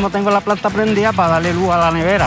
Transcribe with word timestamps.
mismo 0.00 0.08
tengo 0.08 0.30
la 0.30 0.40
planta 0.40 0.70
prendida 0.70 1.12
para 1.12 1.32
darle 1.32 1.52
luz 1.52 1.68
a 1.68 1.76
la 1.76 1.90
nevera. 1.90 2.26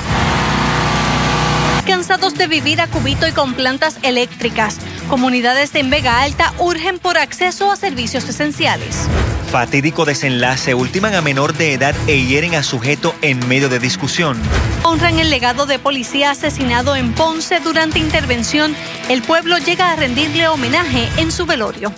Cansados 1.88 2.36
de 2.36 2.46
vivir 2.46 2.80
a 2.80 2.88
cubito 2.88 3.28
y 3.28 3.32
con 3.32 3.56
plantas 3.56 3.98
eléctricas, 4.04 4.78
comunidades 5.10 5.74
en 5.74 5.90
Vega 5.90 6.22
Alta 6.22 6.54
urgen 6.60 7.00
por 7.00 7.18
acceso 7.18 7.72
a 7.72 7.76
servicios 7.76 8.30
esenciales. 8.30 9.08
Fatídico 9.52 10.06
desenlace, 10.06 10.76
ultiman 10.76 11.16
a 11.16 11.22
menor 11.22 11.56
de 11.56 11.74
edad 11.74 11.96
e 12.06 12.24
hieren 12.24 12.54
a 12.54 12.62
sujeto 12.62 13.16
en 13.24 13.46
medio 13.48 13.70
de 13.70 13.80
discusión. 13.80 14.38
Honran 14.84 15.18
el 15.18 15.32
legado 15.32 15.66
de 15.66 15.80
policía 15.80 16.30
asesinado 16.30 16.96
en 16.96 17.12
Ponce 17.14 17.60
durante 17.60 17.98
intervención. 17.98 18.76
El 19.10 19.24
pueblo 19.24 19.58
llega 19.58 19.92
a 19.92 19.96
rendirle 19.96 20.48
homenaje 20.48 21.10
en 21.18 21.32
su 21.32 21.48
velorio. 21.48 21.92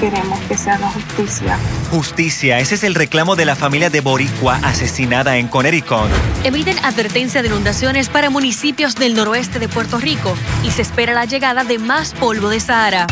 Queremos 0.00 0.38
que 0.48 0.56
se 0.56 0.70
haga 0.70 0.88
justicia. 0.90 1.58
Justicia, 1.90 2.58
ese 2.58 2.76
es 2.76 2.84
el 2.84 2.94
reclamo 2.94 3.34
de 3.34 3.44
la 3.44 3.56
familia 3.56 3.90
de 3.90 4.00
Boricua 4.00 4.60
asesinada 4.62 5.36
en 5.38 5.48
Connecticut. 5.48 6.08
Emiten 6.44 6.78
advertencia 6.84 7.42
de 7.42 7.48
inundaciones 7.48 8.08
para 8.08 8.30
municipios 8.30 8.94
del 8.94 9.14
noroeste 9.14 9.58
de 9.58 9.68
Puerto 9.68 9.98
Rico 9.98 10.34
y 10.62 10.70
se 10.70 10.82
espera 10.82 11.14
la 11.14 11.24
llegada 11.24 11.64
de 11.64 11.78
más 11.78 12.12
polvo 12.14 12.48
de 12.48 12.60
Sahara. 12.60 13.06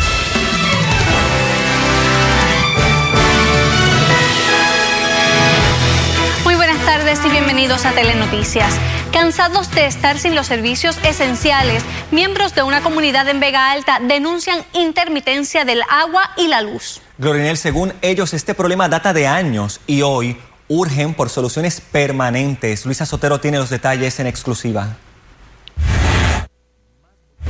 tardes 6.87 7.19
y 7.25 7.29
bienvenidos 7.29 7.85
a 7.85 7.91
Telenoticias. 7.91 8.79
Cansados 9.11 9.71
de 9.71 9.85
estar 9.85 10.17
sin 10.17 10.35
los 10.35 10.47
servicios 10.47 10.97
esenciales, 11.03 11.83
miembros 12.11 12.53
de 12.53 12.63
una 12.63 12.81
comunidad 12.81 13.27
en 13.29 13.39
Vega 13.39 13.71
Alta 13.71 13.99
denuncian 14.01 14.59
intermitencia 14.73 15.65
del 15.65 15.81
agua 15.89 16.31
y 16.37 16.47
la 16.47 16.61
luz. 16.61 17.01
Glorinel, 17.17 17.57
según 17.57 17.93
ellos, 18.01 18.33
este 18.33 18.53
problema 18.53 18.89
data 18.89 19.13
de 19.13 19.25
años 19.25 19.79
y 19.87 20.01
hoy 20.01 20.37
urgen 20.67 21.13
por 21.13 21.29
soluciones 21.29 21.81
permanentes. 21.81 22.85
Luisa 22.85 23.05
Sotero 23.05 23.39
tiene 23.39 23.57
los 23.57 23.69
detalles 23.69 24.19
en 24.19 24.27
exclusiva. 24.27 24.97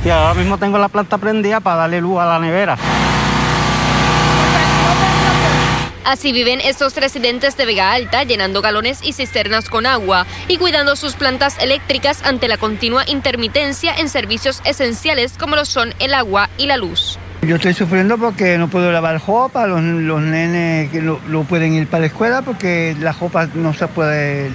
Y 0.04 0.10
ahora 0.10 0.34
mismo 0.34 0.58
tengo 0.58 0.78
la 0.78 0.88
planta 0.88 1.18
prendida 1.18 1.60
para 1.60 1.76
darle 1.76 2.00
luz 2.00 2.20
a 2.20 2.24
la 2.24 2.38
nevera. 2.38 2.78
Así 6.08 6.32
viven 6.32 6.62
estos 6.62 6.96
residentes 6.96 7.58
de 7.58 7.66
Vega 7.66 7.92
Alta, 7.92 8.24
llenando 8.24 8.62
galones 8.62 9.00
y 9.02 9.12
cisternas 9.12 9.68
con 9.68 9.84
agua 9.84 10.26
y 10.48 10.56
cuidando 10.56 10.96
sus 10.96 11.16
plantas 11.16 11.58
eléctricas 11.58 12.22
ante 12.24 12.48
la 12.48 12.56
continua 12.56 13.04
intermitencia 13.06 13.94
en 13.94 14.08
servicios 14.08 14.62
esenciales 14.64 15.36
como 15.36 15.54
lo 15.54 15.66
son 15.66 15.92
el 15.98 16.14
agua 16.14 16.48
y 16.56 16.64
la 16.64 16.78
luz. 16.78 17.18
Yo 17.42 17.56
estoy 17.56 17.74
sufriendo 17.74 18.16
porque 18.16 18.56
no 18.56 18.68
puedo 18.68 18.90
lavar 18.90 19.20
ropa, 19.26 19.66
los, 19.66 19.82
nenes 19.82 20.90
no, 20.94 21.44
pueden 21.44 21.74
ir 21.74 21.86
para 21.88 22.00
la 22.00 22.06
escuela 22.06 22.40
porque 22.40 22.96
la 22.98 23.12
ropa 23.12 23.46
no 23.52 23.74
se 23.74 23.86
puede 23.86 24.50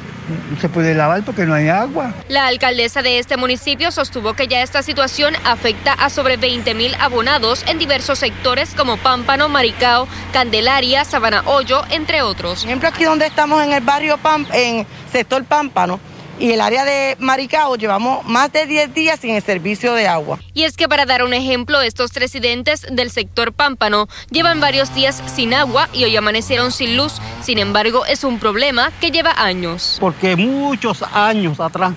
se 0.60 0.70
puede 0.70 0.94
lavar 0.94 1.24
porque 1.24 1.46
no 1.46 1.54
hay 1.54 1.70
agua. 1.70 2.14
La 2.28 2.48
alcaldesa 2.48 3.02
de 3.02 3.20
este 3.20 3.38
municipio 3.38 3.92
sostuvo 3.92 4.34
que 4.34 4.48
ya 4.48 4.62
esta 4.62 4.82
situación 4.84 5.36
afecta 5.46 5.94
a 5.94 6.10
sobre 6.10 6.38
20 6.38 6.74
mil 6.74 6.96
abonados 7.00 7.64
en 7.68 7.80
diversos 7.80 8.20
sectores 8.20 8.74
como 8.76 8.98
Pámpano, 8.98 9.50
Maricao, 9.50 10.08
Candelaria, 10.32 11.06
Sabana 11.06 11.44
Hoyo, 11.46 11.84
entre 11.90 12.22
otros. 12.22 12.60
Por 12.60 12.70
ejemplo, 12.70 12.90
aquí 12.90 13.04
donde 13.04 13.26
estamos 13.26 13.64
en 13.64 13.74
el 13.74 13.82
barrio 13.82 14.18
Pam, 14.18 14.46
en 14.54 14.86
sector 15.12 15.44
Pámpano, 15.46 16.00
y 16.40 16.52
el 16.52 16.62
área 16.62 16.84
de 16.84 17.16
Maricao 17.20 17.76
llevamos 17.76 18.26
más 18.26 18.52
de 18.52 18.66
10 18.66 18.94
días 18.94 19.20
sin 19.20 19.36
el 19.36 19.44
servicio 19.44 19.94
de 19.94 20.08
agua. 20.08 20.40
Y 20.54 20.64
es 20.64 20.76
que 20.76 20.88
para 20.88 21.06
dar 21.06 21.24
un 21.24 21.34
ejemplo, 21.34 21.82
estos 21.82 22.14
residentes 22.14 22.86
del 22.90 23.12
sector 23.12 23.54
Pámpano 23.54 24.08
llevan 24.30 24.60
varios 24.60 24.94
días 24.96 25.22
sin 25.34 25.54
agua 25.54 25.90
y 25.94 26.04
hoy 26.04 26.16
amanecieron 26.16 26.72
sin 26.72 26.98
luz. 26.98 27.22
Sin 27.42 27.60
embargo, 27.60 28.06
es 28.06 28.24
un 28.24 28.40
problema 28.40 28.92
que 29.00 29.12
lleva 29.12 29.32
años. 29.38 29.98
Porque 30.00 30.36
muchos 30.36 31.04
años 31.14 31.60
atrás 31.60 31.94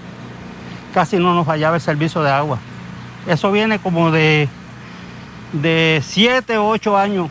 casi 0.92 1.16
no 1.16 1.34
nos 1.34 1.46
fallaba 1.46 1.76
el 1.76 1.82
servicio 1.82 2.22
de 2.22 2.30
agua. 2.30 2.58
Eso 3.26 3.50
viene 3.50 3.78
como 3.78 4.10
de, 4.10 4.48
de 5.52 6.02
7 6.06 6.58
o 6.58 6.68
8 6.68 6.96
años 6.96 7.30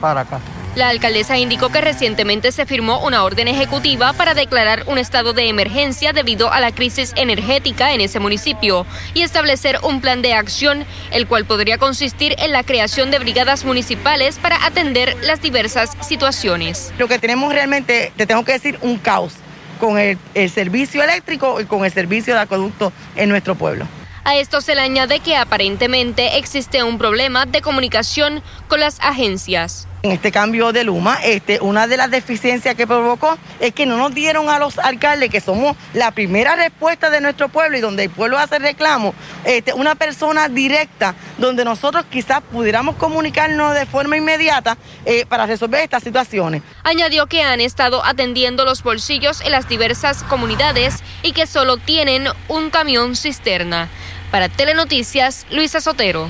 para 0.00 0.20
acá. 0.20 0.40
La 0.74 0.88
alcaldesa 0.88 1.36
indicó 1.36 1.68
que 1.68 1.82
recientemente 1.82 2.50
se 2.50 2.64
firmó 2.64 3.00
una 3.00 3.24
orden 3.24 3.46
ejecutiva 3.46 4.14
para 4.14 4.32
declarar 4.32 4.84
un 4.86 4.96
estado 4.96 5.34
de 5.34 5.48
emergencia 5.48 6.14
debido 6.14 6.50
a 6.50 6.60
la 6.60 6.72
crisis 6.72 7.12
energética 7.14 7.92
en 7.92 8.00
ese 8.00 8.20
municipio 8.20 8.86
y 9.12 9.20
establecer 9.20 9.78
un 9.82 10.00
plan 10.00 10.22
de 10.22 10.32
acción, 10.32 10.86
el 11.10 11.26
cual 11.26 11.44
podría 11.44 11.76
consistir 11.76 12.34
en 12.38 12.52
la 12.52 12.62
creación 12.62 13.10
de 13.10 13.18
brigadas 13.18 13.66
municipales 13.66 14.38
para 14.38 14.64
atender 14.64 15.14
las 15.22 15.42
diversas 15.42 15.90
situaciones. 16.00 16.90
Lo 16.96 17.06
que 17.06 17.18
tenemos 17.18 17.52
realmente, 17.52 18.10
te 18.16 18.26
tengo 18.26 18.42
que 18.42 18.52
decir, 18.52 18.78
un 18.80 18.96
caos 18.96 19.34
con 19.78 19.98
el, 19.98 20.16
el 20.32 20.48
servicio 20.48 21.02
eléctrico 21.02 21.60
y 21.60 21.66
con 21.66 21.84
el 21.84 21.92
servicio 21.92 22.32
de 22.32 22.40
acueducto 22.40 22.94
en 23.14 23.28
nuestro 23.28 23.56
pueblo. 23.56 23.86
A 24.24 24.36
esto 24.36 24.62
se 24.62 24.74
le 24.74 24.80
añade 24.80 25.20
que 25.20 25.36
aparentemente 25.36 26.38
existe 26.38 26.82
un 26.82 26.96
problema 26.96 27.44
de 27.44 27.60
comunicación 27.60 28.42
con 28.68 28.80
las 28.80 29.00
agencias. 29.00 29.86
En 30.04 30.10
este 30.10 30.32
cambio 30.32 30.72
de 30.72 30.82
Luma, 30.82 31.20
este, 31.22 31.60
una 31.60 31.86
de 31.86 31.96
las 31.96 32.10
deficiencias 32.10 32.74
que 32.74 32.88
provocó 32.88 33.38
es 33.60 33.72
que 33.72 33.86
no 33.86 33.96
nos 33.96 34.12
dieron 34.12 34.48
a 34.48 34.58
los 34.58 34.80
alcaldes, 34.80 35.30
que 35.30 35.40
somos 35.40 35.76
la 35.94 36.10
primera 36.10 36.56
respuesta 36.56 37.08
de 37.08 37.20
nuestro 37.20 37.48
pueblo 37.48 37.78
y 37.78 37.80
donde 37.80 38.02
el 38.02 38.10
pueblo 38.10 38.36
hace 38.36 38.58
reclamo, 38.58 39.14
este, 39.44 39.72
una 39.72 39.94
persona 39.94 40.48
directa 40.48 41.14
donde 41.38 41.64
nosotros 41.64 42.04
quizás 42.10 42.40
pudiéramos 42.40 42.96
comunicarnos 42.96 43.76
de 43.76 43.86
forma 43.86 44.16
inmediata 44.16 44.76
eh, 45.04 45.24
para 45.24 45.46
resolver 45.46 45.84
estas 45.84 46.02
situaciones. 46.02 46.62
Añadió 46.82 47.28
que 47.28 47.44
han 47.44 47.60
estado 47.60 48.04
atendiendo 48.04 48.64
los 48.64 48.82
bolsillos 48.82 49.40
en 49.40 49.52
las 49.52 49.68
diversas 49.68 50.24
comunidades 50.24 50.96
y 51.22 51.30
que 51.30 51.46
solo 51.46 51.76
tienen 51.76 52.26
un 52.48 52.70
camión 52.70 53.14
cisterna. 53.14 53.88
Para 54.32 54.48
Telenoticias, 54.48 55.46
Luisa 55.52 55.80
Sotero. 55.80 56.28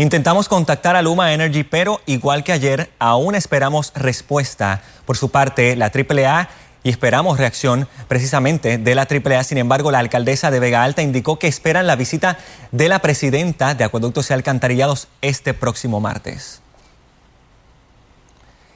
Intentamos 0.00 0.48
contactar 0.48 0.96
a 0.96 1.02
Luma 1.02 1.34
Energy, 1.34 1.62
pero 1.62 2.00
igual 2.06 2.42
que 2.42 2.52
ayer, 2.52 2.90
aún 2.98 3.34
esperamos 3.34 3.92
respuesta 3.94 4.80
por 5.04 5.18
su 5.18 5.30
parte 5.30 5.76
la 5.76 5.92
AAA 5.94 6.48
y 6.82 6.88
esperamos 6.88 7.36
reacción 7.36 7.86
precisamente 8.08 8.78
de 8.78 8.94
la 8.94 9.02
AAA. 9.02 9.44
Sin 9.44 9.58
embargo, 9.58 9.90
la 9.90 9.98
alcaldesa 9.98 10.50
de 10.50 10.58
Vega 10.58 10.84
Alta 10.84 11.02
indicó 11.02 11.38
que 11.38 11.48
esperan 11.48 11.86
la 11.86 11.96
visita 11.96 12.38
de 12.72 12.88
la 12.88 13.00
presidenta 13.00 13.74
de 13.74 13.84
Acueductos 13.84 14.30
y 14.30 14.32
Alcantarillados 14.32 15.08
este 15.20 15.52
próximo 15.52 16.00
martes. 16.00 16.62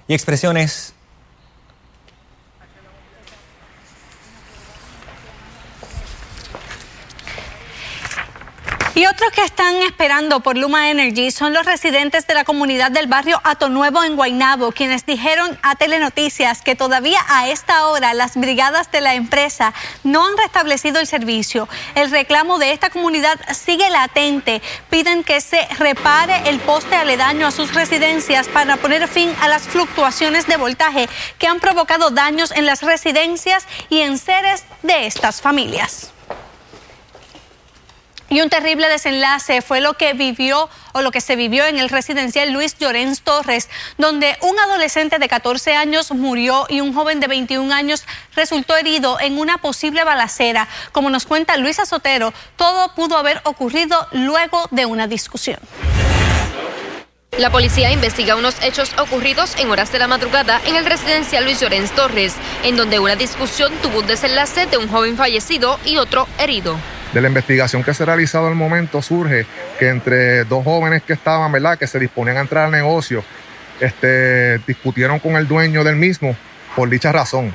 Y 0.09 0.13
expresiones 0.13 0.94
Y 8.97 9.07
otros 9.07 9.33
que 9.33 9.43
están 9.43 9.75
esperando 9.83 10.39
por 10.39 10.57
Luma 10.57 10.89
Energy 10.89 11.33
son 11.33 11.53
los 11.53 11.67
residentes 11.67 12.29
de 12.29 12.35
la 12.35 12.45
comunidad 12.45 12.93
del 12.93 13.09
barrio 13.09 13.41
Ato 13.43 13.69
Nuevo 13.69 14.05
en 14.05 14.15
Guaynabo, 14.15 14.71
quienes 14.71 15.05
dijeron 15.05 15.59
a 15.65 15.75
Telenoticias 15.75 16.63
que 16.63 16.77
todavía 16.77 17.19
a 17.27 17.49
esta 17.49 17.89
hora 17.89 18.15
las 18.15 18.37
brigadas 18.37 18.93
de 18.93 19.01
la 19.01 19.15
empresa 19.15 19.75
no 20.05 20.25
han 20.25 20.37
restablecido 20.37 21.01
el 21.01 21.09
servicio. 21.09 21.69
El 21.97 22.13
reclamo 22.13 22.61
de 22.61 22.71
esta 22.71 22.89
comunidad 22.89 23.41
sigue 23.53 23.91
latente. 23.91 24.63
Piden 24.91 25.25
que 25.25 25.41
se 25.41 25.67
repare 25.81 26.49
el 26.49 26.61
poste 26.61 26.95
aledaño 26.95 27.49
a 27.49 27.51
sus 27.51 27.75
residencias 27.75 28.47
para 28.47 28.77
poner 28.77 29.09
fin 29.09 29.35
a 29.41 29.49
las 29.49 29.63
fluctuaciones 29.63 30.47
de 30.47 30.57
voltaje 30.57 31.09
que 31.41 31.49
han 31.49 31.59
provocado 31.59 32.11
daños 32.11 32.53
en 32.53 32.65
las 32.65 32.83
residencias 32.83 33.67
y 33.91 34.03
en 34.03 34.19
seres 34.19 34.63
de 34.85 35.07
estas 35.07 35.41
familias. 35.41 36.15
Y 38.35 38.41
un 38.41 38.51
terrible 38.51 38.89
desenlace 38.89 39.63
fue 39.63 39.81
lo 39.81 39.95
que 39.95 40.13
vivió 40.13 40.69
o 40.93 41.03
lo 41.03 41.13
que 41.13 41.21
se 41.21 41.37
vivió 41.37 41.67
en 41.67 41.79
el 41.79 41.89
residencial 41.89 42.51
Luis 42.51 42.77
Llorens 42.77 43.23
Torres, 43.23 43.71
donde 43.97 44.37
un 44.41 44.59
adolescente 44.59 45.21
de 45.21 45.29
14 45.29 45.77
años 45.77 46.11
murió 46.11 46.67
y 46.69 46.81
un 46.81 46.93
joven 46.93 47.21
de 47.21 47.29
21 47.29 47.73
años 47.73 48.05
resultó 48.35 48.77
herido 48.77 49.21
en 49.21 49.39
una 49.39 49.59
posible 49.59 50.03
balacera. 50.03 50.67
Como 50.91 51.11
nos 51.11 51.27
cuenta 51.27 51.57
Luisa 51.59 51.87
Sotero, 51.87 52.35
todo 52.57 52.93
pudo 52.97 53.19
haber 53.19 53.41
ocurrido 53.45 54.05
luego 54.11 54.67
de 54.73 54.85
una 54.85 55.07
discusión. 55.07 55.61
La 57.39 57.51
policía 57.51 57.93
investiga 57.93 58.35
unos 58.35 58.61
hechos 58.65 58.95
ocurridos 58.99 59.55
en 59.61 59.71
horas 59.71 59.93
de 59.93 60.01
la 60.01 60.09
madrugada 60.09 60.61
en 60.67 60.75
el 60.75 60.87
residencial 60.87 61.45
Luis 61.45 61.61
Llorens 61.61 61.93
Torres, 61.93 62.35
en 62.65 62.77
donde 62.77 62.99
una 62.99 63.15
discusión 63.15 63.73
tuvo 63.81 64.01
un 64.01 64.09
desenlace 64.09 64.67
de 64.67 64.77
un 64.77 64.89
joven 64.89 65.17
fallecido 65.17 65.79
y 65.85 65.99
otro 65.99 66.27
herido 66.39 66.77
de 67.15 67.21
la 67.21 67.29
investigación 67.29 67.85
que 67.85 67.95
se 67.95 68.03
ha 68.03 68.07
realizado 68.07 68.49
al 68.49 68.57
momento 68.57 69.01
surge 69.01 69.47
que 69.79 69.89
entre 69.89 70.45
dos 70.45 70.65
jóvenes 70.65 71.03
que 71.03 71.13
estaban, 71.13 71.51
¿verdad?, 71.53 71.79
que 71.79 71.87
se 71.87 72.01
disponían 72.01 72.37
a 72.37 72.41
entrar 72.41 72.67
al 72.67 72.73
negocio, 72.73 73.25
este, 73.81 74.59
discutieron 74.67 75.21
con 75.21 75.37
el 75.37 75.47
dueño 75.47 75.85
del 75.85 75.97
mismo 75.97 76.37
por 76.75 76.91
dicha 76.91 77.13
razón. 77.13 77.55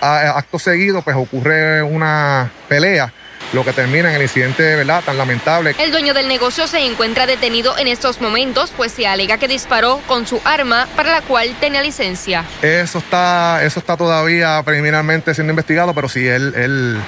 acto 0.00 0.58
seguido, 0.58 1.02
pues 1.02 1.16
ocurre 1.16 1.82
una 1.82 2.50
pelea 2.68 3.12
lo 3.52 3.64
que 3.64 3.72
termina 3.72 4.10
en 4.10 4.16
el 4.16 4.22
incidente 4.22 4.74
¿verdad? 4.74 5.02
tan 5.04 5.16
lamentable. 5.16 5.74
El 5.78 5.92
dueño 5.92 6.14
del 6.14 6.26
negocio 6.26 6.66
se 6.66 6.84
encuentra 6.84 7.26
detenido 7.26 7.78
en 7.78 7.86
estos 7.86 8.20
momentos, 8.20 8.72
pues 8.76 8.92
se 8.92 9.06
alega 9.06 9.38
que 9.38 9.46
disparó 9.46 10.00
con 10.08 10.26
su 10.26 10.40
arma 10.44 10.88
para 10.96 11.12
la 11.12 11.22
cual 11.22 11.54
tenía 11.60 11.82
licencia. 11.82 12.44
Eso 12.62 12.98
está, 12.98 13.60
eso 13.62 13.78
está 13.78 13.96
todavía 13.96 14.60
preliminarmente 14.64 15.34
siendo 15.34 15.52
investigado, 15.52 15.94
pero 15.94 16.08
sí, 16.08 16.26
él, 16.26 16.52
él, 16.56 16.98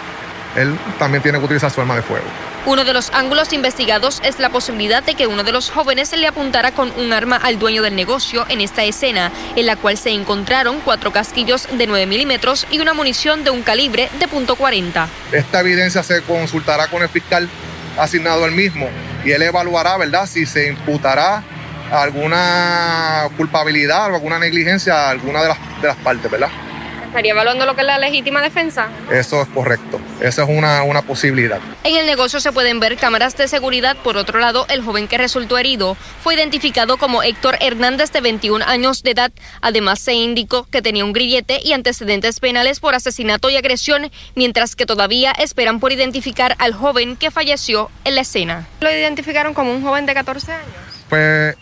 él 0.58 0.78
también 0.98 1.22
tiene 1.22 1.38
que 1.38 1.44
utilizar 1.44 1.70
su 1.70 1.80
arma 1.80 1.96
de 1.96 2.02
fuego. 2.02 2.24
Uno 2.66 2.84
de 2.84 2.92
los 2.92 3.10
ángulos 3.14 3.52
investigados 3.52 4.20
es 4.24 4.38
la 4.40 4.50
posibilidad 4.50 5.02
de 5.02 5.14
que 5.14 5.26
uno 5.26 5.44
de 5.44 5.52
los 5.52 5.70
jóvenes 5.70 6.12
le 6.12 6.26
apuntara 6.26 6.72
con 6.72 6.92
un 6.98 7.12
arma 7.12 7.36
al 7.36 7.58
dueño 7.58 7.82
del 7.82 7.94
negocio 7.94 8.44
en 8.48 8.60
esta 8.60 8.84
escena, 8.84 9.32
en 9.56 9.66
la 9.66 9.76
cual 9.76 9.96
se 9.96 10.10
encontraron 10.10 10.80
cuatro 10.80 11.12
casquillos 11.12 11.68
de 11.72 11.86
9 11.86 12.06
milímetros 12.06 12.66
y 12.70 12.80
una 12.80 12.92
munición 12.92 13.44
de 13.44 13.50
un 13.50 13.62
calibre 13.62 14.10
de 14.18 14.28
.40. 14.28 15.06
Esta 15.32 15.60
evidencia 15.60 16.02
se 16.02 16.20
consultará 16.22 16.88
con 16.88 17.02
el 17.02 17.08
fiscal 17.08 17.48
asignado 17.96 18.44
al 18.44 18.52
mismo 18.52 18.88
y 19.24 19.30
él 19.32 19.42
evaluará, 19.42 19.96
¿verdad?, 19.96 20.26
si 20.26 20.44
se 20.44 20.68
imputará 20.68 21.42
alguna 21.90 23.28
culpabilidad 23.36 24.10
o 24.10 24.14
alguna 24.14 24.38
negligencia 24.38 25.06
a 25.06 25.10
alguna 25.10 25.42
de 25.42 25.48
las, 25.48 25.58
de 25.80 25.88
las 25.88 25.96
partes, 25.96 26.30
¿verdad? 26.30 26.50
¿Estaría 27.18 27.32
evaluando 27.32 27.66
lo 27.66 27.74
que 27.74 27.80
es 27.80 27.86
la 27.88 27.98
legítima 27.98 28.40
defensa? 28.40 28.90
Eso 29.10 29.42
es 29.42 29.48
correcto. 29.48 30.00
Esa 30.20 30.44
es 30.44 30.48
una, 30.48 30.84
una 30.84 31.02
posibilidad. 31.02 31.58
En 31.82 31.96
el 31.96 32.06
negocio 32.06 32.38
se 32.38 32.52
pueden 32.52 32.78
ver 32.78 32.96
cámaras 32.96 33.36
de 33.36 33.48
seguridad. 33.48 33.96
Por 33.96 34.16
otro 34.16 34.38
lado, 34.38 34.66
el 34.68 34.84
joven 34.84 35.08
que 35.08 35.18
resultó 35.18 35.58
herido 35.58 35.96
fue 36.22 36.36
identificado 36.36 36.96
como 36.96 37.24
Héctor 37.24 37.56
Hernández, 37.60 38.12
de 38.12 38.20
21 38.20 38.64
años 38.64 39.02
de 39.02 39.10
edad. 39.10 39.32
Además, 39.60 39.98
se 39.98 40.12
indicó 40.12 40.68
que 40.70 40.80
tenía 40.80 41.04
un 41.04 41.12
grillete 41.12 41.58
y 41.60 41.72
antecedentes 41.72 42.38
penales 42.38 42.78
por 42.78 42.94
asesinato 42.94 43.50
y 43.50 43.56
agresión, 43.56 44.12
mientras 44.36 44.76
que 44.76 44.86
todavía 44.86 45.32
esperan 45.32 45.80
por 45.80 45.90
identificar 45.90 46.54
al 46.60 46.72
joven 46.72 47.16
que 47.16 47.32
falleció 47.32 47.90
en 48.04 48.14
la 48.14 48.20
escena. 48.20 48.68
¿Lo 48.80 48.92
identificaron 48.92 49.54
como 49.54 49.72
un 49.72 49.82
joven 49.82 50.06
de 50.06 50.14
14 50.14 50.52
años? 50.52 50.68
Pues 51.08 51.56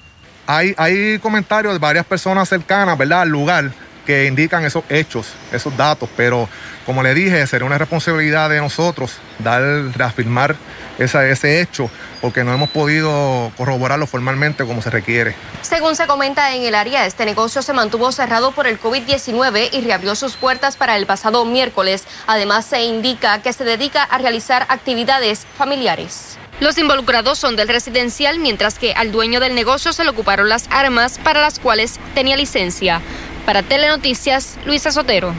hay, 0.46 0.74
hay 0.76 1.18
comentarios 1.18 1.72
de 1.72 1.78
varias 1.78 2.04
personas 2.04 2.46
cercanas, 2.46 2.98
¿verdad?, 2.98 3.22
al 3.22 3.30
lugar 3.30 3.85
que 4.06 4.26
indican 4.26 4.64
esos 4.64 4.84
hechos, 4.88 5.26
esos 5.52 5.76
datos, 5.76 6.08
pero 6.16 6.48
como 6.86 7.02
le 7.02 7.12
dije, 7.14 7.46
sería 7.46 7.66
una 7.66 7.78
responsabilidad 7.78 8.48
de 8.48 8.60
nosotros 8.60 9.18
dar, 9.40 9.62
reafirmar 9.94 10.56
ese 10.98 11.60
hecho, 11.60 11.90
porque 12.22 12.44
no 12.44 12.54
hemos 12.54 12.70
podido 12.70 13.52
corroborarlo 13.56 14.06
formalmente 14.06 14.64
como 14.64 14.80
se 14.80 14.88
requiere. 14.90 15.34
Según 15.60 15.96
se 15.96 16.06
comenta 16.06 16.54
en 16.54 16.62
el 16.62 16.74
área, 16.74 17.04
este 17.04 17.26
negocio 17.26 17.60
se 17.60 17.72
mantuvo 17.72 18.12
cerrado 18.12 18.52
por 18.52 18.66
el 18.66 18.80
COVID-19 18.80 19.70
y 19.72 19.80
reabrió 19.82 20.14
sus 20.14 20.36
puertas 20.36 20.76
para 20.76 20.96
el 20.96 21.04
pasado 21.04 21.44
miércoles. 21.44 22.04
Además, 22.26 22.64
se 22.64 22.82
indica 22.82 23.42
que 23.42 23.52
se 23.52 23.64
dedica 23.64 24.04
a 24.04 24.18
realizar 24.18 24.64
actividades 24.68 25.46
familiares. 25.58 26.38
Los 26.58 26.78
involucrados 26.78 27.38
son 27.38 27.54
del 27.54 27.68
residencial, 27.68 28.38
mientras 28.38 28.78
que 28.78 28.94
al 28.94 29.12
dueño 29.12 29.40
del 29.40 29.54
negocio 29.54 29.92
se 29.92 30.04
le 30.04 30.10
ocuparon 30.10 30.48
las 30.48 30.68
armas 30.70 31.18
para 31.18 31.40
las 31.42 31.58
cuales 31.58 32.00
tenía 32.14 32.36
licencia. 32.36 33.02
Para 33.44 33.62
Telenoticias, 33.62 34.56
Luisa 34.64 34.90
Sotero. 34.90 35.34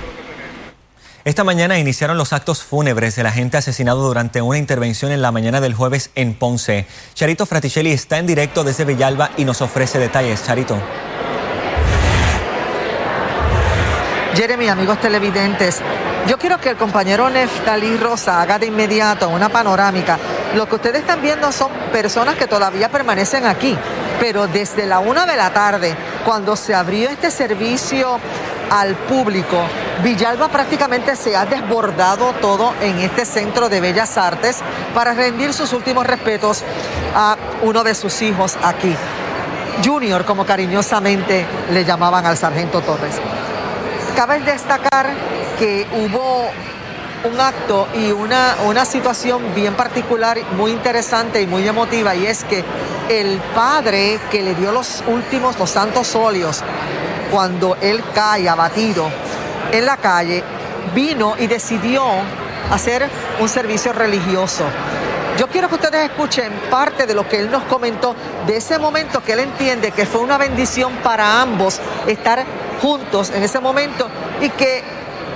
Esta 1.25 1.43
mañana 1.43 1.79
iniciaron 1.79 2.17
los 2.17 2.33
actos 2.33 2.63
fúnebres 2.63 3.15
del 3.15 3.25
agente 3.25 3.57
asesinado 3.57 4.07
durante 4.07 4.41
una 4.41 4.59
intervención 4.59 5.11
en 5.11 5.21
la 5.21 5.31
mañana 5.31 5.59
del 5.59 5.73
jueves 5.73 6.11
en 6.15 6.35
Ponce. 6.35 6.85
Charito 7.15 7.45
Fraticelli 7.45 7.91
está 7.91 8.19
en 8.19 8.27
directo 8.27 8.63
desde 8.63 8.85
Villalba 8.85 9.31
y 9.35 9.43
nos 9.43 9.61
ofrece 9.61 9.99
detalles. 9.99 10.45
Charito. 10.45 10.79
Jeremy, 14.35 14.69
amigos 14.69 15.01
televidentes, 15.01 15.81
yo 16.25 16.37
quiero 16.37 16.59
que 16.59 16.69
el 16.69 16.77
compañero 16.77 17.29
Neftalí 17.29 17.97
Rosa 17.97 18.41
haga 18.41 18.59
de 18.59 18.67
inmediato 18.67 19.29
una 19.29 19.49
panorámica. 19.49 20.17
Lo 20.55 20.67
que 20.67 20.75
ustedes 20.75 21.01
están 21.01 21.21
viendo 21.21 21.51
son 21.51 21.71
personas 21.91 22.35
que 22.35 22.47
todavía 22.47 22.89
permanecen 22.89 23.45
aquí, 23.45 23.77
pero 24.19 24.47
desde 24.47 24.85
la 24.85 24.99
una 24.99 25.25
de 25.25 25.37
la 25.37 25.51
tarde, 25.53 25.95
cuando 26.25 26.55
se 26.55 26.73
abrió 26.73 27.09
este 27.09 27.31
servicio 27.31 28.19
al 28.69 28.95
público, 28.95 29.57
Villalba 30.03 30.49
prácticamente 30.49 31.15
se 31.15 31.35
ha 31.35 31.45
desbordado 31.45 32.33
todo 32.41 32.73
en 32.81 32.99
este 32.99 33.25
centro 33.25 33.69
de 33.69 33.79
bellas 33.79 34.17
artes 34.17 34.59
para 34.93 35.13
rendir 35.13 35.53
sus 35.53 35.73
últimos 35.73 36.05
respetos 36.05 36.63
a 37.15 37.37
uno 37.61 37.83
de 37.83 37.95
sus 37.95 38.21
hijos 38.21 38.57
aquí. 38.63 38.95
Junior, 39.83 40.25
como 40.25 40.45
cariñosamente 40.45 41.45
le 41.71 41.85
llamaban 41.85 42.25
al 42.25 42.37
sargento 42.37 42.81
Torres. 42.81 43.15
Cabe 44.17 44.39
destacar 44.39 45.13
que 45.59 45.85
hubo 45.93 46.49
un 47.23 47.39
acto 47.39 47.87
y 47.93 48.11
una, 48.11 48.55
una 48.65 48.83
situación 48.83 49.53
bien 49.53 49.75
particular, 49.75 50.39
muy 50.57 50.71
interesante 50.71 51.39
y 51.39 51.45
muy 51.45 51.67
emotiva, 51.67 52.15
y 52.15 52.25
es 52.25 52.43
que 52.43 52.63
el 53.09 53.39
padre 53.53 54.19
que 54.31 54.41
le 54.41 54.55
dio 54.55 54.71
los 54.71 55.03
últimos, 55.05 55.59
los 55.59 55.69
santos 55.69 56.15
óleos, 56.15 56.63
cuando 57.29 57.77
él 57.79 58.03
cae 58.15 58.49
abatido 58.49 59.07
en 59.71 59.85
la 59.85 59.97
calle, 59.97 60.43
vino 60.95 61.35
y 61.37 61.45
decidió 61.45 62.03
hacer 62.71 63.07
un 63.39 63.47
servicio 63.47 63.93
religioso. 63.93 64.63
Yo 65.37 65.45
quiero 65.45 65.69
que 65.69 65.75
ustedes 65.75 66.09
escuchen 66.09 66.51
parte 66.71 67.05
de 67.05 67.13
lo 67.13 67.29
que 67.29 67.37
él 67.37 67.51
nos 67.51 67.61
comentó 67.65 68.15
de 68.47 68.57
ese 68.57 68.79
momento 68.79 69.23
que 69.23 69.33
él 69.33 69.41
entiende 69.41 69.91
que 69.91 70.07
fue 70.07 70.21
una 70.21 70.39
bendición 70.39 70.93
para 71.03 71.39
ambos 71.39 71.79
estar 72.07 72.43
juntos 72.81 73.31
en 73.31 73.43
ese 73.43 73.59
momento 73.59 74.07
y 74.41 74.49
que 74.49 74.83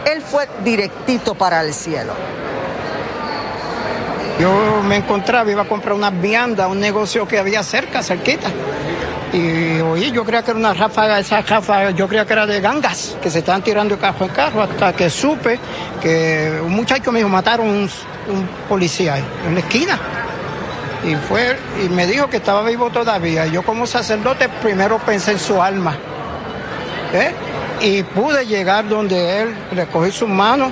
él 0.05 0.21
fue 0.21 0.47
directito 0.63 1.35
para 1.35 1.61
el 1.61 1.73
cielo. 1.73 2.13
Yo 4.39 4.81
me 4.83 4.95
encontraba, 4.95 5.51
iba 5.51 5.61
a 5.61 5.67
comprar 5.67 5.93
unas 5.93 6.19
viandas, 6.19 6.67
un 6.67 6.79
negocio 6.79 7.27
que 7.27 7.37
había 7.37 7.61
cerca, 7.61 8.01
cerquita. 8.01 8.49
Y 9.33 9.79
oí, 9.79 10.11
yo 10.11 10.25
creía 10.25 10.43
que 10.43 10.51
era 10.51 10.59
una 10.59 10.73
ráfaga, 10.73 11.19
esa 11.19 11.41
ráfaga, 11.41 11.91
yo 11.91 12.07
creía 12.07 12.25
que 12.25 12.33
era 12.33 12.45
de 12.45 12.59
gangas, 12.59 13.15
que 13.21 13.29
se 13.29 13.39
estaban 13.39 13.61
tirando 13.61 13.95
de 13.95 14.01
carro 14.01 14.25
en 14.25 14.31
carro, 14.31 14.63
hasta 14.63 14.93
que 14.93 15.09
supe 15.09 15.59
que 16.01 16.59
un 16.63 16.73
muchacho 16.73 17.11
me 17.11 17.19
dijo, 17.19 17.29
mataron 17.29 17.67
un, 17.67 17.89
un 18.27 18.47
policía 18.67 19.13
ahí, 19.13 19.23
en 19.47 19.53
la 19.53 19.59
esquina. 19.59 19.99
Y 21.03 21.15
fue, 21.15 21.57
y 21.83 21.89
me 21.89 22.05
dijo 22.07 22.27
que 22.27 22.37
estaba 22.37 22.61
vivo 22.63 22.89
todavía. 22.89 23.45
Yo 23.45 23.63
como 23.63 23.85
sacerdote 23.87 24.49
primero 24.61 24.99
pensé 24.99 25.31
en 25.31 25.39
su 25.39 25.61
alma. 25.61 25.97
¿Eh? 27.13 27.33
Y 27.81 28.03
pude 28.03 28.45
llegar 28.45 28.87
donde 28.87 29.41
él, 29.41 29.55
recogí 29.71 30.11
sus 30.11 30.29
manos. 30.29 30.71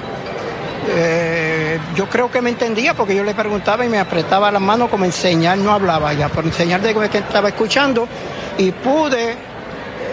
Eh, 0.92 1.80
yo 1.96 2.08
creo 2.10 2.32
que 2.32 2.42
me 2.42 2.50
entendía 2.50 2.94
porque 2.94 3.16
yo 3.16 3.24
le 3.24 3.34
preguntaba 3.36 3.86
y 3.86 3.90
me 3.90 4.00
apretaba 4.00 4.52
las 4.52 4.62
manos 4.62 4.90
como 4.90 5.06
enseñar, 5.06 5.58
no 5.58 5.72
hablaba 5.72 6.14
ya, 6.14 6.30
por 6.30 6.46
enseñar 6.46 6.82
de 6.82 6.94
que 7.10 7.18
estaba 7.18 7.50
escuchando 7.50 8.08
y 8.58 8.72
pude 8.72 9.36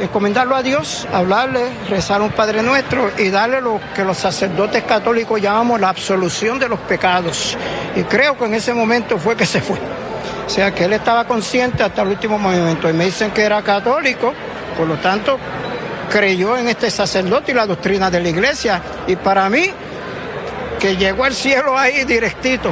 encomendarlo 0.00 0.55
a 0.55 0.62
Dios, 0.62 1.06
hablarle, 1.12 1.69
rezar 1.88 2.20
un 2.20 2.31
Padre 2.31 2.62
Nuestro 2.62 3.11
y 3.19 3.31
darle 3.31 3.61
lo 3.61 3.81
que 3.94 4.05
los 4.05 4.19
sacerdotes 4.19 4.82
católicos 4.84 5.40
llamamos 5.40 5.81
la 5.81 5.88
absolución 5.88 6.59
de 6.59 6.68
los 6.68 6.78
pecados. 6.80 7.56
Y 7.95 8.02
creo 8.02 8.37
que 8.37 8.45
en 8.45 8.54
ese 8.54 8.75
momento 8.75 9.18
fue 9.18 9.37
que 9.37 9.47
se 9.47 9.61
fue. 9.61 9.78
O 10.47 10.50
sea 10.50 10.73
que 10.73 10.85
él 10.85 10.92
estaba 10.92 11.25
consciente 11.25 11.83
hasta 11.83 12.02
el 12.02 12.09
último 12.09 12.38
momento. 12.38 12.88
Y 12.88 12.92
me 12.92 13.06
dicen 13.06 13.30
que 13.30 13.42
era 13.42 13.62
católico, 13.62 14.33
por 14.76 14.87
lo 14.87 14.97
tanto 14.97 15.38
creyó 16.11 16.57
en 16.57 16.69
este 16.69 16.91
sacerdote 16.91 17.53
y 17.53 17.55
la 17.55 17.67
doctrina 17.67 18.11
de 18.11 18.21
la 18.21 18.29
iglesia. 18.29 18.83
Y 19.07 19.17
para 19.17 19.49
mí, 19.49 19.71
que 20.79 20.97
llegó 20.97 21.25
al 21.25 21.35
cielo 21.35 21.77
ahí 21.77 22.05
directito. 22.05 22.71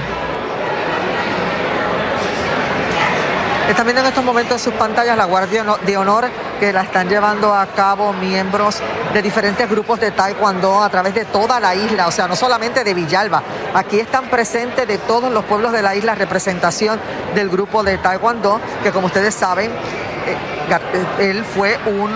Están 3.69 3.87
viendo 3.87 4.03
en 4.03 4.09
estos 4.09 4.23
momentos 4.23 4.61
en 4.61 4.64
sus 4.64 4.75
pantallas 4.75 5.17
la 5.17 5.25
Guardia 5.25 5.64
de 5.87 5.97
Honor 5.97 6.29
que 6.61 6.73
la 6.73 6.83
están 6.83 7.09
llevando 7.09 7.55
a 7.55 7.67
cabo 7.67 8.12
miembros 8.12 8.81
de 9.12 9.23
diferentes 9.23 9.69
grupos 9.69 9.99
de 10.00 10.11
Taekwondo 10.11 10.83
a 10.83 10.88
través 10.91 11.14
de 11.14 11.25
toda 11.25 11.59
la 11.61 11.75
isla, 11.75 12.07
o 12.07 12.12
sea, 12.12 12.29
no 12.29 12.37
solamente 12.37 12.85
de 12.85 12.93
Villalba. 12.93 13.43
Aquí 13.75 13.99
están 13.99 14.29
presentes 14.29 14.87
de 14.87 14.99
todos 14.99 15.33
los 15.33 15.45
pueblos 15.47 15.73
de 15.73 15.81
la 15.81 15.97
isla 15.97 16.14
representación 16.14 17.00
del 17.35 17.49
grupo 17.49 17.83
de 17.83 17.97
Taekwondo, 17.97 18.61
que 18.83 18.93
como 18.93 19.07
ustedes 19.07 19.35
saben, 19.35 19.71
eh, 19.71 21.31
él 21.31 21.45
fue 21.45 21.79
un 21.87 22.12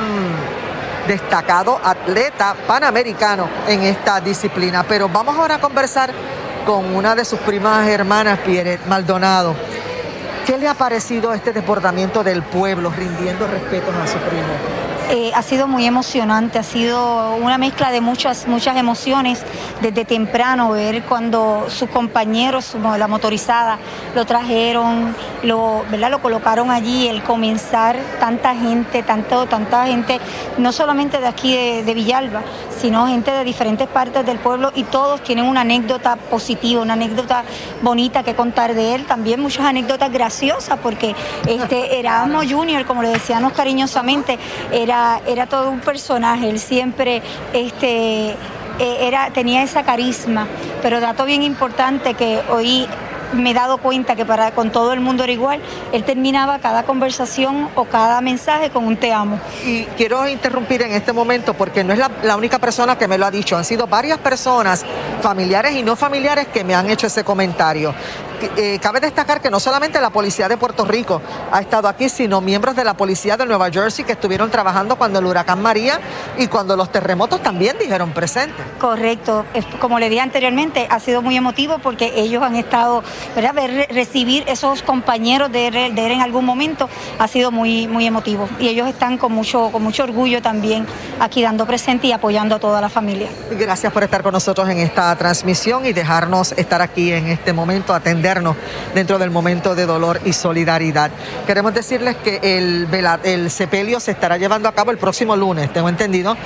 destacado 1.09 1.81
atleta 1.83 2.55
panamericano 2.67 3.49
en 3.67 3.83
esta 3.83 4.21
disciplina. 4.21 4.85
Pero 4.85 5.09
vamos 5.09 5.37
ahora 5.37 5.57
a 5.57 5.61
conversar 5.61 6.13
con 6.65 6.95
una 6.95 7.17
de 7.17 7.25
sus 7.25 7.41
primas 7.41 7.89
hermanas, 7.89 8.39
Pierre 8.45 8.79
Maldonado. 8.87 9.57
¿Qué 10.47 10.57
le 10.57 10.69
ha 10.69 10.75
parecido 10.75 11.35
este 11.35 11.53
desbordamiento 11.53 12.23
del 12.23 12.43
pueblo 12.43 12.91
rindiendo 12.91 13.47
respeto 13.47 13.91
a 13.91 14.07
su 14.07 14.19
primo? 14.19 14.88
Eh, 15.11 15.33
ha 15.35 15.41
sido 15.41 15.67
muy 15.67 15.87
emocionante, 15.87 16.59
ha 16.59 16.63
sido 16.63 17.35
una 17.37 17.57
mezcla 17.57 17.91
de 17.91 18.03
muchas, 18.03 18.47
muchas 18.47 18.77
emociones 18.77 19.43
desde 19.81 20.05
temprano, 20.05 20.71
ver 20.73 21.03
cuando 21.05 21.65
sus 21.71 21.89
compañeros, 21.89 22.77
la 22.99 23.09
motorizada, 23.09 23.79
lo 24.15 24.27
trajeron, 24.27 25.17
lo, 25.43 25.83
¿verdad? 25.91 26.11
lo 26.11 26.21
colocaron 26.21 26.71
allí, 26.71 27.09
el 27.09 27.23
comenzar 27.23 27.97
tanta 28.21 28.55
gente, 28.55 29.03
tanto, 29.03 29.47
tanta 29.47 29.87
gente, 29.87 30.21
no 30.59 30.73
solamente 30.73 31.21
de 31.21 31.27
aquí 31.27 31.57
de, 31.57 31.85
de 31.85 31.95
Villalba, 31.95 32.43
sino 32.81 33.07
gente 33.07 33.31
de 33.31 33.45
diferentes 33.45 33.89
partes 33.89 34.25
del 34.25 34.39
pueblo 34.39 34.73
y 34.75 34.85
todos 34.85 35.23
tienen 35.23 35.47
una 35.47 35.63
anécdota 35.63 36.17
positiva, 36.17 36.83
una 36.83 36.95
anécdota 36.95 37.45
bonita 37.83 38.23
que 38.23 38.35
contar 38.35 38.75
de 38.75 38.95
él, 38.95 39.05
también 39.05 39.41
muchas 39.41 39.67
anécdotas 39.67 40.13
graciosas 40.13 40.79
porque 40.83 41.15
este 41.47 41.99
Erasmo 41.99 42.41
Junior, 42.49 42.85
como 42.85 43.03
le 43.03 43.11
decíamos 43.11 43.53
cariñosamente, 43.53 44.39
era, 44.73 45.21
era 45.27 45.47
todo 45.47 45.71
un 45.71 45.81
personaje, 45.81 46.49
él 46.49 46.59
siempre 46.59 47.23
este, 47.53 48.31
eh, 48.31 48.37
era, 48.79 49.31
tenía 49.31 49.63
esa 49.63 49.83
carisma, 49.83 50.47
pero 50.83 51.01
dato 51.01 51.25
bien 51.25 51.43
importante 51.43 52.15
que 52.15 52.41
hoy 52.51 52.87
me 53.33 53.51
he 53.51 53.55
dado 53.55 53.79
cuenta 53.79 54.17
que 54.17 54.25
para 54.25 54.51
con 54.53 54.71
todo 54.71 54.93
el 54.93 55.01
mundo 55.01 55.25
era 55.25 55.33
igual. 55.33 55.61
Él 55.93 56.05
terminaba 56.05 56.59
cada 56.59 56.85
conversación 56.85 57.69
o 57.75 57.85
cada 57.85 58.21
mensaje 58.21 58.71
con 58.71 58.85
un 58.85 58.97
te 58.97 59.13
amo. 59.13 59.39
Y 59.65 59.85
quiero 59.97 60.29
interrumpir 60.29 60.83
en 60.83 60.93
este 60.93 61.13
momento 61.13 61.55
porque 61.55 61.85
no 61.85 61.93
es 61.93 61.99
la, 61.99 62.11
la 62.23 62.37
única 62.37 62.59
persona 62.59 62.97
que 62.97 63.09
me 63.09 63.19
lo 63.19 63.27
ha 63.27 63.31
dicho. 63.31 63.57
Han 63.57 63.65
sido 63.65 63.87
varias 63.87 64.19
personas, 64.19 64.85
familiares 65.21 65.75
y 65.75 65.83
no 65.83 65.97
familiares, 65.97 66.49
que 66.49 66.65
me 66.65 66.75
han 66.75 66.89
hecho 66.91 67.07
ese 67.07 67.25
comentario. 67.25 67.95
Eh, 68.57 68.79
cabe 68.81 69.01
destacar 69.01 69.41
que 69.41 69.51
no 69.51 69.59
solamente 69.61 70.01
la 70.01 70.11
policía 70.11 70.49
de 70.49 70.57
Puerto 70.57 70.85
Rico 70.85 71.21
ha 71.51 71.61
estado 71.61 71.89
aquí, 71.89 72.09
sino 72.09 72.41
miembros 72.41 72.77
de 72.77 72.85
la 72.85 72.95
policía 72.95 73.37
de 73.37 73.47
Nueva 73.47 73.71
Jersey 73.71 74.05
que 74.05 74.13
estuvieron 74.13 74.51
trabajando 74.51 74.97
cuando 74.97 75.19
el 75.19 75.27
huracán 75.27 75.61
María 75.61 76.01
y 76.39 76.47
cuando 76.47 76.77
los 76.77 76.91
terremotos 76.93 77.43
también 77.43 77.77
dijeron 77.79 78.11
presente. 78.13 78.55
Correcto, 78.81 79.45
como 79.81 79.99
le 79.99 80.09
dije 80.09 80.21
anteriormente, 80.21 80.87
ha 80.91 81.01
sido 81.01 81.23
muy 81.23 81.37
emotivo 81.37 81.79
porque 81.79 82.13
ellos 82.17 82.43
han 82.43 82.55
estado, 82.57 83.03
¿verdad? 83.35 83.55
Ver- 83.55 83.89
recibir 83.91 84.45
esos 84.47 84.83
compañeros 84.83 85.51
de, 85.53 85.69
él- 85.69 85.95
de 85.95 86.09
en 86.13 86.21
algún 86.23 86.45
momento 86.45 86.89
ha 87.19 87.29
sido 87.29 87.51
muy, 87.51 87.87
muy 87.89 88.07
emotivo 88.07 88.49
y 88.59 88.69
ellos 88.69 88.89
están 88.89 89.19
con 89.19 89.33
mucho, 89.33 89.71
con 89.73 89.83
mucho 89.83 90.05
orgullo 90.05 90.41
también 90.41 90.87
aquí 91.21 91.43
dando 91.43 91.67
presente 91.67 92.07
y 92.07 92.13
apoyando 92.13 92.55
a 92.55 92.59
toda 92.59 92.81
la 92.81 92.89
familia. 92.89 93.29
Gracias 93.51 93.93
por 93.93 94.05
estar 94.05 94.23
con 94.23 94.33
nosotros 94.33 94.69
en 94.71 94.79
esta 94.79 95.15
transmisión 95.17 95.85
y 95.87 95.93
dejarnos 95.93 96.53
estar 96.53 96.81
aquí 96.81 97.13
en 97.13 97.27
este 97.29 97.53
momento, 97.53 97.93
dentro 98.95 99.19
del 99.19 99.31
momento 99.31 99.75
de 99.75 99.87
dolor 99.87 100.21
y 100.25 100.33
solidaridad. 100.33 101.11
Queremos 101.47 101.75
decirles 101.75 102.17
que 102.17 102.41
el, 102.43 102.89
el 103.25 103.51
sepelio 103.51 104.01
se 104.01 104.11
estará 104.11 104.37
llevando 104.37 104.69
a 104.69 104.73
cabo 104.73 104.91
el 104.91 104.99
próximo 104.99 105.37
lunes, 105.37 105.73
tengo 105.73 105.89
entendido, 105.89 106.37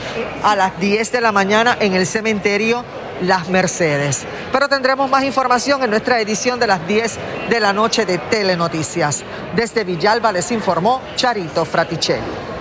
a 0.42 0.56
las 0.56 0.78
10 0.78 1.12
de 1.12 1.20
la 1.20 1.32
mañana 1.32 1.76
en 1.80 1.94
el 1.94 2.06
cementerio 2.06 2.84
Las 3.22 3.48
Mercedes. 3.48 4.24
Pero 4.52 4.68
tendremos 4.68 5.10
más 5.10 5.24
información 5.24 5.82
en 5.82 5.90
nuestra 5.90 6.20
edición 6.20 6.60
de 6.60 6.66
las 6.66 6.86
10 6.86 7.18
de 7.50 7.60
la 7.60 7.72
noche 7.72 8.06
de 8.06 8.18
Telenoticias. 8.18 9.24
Desde 9.56 9.84
Villalba 9.84 10.32
les 10.32 10.50
informó 10.52 11.00
Charito 11.16 11.64
Fraticelli. 11.64 12.51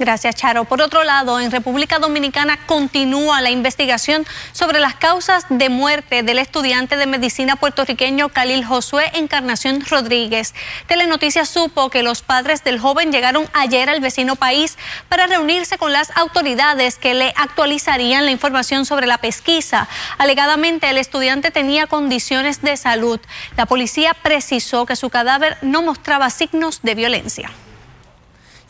Gracias, 0.00 0.36
Charo. 0.36 0.64
Por 0.64 0.80
otro 0.80 1.04
lado, 1.04 1.40
en 1.40 1.50
República 1.50 1.98
Dominicana 1.98 2.58
continúa 2.64 3.42
la 3.42 3.50
investigación 3.50 4.24
sobre 4.52 4.80
las 4.80 4.94
causas 4.94 5.44
de 5.50 5.68
muerte 5.68 6.22
del 6.22 6.38
estudiante 6.38 6.96
de 6.96 7.04
medicina 7.04 7.56
puertorriqueño 7.56 8.30
Khalil 8.30 8.64
Josué 8.64 9.10
Encarnación 9.12 9.84
Rodríguez. 9.84 10.54
Telenoticias 10.86 11.50
supo 11.50 11.90
que 11.90 12.02
los 12.02 12.22
padres 12.22 12.64
del 12.64 12.80
joven 12.80 13.12
llegaron 13.12 13.46
ayer 13.52 13.90
al 13.90 14.00
vecino 14.00 14.36
país 14.36 14.78
para 15.10 15.26
reunirse 15.26 15.76
con 15.76 15.92
las 15.92 16.16
autoridades 16.16 16.96
que 16.96 17.12
le 17.12 17.34
actualizarían 17.36 18.24
la 18.24 18.30
información 18.30 18.86
sobre 18.86 19.06
la 19.06 19.18
pesquisa. 19.18 19.86
Alegadamente, 20.16 20.88
el 20.88 20.96
estudiante 20.96 21.50
tenía 21.50 21.86
condiciones 21.86 22.62
de 22.62 22.78
salud. 22.78 23.20
La 23.54 23.66
policía 23.66 24.14
precisó 24.14 24.86
que 24.86 24.96
su 24.96 25.10
cadáver 25.10 25.58
no 25.60 25.82
mostraba 25.82 26.30
signos 26.30 26.80
de 26.80 26.94
violencia. 26.94 27.50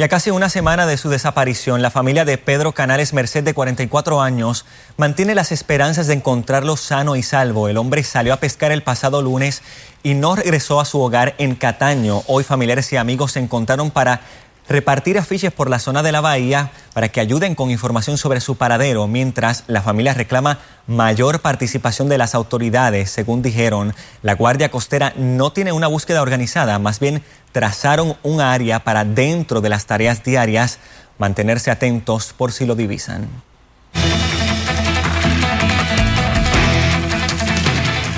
Y 0.00 0.02
a 0.02 0.08
casi 0.08 0.30
una 0.30 0.48
semana 0.48 0.86
de 0.86 0.96
su 0.96 1.10
desaparición, 1.10 1.82
la 1.82 1.90
familia 1.90 2.24
de 2.24 2.38
Pedro 2.38 2.72
Canales 2.72 3.12
Merced, 3.12 3.44
de 3.44 3.52
44 3.52 4.22
años, 4.22 4.64
mantiene 4.96 5.34
las 5.34 5.52
esperanzas 5.52 6.06
de 6.06 6.14
encontrarlo 6.14 6.78
sano 6.78 7.16
y 7.16 7.22
salvo. 7.22 7.68
El 7.68 7.76
hombre 7.76 8.02
salió 8.02 8.32
a 8.32 8.38
pescar 8.38 8.72
el 8.72 8.82
pasado 8.82 9.20
lunes 9.20 9.60
y 10.02 10.14
no 10.14 10.36
regresó 10.36 10.80
a 10.80 10.86
su 10.86 11.02
hogar 11.02 11.34
en 11.36 11.54
Cataño. 11.54 12.22
Hoy 12.28 12.44
familiares 12.44 12.90
y 12.94 12.96
amigos 12.96 13.32
se 13.32 13.40
encontraron 13.40 13.90
para 13.90 14.22
repartir 14.70 15.18
afiches 15.18 15.52
por 15.52 15.68
la 15.68 15.80
zona 15.80 16.02
de 16.02 16.12
la 16.12 16.20
bahía 16.20 16.70
para 16.94 17.08
que 17.08 17.20
ayuden 17.20 17.56
con 17.56 17.72
información 17.72 18.16
sobre 18.16 18.40
su 18.40 18.56
paradero, 18.56 19.08
mientras 19.08 19.64
la 19.66 19.82
familia 19.82 20.14
reclama 20.14 20.60
mayor 20.86 21.40
participación 21.40 22.08
de 22.08 22.18
las 22.18 22.34
autoridades. 22.34 23.10
Según 23.10 23.42
dijeron, 23.42 23.94
la 24.22 24.34
Guardia 24.34 24.70
Costera 24.70 25.12
no 25.16 25.52
tiene 25.52 25.72
una 25.72 25.88
búsqueda 25.88 26.22
organizada, 26.22 26.78
más 26.78 27.00
bien 27.00 27.22
trazaron 27.52 28.16
un 28.22 28.40
área 28.40 28.80
para 28.80 29.04
dentro 29.04 29.60
de 29.60 29.68
las 29.68 29.86
tareas 29.86 30.22
diarias 30.22 30.78
mantenerse 31.18 31.70
atentos 31.70 32.32
por 32.36 32.52
si 32.52 32.66
lo 32.66 32.74
divisan. 32.74 33.28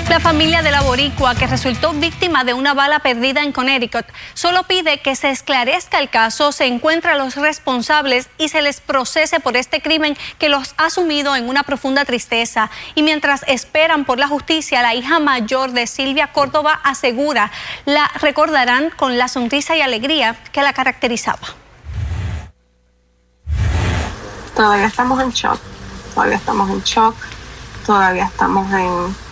La 0.09 0.19
familia 0.19 0.61
de 0.61 0.69
la 0.69 0.81
boricua 0.81 1.33
que 1.33 1.47
resultó 1.47 1.91
víctima 1.93 2.43
de 2.43 2.53
una 2.53 2.73
bala 2.73 2.99
perdida 2.99 3.41
en 3.41 3.51
Connecticut 3.51 4.05
solo 4.33 4.63
pide 4.63 5.01
que 5.01 5.15
se 5.15 5.31
esclarezca 5.31 5.99
el 5.99 6.09
caso, 6.09 6.51
se 6.51 6.65
encuentre 6.65 7.11
a 7.11 7.15
los 7.15 7.35
responsables 7.35 8.29
y 8.37 8.49
se 8.49 8.61
les 8.61 8.79
procese 8.79 9.39
por 9.39 9.57
este 9.57 9.81
crimen 9.81 10.15
que 10.37 10.49
los 10.49 10.75
ha 10.77 10.89
sumido 10.89 11.35
en 11.35 11.49
una 11.49 11.63
profunda 11.63 12.05
tristeza. 12.05 12.69
Y 12.95 13.01
mientras 13.01 13.43
esperan 13.47 14.05
por 14.05 14.19
la 14.19 14.27
justicia, 14.27 14.81
la 14.81 14.93
hija 14.93 15.19
mayor 15.19 15.71
de 15.71 15.87
Silvia 15.87 16.27
Córdoba 16.27 16.79
asegura 16.83 17.51
la 17.85 18.11
recordarán 18.19 18.91
con 18.91 19.17
la 19.17 19.27
sonrisa 19.27 19.75
y 19.75 19.81
alegría 19.81 20.35
que 20.51 20.61
la 20.61 20.73
caracterizaba. 20.73 21.47
Todavía 24.55 24.85
estamos 24.85 25.19
en 25.21 25.31
shock, 25.31 25.59
todavía 26.13 26.35
estamos 26.35 26.69
en 26.69 26.81
shock, 26.81 27.15
todavía 27.85 28.25
estamos 28.25 28.71
en 28.71 29.22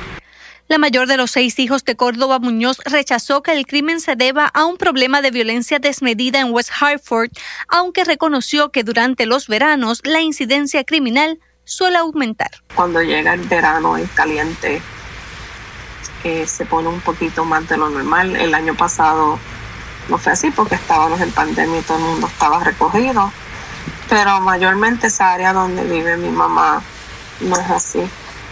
La 0.67 0.79
mayor 0.79 1.07
de 1.07 1.19
los 1.19 1.31
seis 1.31 1.59
hijos 1.59 1.85
de 1.85 1.95
Córdoba 1.95 2.39
Muñoz 2.39 2.79
rechazó 2.87 3.43
que 3.43 3.53
el 3.53 3.67
crimen 3.67 4.01
se 4.01 4.17
deba 4.17 4.47
a 4.47 4.65
un 4.65 4.79
problema 4.79 5.21
de 5.21 5.31
violencia 5.31 5.79
desmedida 5.79 6.41
en 6.41 6.53
West 6.53 6.71
Hartford, 6.81 7.29
aunque 7.69 8.03
reconoció 8.05 8.71
que 8.71 8.83
durante 8.83 9.27
los 9.27 9.47
veranos 9.47 10.01
la 10.05 10.23
incidencia 10.23 10.83
criminal 10.85 11.39
suele 11.65 11.99
aumentar. 11.99 12.51
Cuando 12.75 13.03
llega 13.03 13.35
el 13.35 13.43
verano 13.43 13.99
es 13.99 14.09
caliente, 14.13 14.81
eh, 16.25 16.47
se 16.47 16.65
pone 16.65 16.89
un 16.89 17.01
poquito 17.01 17.45
más 17.45 17.69
de 17.69 17.77
lo 17.77 17.89
normal. 17.91 18.35
El 18.37 18.55
año 18.55 18.75
pasado 18.75 19.39
no 20.09 20.19
fue 20.19 20.33
así 20.33 20.51
porque 20.51 20.75
estábamos 20.75 21.21
en 21.21 21.31
pandemia 21.31 21.81
y 21.81 21.83
todo 21.83 21.99
el 21.99 22.05
mundo 22.05 22.27
estaba 22.27 22.63
recogido, 22.65 23.33
pero 24.09 24.41
mayormente 24.41 25.07
esa 25.07 25.33
área 25.33 25.53
donde 25.53 25.85
vive 25.85 26.17
mi 26.17 26.31
mamá 26.31 26.83
no 27.41 27.57
es 27.57 27.71
así, 27.71 28.01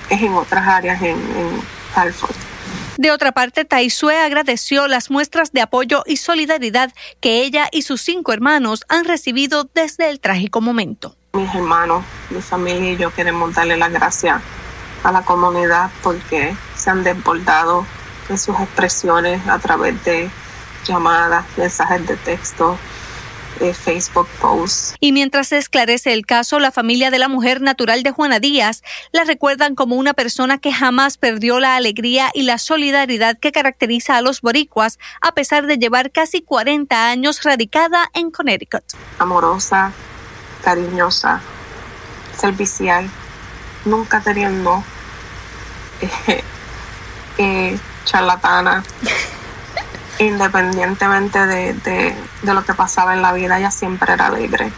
es 0.09 0.23
en 0.23 0.35
otras 0.35 0.67
áreas 0.67 1.00
en, 1.02 1.17
en 1.17 1.62
Hartford. 1.95 2.37
De 2.99 3.11
otra 3.11 3.33
parte, 3.33 3.64
Taisue 3.64 4.19
agradeció 4.19 4.87
las 4.87 5.11
muestras 5.11 5.52
de 5.52 5.62
apoyo 5.62 6.02
y 6.07 6.19
solidaridad 6.19 6.93
que 7.21 7.43
ella 7.43 7.69
y 7.73 7.83
sus 7.83 8.02
cinco 8.02 8.33
hermanos 8.33 8.85
han 8.88 9.05
recibido 9.07 9.69
desde 9.75 10.11
el 10.11 10.21
trágico 10.21 10.61
momento. 10.61 11.17
Mis 11.33 11.52
hermanos, 11.55 12.05
mi 12.31 12.43
familia 12.43 12.93
y 12.93 12.97
yo 12.99 13.12
queremos 13.12 13.55
darle 13.55 13.79
las 13.79 13.91
gracias 13.91 14.43
a 15.02 15.11
la 15.11 15.23
comunidad 15.23 15.91
porque 16.02 16.55
se 16.83 16.91
han 16.91 17.05
desbordado 17.05 17.87
en 18.29 18.39
sus 18.39 18.59
expresiones 18.59 19.47
a 19.47 19.59
través 19.61 20.03
de 20.05 20.29
llamadas, 20.85 21.45
mensajes 21.57 22.05
de 22.09 22.17
texto, 22.17 22.77
eh, 23.61 23.73
Facebook 23.73 24.27
posts. 24.41 24.97
Y 24.99 25.12
mientras 25.12 25.49
se 25.49 25.59
esclarece 25.59 26.12
el 26.12 26.27
caso, 26.27 26.59
la 26.59 26.73
familia 26.73 27.12
de 27.12 27.21
la 27.21 27.29
mujer 27.29 27.61
natural 27.61 28.03
de 28.03 28.11
Juana 28.11 28.41
Díaz 28.41 28.83
la 29.12 29.23
recuerdan 29.23 29.77
como 29.77 29.95
una 29.95 30.12
persona 30.12 30.59
que 30.59 30.73
jamás 30.73 31.19
perdió 31.19 31.61
la 31.61 31.77
alegría 31.77 32.31
y 32.35 32.43
la 32.43 32.59
solidaridad 32.59 33.39
que 33.39 33.53
caracteriza 33.53 34.17
a 34.17 34.23
los 34.23 34.41
boricuas, 34.41 34.99
a 35.21 35.35
pesar 35.35 35.67
de 35.67 35.79
llevar 35.79 36.11
casi 36.11 36.43
40 36.43 37.09
años 37.09 37.45
radicada 37.45 38.11
en 38.12 38.33
Connecticut. 38.33 38.83
Amorosa, 39.21 39.93
cariñosa, 40.65 41.41
servicial, 42.37 43.09
nunca 43.85 44.21
teniendo 44.21 44.83
eh, 46.27 46.43
eh, 47.39 47.79
charlatana, 48.05 48.83
independientemente 50.19 51.47
de, 51.47 51.75
de 51.75 52.55
lo 52.55 52.65
que 52.65 52.75
pasaba 52.75 53.15
en 53.15 53.23
la 53.23 53.33
vida, 53.33 53.59
ella 53.59 53.71
siempre 53.71 54.12
era 54.12 54.31
libre 54.31 54.73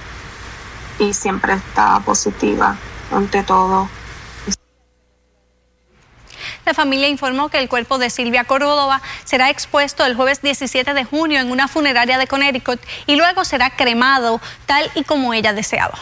y 0.98 1.12
siempre 1.12 1.54
estaba 1.54 2.00
positiva 2.00 2.76
ante 3.12 3.42
todo. 3.42 3.88
La 6.64 6.72
familia 6.72 7.08
informó 7.08 7.50
que 7.50 7.58
el 7.58 7.68
cuerpo 7.68 7.98
de 7.98 8.08
Silvia 8.08 8.44
Córdoba 8.44 9.02
será 9.24 9.50
expuesto 9.50 10.04
el 10.06 10.16
jueves 10.16 10.40
17 10.40 10.94
de 10.94 11.04
junio 11.04 11.40
en 11.40 11.50
una 11.50 11.68
funeraria 11.68 12.16
de 12.16 12.26
Connecticut 12.26 12.80
y 13.06 13.16
luego 13.16 13.44
será 13.44 13.70
cremado 13.70 14.40
tal 14.66 14.90
y 14.94 15.04
como 15.04 15.34
ella 15.34 15.52
deseaba. 15.52 15.98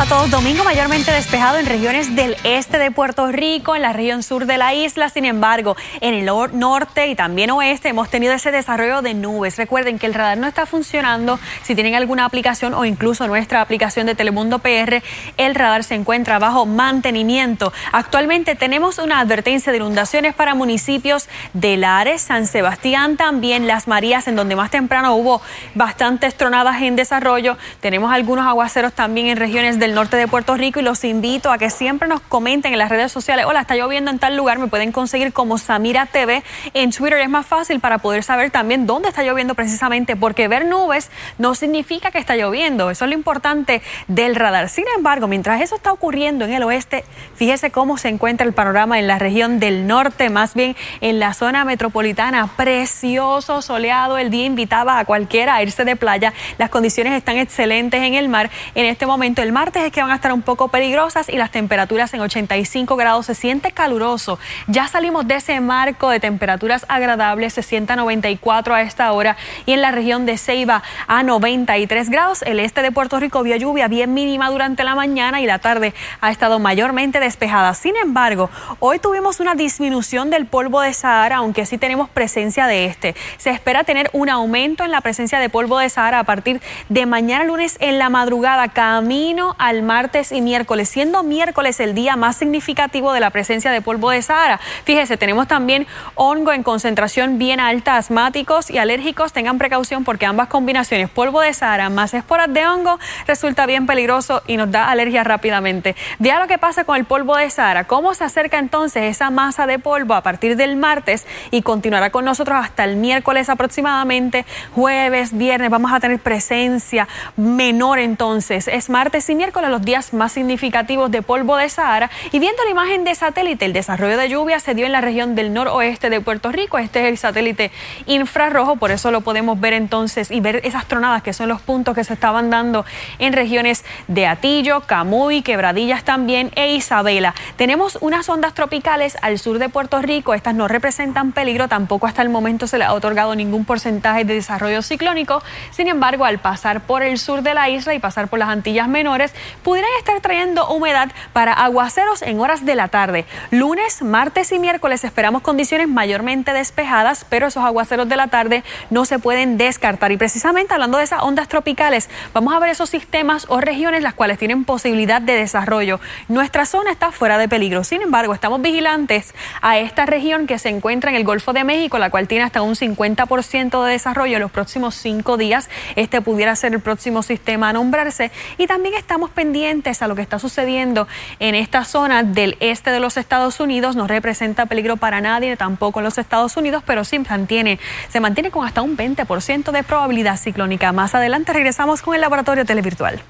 A 0.00 0.06
todos. 0.06 0.30
Domingo 0.30 0.64
mayormente 0.64 1.10
despejado 1.10 1.58
en 1.58 1.66
regiones 1.66 2.16
del 2.16 2.34
este 2.44 2.78
de 2.78 2.90
Puerto 2.90 3.30
Rico, 3.30 3.76
en 3.76 3.82
la 3.82 3.92
región 3.92 4.22
sur 4.22 4.46
de 4.46 4.56
la 4.56 4.72
isla. 4.72 5.10
Sin 5.10 5.26
embargo, 5.26 5.76
en 6.00 6.14
el 6.14 6.24
norte 6.24 7.08
y 7.08 7.14
también 7.14 7.50
oeste 7.50 7.90
hemos 7.90 8.08
tenido 8.08 8.32
ese 8.32 8.50
desarrollo 8.50 9.02
de 9.02 9.12
nubes. 9.12 9.58
Recuerden 9.58 9.98
que 9.98 10.06
el 10.06 10.14
radar 10.14 10.38
no 10.38 10.46
está 10.46 10.64
funcionando. 10.64 11.38
Si 11.62 11.74
tienen 11.74 11.96
alguna 11.96 12.24
aplicación 12.24 12.72
o 12.72 12.86
incluso 12.86 13.26
nuestra 13.26 13.60
aplicación 13.60 14.06
de 14.06 14.14
Telemundo 14.14 14.60
PR, 14.60 15.02
el 15.36 15.54
radar 15.54 15.84
se 15.84 15.96
encuentra 15.96 16.38
bajo 16.38 16.64
mantenimiento. 16.64 17.70
Actualmente 17.92 18.54
tenemos 18.54 18.98
una 18.98 19.20
advertencia 19.20 19.70
de 19.70 19.78
inundaciones 19.78 20.34
para 20.34 20.54
municipios 20.54 21.28
de 21.52 21.76
Lares, 21.76 22.22
San 22.22 22.46
Sebastián, 22.46 23.18
también 23.18 23.66
Las 23.66 23.86
Marías, 23.86 24.28
en 24.28 24.36
donde 24.36 24.56
más 24.56 24.70
temprano 24.70 25.14
hubo 25.14 25.42
bastantes 25.74 26.36
tronadas 26.36 26.80
en 26.80 26.96
desarrollo. 26.96 27.58
Tenemos 27.80 28.10
algunos 28.12 28.46
aguaceros 28.46 28.94
también 28.94 29.26
en 29.26 29.36
regiones 29.36 29.78
del 29.78 29.89
norte 29.94 30.16
de 30.16 30.26
Puerto 30.26 30.56
Rico 30.56 30.80
y 30.80 30.82
los 30.82 31.04
invito 31.04 31.52
a 31.52 31.58
que 31.58 31.68
siempre 31.70 32.08
nos 32.08 32.20
comenten 32.22 32.72
en 32.72 32.78
las 32.78 32.88
redes 32.88 33.12
sociales, 33.12 33.44
hola, 33.46 33.60
está 33.60 33.76
lloviendo 33.76 34.10
en 34.10 34.18
tal 34.18 34.36
lugar, 34.36 34.58
me 34.58 34.66
pueden 34.66 34.90
conseguir 34.90 35.32
como 35.32 35.58
Samira 35.58 36.06
TV 36.06 36.42
en 36.74 36.90
Twitter, 36.90 37.18
es 37.18 37.28
más 37.28 37.46
fácil 37.46 37.78
para 37.78 37.98
poder 37.98 38.24
saber 38.24 38.50
también 38.50 38.86
dónde 38.86 39.10
está 39.10 39.22
lloviendo 39.22 39.54
precisamente, 39.54 40.16
porque 40.16 40.48
ver 40.48 40.66
nubes 40.66 41.10
no 41.38 41.54
significa 41.54 42.10
que 42.10 42.18
está 42.18 42.36
lloviendo, 42.36 42.90
eso 42.90 43.04
es 43.04 43.10
lo 43.10 43.14
importante 43.14 43.82
del 44.08 44.34
radar. 44.34 44.70
Sin 44.70 44.86
embargo, 44.96 45.28
mientras 45.28 45.60
eso 45.60 45.76
está 45.76 45.92
ocurriendo 45.92 46.46
en 46.46 46.54
el 46.54 46.62
oeste, 46.62 47.04
fíjese 47.34 47.70
cómo 47.70 47.98
se 47.98 48.08
encuentra 48.08 48.46
el 48.46 48.54
panorama 48.54 48.98
en 48.98 49.06
la 49.06 49.18
región 49.18 49.60
del 49.60 49.86
norte, 49.86 50.30
más 50.30 50.54
bien 50.54 50.74
en 51.02 51.20
la 51.20 51.34
zona 51.34 51.66
metropolitana, 51.66 52.46
precioso, 52.56 53.60
soleado, 53.60 54.16
el 54.16 54.30
día 54.30 54.46
invitaba 54.46 54.98
a 54.98 55.04
cualquiera 55.04 55.56
a 55.56 55.62
irse 55.62 55.84
de 55.84 55.96
playa, 55.96 56.32
las 56.56 56.70
condiciones 56.70 57.12
están 57.12 57.36
excelentes 57.36 58.02
en 58.02 58.14
el 58.14 58.28
mar, 58.30 58.50
en 58.74 58.86
este 58.86 59.04
momento 59.04 59.42
el 59.42 59.50
el 59.50 59.54
es 59.86 59.92
que 59.92 60.02
van 60.02 60.10
a 60.10 60.14
estar 60.14 60.32
un 60.32 60.42
poco 60.42 60.68
peligrosas 60.68 61.28
y 61.28 61.36
las 61.36 61.50
temperaturas 61.50 62.12
en 62.14 62.20
85 62.20 62.96
grados 62.96 63.26
se 63.26 63.34
siente 63.34 63.72
caluroso. 63.72 64.38
Ya 64.66 64.88
salimos 64.88 65.26
de 65.26 65.36
ese 65.36 65.60
marco 65.60 66.10
de 66.10 66.20
temperaturas 66.20 66.84
agradables, 66.88 67.54
se 67.54 67.62
sienta 67.62 67.96
94 67.96 68.74
a 68.74 68.82
esta 68.82 69.12
hora 69.12 69.36
y 69.66 69.72
en 69.72 69.80
la 69.80 69.90
región 69.90 70.26
de 70.26 70.38
Ceiba 70.38 70.82
a 71.06 71.22
93 71.22 72.10
grados. 72.10 72.42
El 72.42 72.60
este 72.60 72.82
de 72.82 72.92
Puerto 72.92 73.18
Rico 73.20 73.42
vio 73.42 73.56
lluvia 73.56 73.88
bien 73.88 74.14
mínima 74.14 74.50
durante 74.50 74.84
la 74.84 74.94
mañana 74.94 75.40
y 75.40 75.46
la 75.46 75.58
tarde 75.58 75.94
ha 76.20 76.30
estado 76.30 76.58
mayormente 76.58 77.20
despejada. 77.20 77.74
Sin 77.74 77.96
embargo, 77.96 78.50
hoy 78.78 78.98
tuvimos 78.98 79.40
una 79.40 79.54
disminución 79.54 80.30
del 80.30 80.46
polvo 80.46 80.80
de 80.80 80.92
Sahara, 80.92 81.36
aunque 81.36 81.66
sí 81.66 81.78
tenemos 81.78 82.08
presencia 82.08 82.66
de 82.66 82.86
este. 82.86 83.14
Se 83.38 83.50
espera 83.50 83.84
tener 83.84 84.10
un 84.12 84.28
aumento 84.28 84.84
en 84.84 84.90
la 84.90 85.00
presencia 85.00 85.38
de 85.38 85.48
polvo 85.48 85.78
de 85.78 85.88
Sahara 85.88 86.20
a 86.20 86.24
partir 86.24 86.60
de 86.88 87.06
mañana 87.06 87.44
lunes 87.44 87.76
en 87.80 87.98
la 87.98 88.10
madrugada, 88.10 88.68
camino 88.68 89.56
al 89.60 89.82
martes 89.82 90.32
y 90.32 90.40
miércoles, 90.40 90.88
siendo 90.88 91.22
miércoles 91.22 91.80
el 91.80 91.94
día 91.94 92.16
más 92.16 92.36
significativo 92.36 93.12
de 93.12 93.20
la 93.20 93.28
presencia 93.28 93.70
de 93.70 93.82
polvo 93.82 94.08
de 94.10 94.22
Sahara. 94.22 94.58
Fíjese, 94.84 95.18
tenemos 95.18 95.48
también 95.48 95.86
hongo 96.14 96.52
en 96.52 96.62
concentración 96.62 97.36
bien 97.36 97.60
alta, 97.60 97.98
asmáticos 97.98 98.70
y 98.70 98.78
alérgicos. 98.78 99.34
Tengan 99.34 99.58
precaución 99.58 100.02
porque 100.02 100.24
ambas 100.24 100.48
combinaciones, 100.48 101.10
polvo 101.10 101.42
de 101.42 101.52
Sahara 101.52 101.90
más 101.90 102.14
esporas 102.14 102.50
de 102.52 102.66
hongo, 102.66 102.98
resulta 103.26 103.66
bien 103.66 103.86
peligroso 103.86 104.42
y 104.46 104.56
nos 104.56 104.70
da 104.70 104.88
alergia 104.88 105.24
rápidamente. 105.24 105.94
Vea 106.18 106.40
lo 106.40 106.46
que 106.46 106.56
pasa 106.56 106.84
con 106.84 106.96
el 106.96 107.04
polvo 107.04 107.36
de 107.36 107.50
Sahara. 107.50 107.84
¿Cómo 107.84 108.14
se 108.14 108.24
acerca 108.24 108.58
entonces 108.58 109.02
esa 109.04 109.28
masa 109.28 109.66
de 109.66 109.78
polvo 109.78 110.14
a 110.14 110.22
partir 110.22 110.56
del 110.56 110.76
martes 110.76 111.26
y 111.50 111.60
continuará 111.60 112.08
con 112.08 112.24
nosotros 112.24 112.58
hasta 112.58 112.84
el 112.84 112.96
miércoles 112.96 113.50
aproximadamente? 113.50 114.46
Jueves, 114.74 115.36
viernes, 115.36 115.68
vamos 115.68 115.92
a 115.92 116.00
tener 116.00 116.18
presencia 116.18 117.06
menor 117.36 117.98
entonces. 117.98 118.66
Es 118.66 118.88
martes 118.88 119.28
y 119.28 119.34
miércoles 119.34 119.49
los 119.70 119.82
días 119.82 120.12
más 120.12 120.32
significativos 120.32 121.10
de 121.10 121.22
polvo 121.22 121.56
de 121.56 121.68
Sahara. 121.68 122.10
Y 122.32 122.38
viendo 122.38 122.62
la 122.64 122.70
imagen 122.70 123.04
de 123.04 123.14
satélite, 123.14 123.64
el 123.64 123.72
desarrollo 123.72 124.16
de 124.16 124.28
lluvia 124.28 124.60
se 124.60 124.74
dio 124.74 124.86
en 124.86 124.92
la 124.92 125.00
región 125.00 125.34
del 125.34 125.52
noroeste 125.52 126.10
de 126.10 126.20
Puerto 126.20 126.50
Rico. 126.50 126.78
Este 126.78 127.00
es 127.00 127.06
el 127.06 127.18
satélite 127.18 127.70
infrarrojo, 128.06 128.76
por 128.76 128.90
eso 128.90 129.10
lo 129.10 129.20
podemos 129.20 129.60
ver 129.60 129.74
entonces 129.74 130.30
y 130.30 130.40
ver 130.40 130.60
esas 130.64 130.86
tronadas 130.86 131.22
que 131.22 131.32
son 131.32 131.48
los 131.48 131.60
puntos 131.60 131.94
que 131.94 132.04
se 132.04 132.14
estaban 132.14 132.50
dando 132.50 132.84
en 133.18 133.32
regiones 133.32 133.84
de 134.08 134.26
Atillo, 134.26 134.80
Camuy, 134.82 135.42
Quebradillas 135.42 136.04
también 136.04 136.50
e 136.54 136.74
Isabela. 136.74 137.34
Tenemos 137.56 137.98
unas 138.00 138.28
ondas 138.28 138.54
tropicales 138.54 139.18
al 139.22 139.38
sur 139.38 139.58
de 139.58 139.68
Puerto 139.68 140.00
Rico. 140.00 140.34
Estas 140.34 140.54
no 140.54 140.68
representan 140.68 141.32
peligro, 141.32 141.68
tampoco 141.68 142.06
hasta 142.06 142.22
el 142.22 142.28
momento 142.28 142.66
se 142.66 142.78
le 142.78 142.84
ha 142.84 142.94
otorgado 142.94 143.34
ningún 143.34 143.64
porcentaje 143.64 144.24
de 144.24 144.34
desarrollo 144.34 144.82
ciclónico. 144.82 145.42
Sin 145.70 145.88
embargo, 145.88 146.24
al 146.24 146.38
pasar 146.38 146.80
por 146.80 147.02
el 147.02 147.18
sur 147.18 147.42
de 147.42 147.54
la 147.54 147.68
isla 147.68 147.94
y 147.94 147.98
pasar 147.98 148.28
por 148.28 148.38
las 148.38 148.48
Antillas 148.48 148.88
Menores, 148.88 149.34
pudieran 149.62 149.90
estar 149.98 150.20
trayendo 150.20 150.68
humedad 150.68 151.10
para 151.32 151.52
aguaceros 151.52 152.22
en 152.22 152.40
horas 152.40 152.64
de 152.64 152.74
la 152.74 152.88
tarde. 152.88 153.26
Lunes, 153.50 154.02
martes 154.02 154.52
y 154.52 154.58
miércoles 154.58 155.04
esperamos 155.04 155.42
condiciones 155.42 155.88
mayormente 155.88 156.52
despejadas, 156.52 157.26
pero 157.28 157.46
esos 157.46 157.64
aguaceros 157.64 158.08
de 158.08 158.16
la 158.16 158.28
tarde 158.28 158.64
no 158.90 159.04
se 159.04 159.18
pueden 159.18 159.56
descartar. 159.56 160.12
Y 160.12 160.16
precisamente 160.16 160.74
hablando 160.74 160.98
de 160.98 161.04
esas 161.04 161.22
ondas 161.22 161.48
tropicales, 161.48 162.08
vamos 162.32 162.54
a 162.54 162.58
ver 162.58 162.70
esos 162.70 162.90
sistemas 162.90 163.46
o 163.48 163.60
regiones 163.60 164.02
las 164.02 164.14
cuales 164.14 164.38
tienen 164.38 164.64
posibilidad 164.64 165.20
de 165.20 165.34
desarrollo. 165.34 166.00
Nuestra 166.28 166.66
zona 166.66 166.90
está 166.90 167.12
fuera 167.12 167.38
de 167.38 167.48
peligro. 167.48 167.84
Sin 167.84 168.02
embargo, 168.02 168.34
estamos 168.34 168.60
vigilantes 168.62 169.34
a 169.62 169.78
esta 169.78 170.06
región 170.06 170.46
que 170.46 170.58
se 170.58 170.68
encuentra 170.68 171.10
en 171.10 171.16
el 171.16 171.24
Golfo 171.24 171.52
de 171.52 171.64
México, 171.64 171.98
la 171.98 172.10
cual 172.10 172.28
tiene 172.28 172.44
hasta 172.44 172.62
un 172.62 172.74
50% 172.74 173.84
de 173.84 173.92
desarrollo 173.92 174.36
en 174.36 174.42
los 174.42 174.50
próximos 174.50 174.94
cinco 174.94 175.36
días. 175.36 175.68
Este 175.96 176.20
pudiera 176.20 176.54
ser 176.56 176.72
el 176.72 176.80
próximo 176.80 177.22
sistema 177.22 177.70
a 177.70 177.72
nombrarse. 177.72 178.30
Y 178.58 178.66
también 178.66 178.94
está 178.94 179.18
pendientes 179.30 180.02
a 180.02 180.08
lo 180.08 180.14
que 180.14 180.22
está 180.22 180.38
sucediendo 180.38 181.08
en 181.38 181.54
esta 181.54 181.84
zona 181.84 182.22
del 182.22 182.56
este 182.60 182.90
de 182.90 183.00
los 183.00 183.16
Estados 183.16 183.60
Unidos. 183.60 183.96
No 183.96 184.06
representa 184.06 184.66
peligro 184.66 184.96
para 184.96 185.20
nadie, 185.20 185.56
tampoco 185.56 186.00
en 186.00 186.04
los 186.04 186.18
Estados 186.18 186.56
Unidos, 186.56 186.82
pero 186.86 187.04
sí 187.04 187.18
mantiene, 187.18 187.78
se 188.08 188.20
mantiene 188.20 188.50
con 188.50 188.66
hasta 188.66 188.82
un 188.82 188.96
20% 188.96 189.70
de 189.70 189.82
probabilidad 189.82 190.36
ciclónica. 190.36 190.92
Más 190.92 191.14
adelante 191.14 191.52
regresamos 191.52 192.02
con 192.02 192.14
el 192.14 192.20
laboratorio 192.20 192.64
televirtual. 192.64 193.22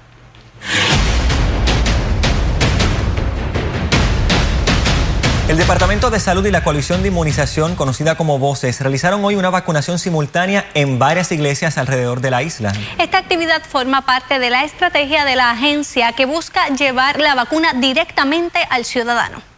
El 5.47 5.57
Departamento 5.57 6.09
de 6.11 6.19
Salud 6.19 6.45
y 6.45 6.51
la 6.51 6.63
Coalición 6.63 7.01
de 7.01 7.09
Inmunización, 7.09 7.75
conocida 7.75 8.15
como 8.15 8.39
Voces, 8.39 8.79
realizaron 8.79 9.25
hoy 9.25 9.35
una 9.35 9.49
vacunación 9.49 9.99
simultánea 9.99 10.69
en 10.75 10.97
varias 10.97 11.31
iglesias 11.31 11.77
alrededor 11.77 12.21
de 12.21 12.31
la 12.31 12.43
isla. 12.43 12.71
Esta 12.99 13.17
actividad 13.17 13.61
forma 13.63 14.05
parte 14.05 14.39
de 14.39 14.49
la 14.49 14.63
estrategia 14.63 15.25
de 15.25 15.35
la 15.35 15.51
agencia 15.51 16.13
que 16.13 16.25
busca 16.25 16.69
llevar 16.69 17.19
la 17.19 17.35
vacuna 17.35 17.73
directamente 17.73 18.59
al 18.69 18.85
ciudadano. 18.85 19.50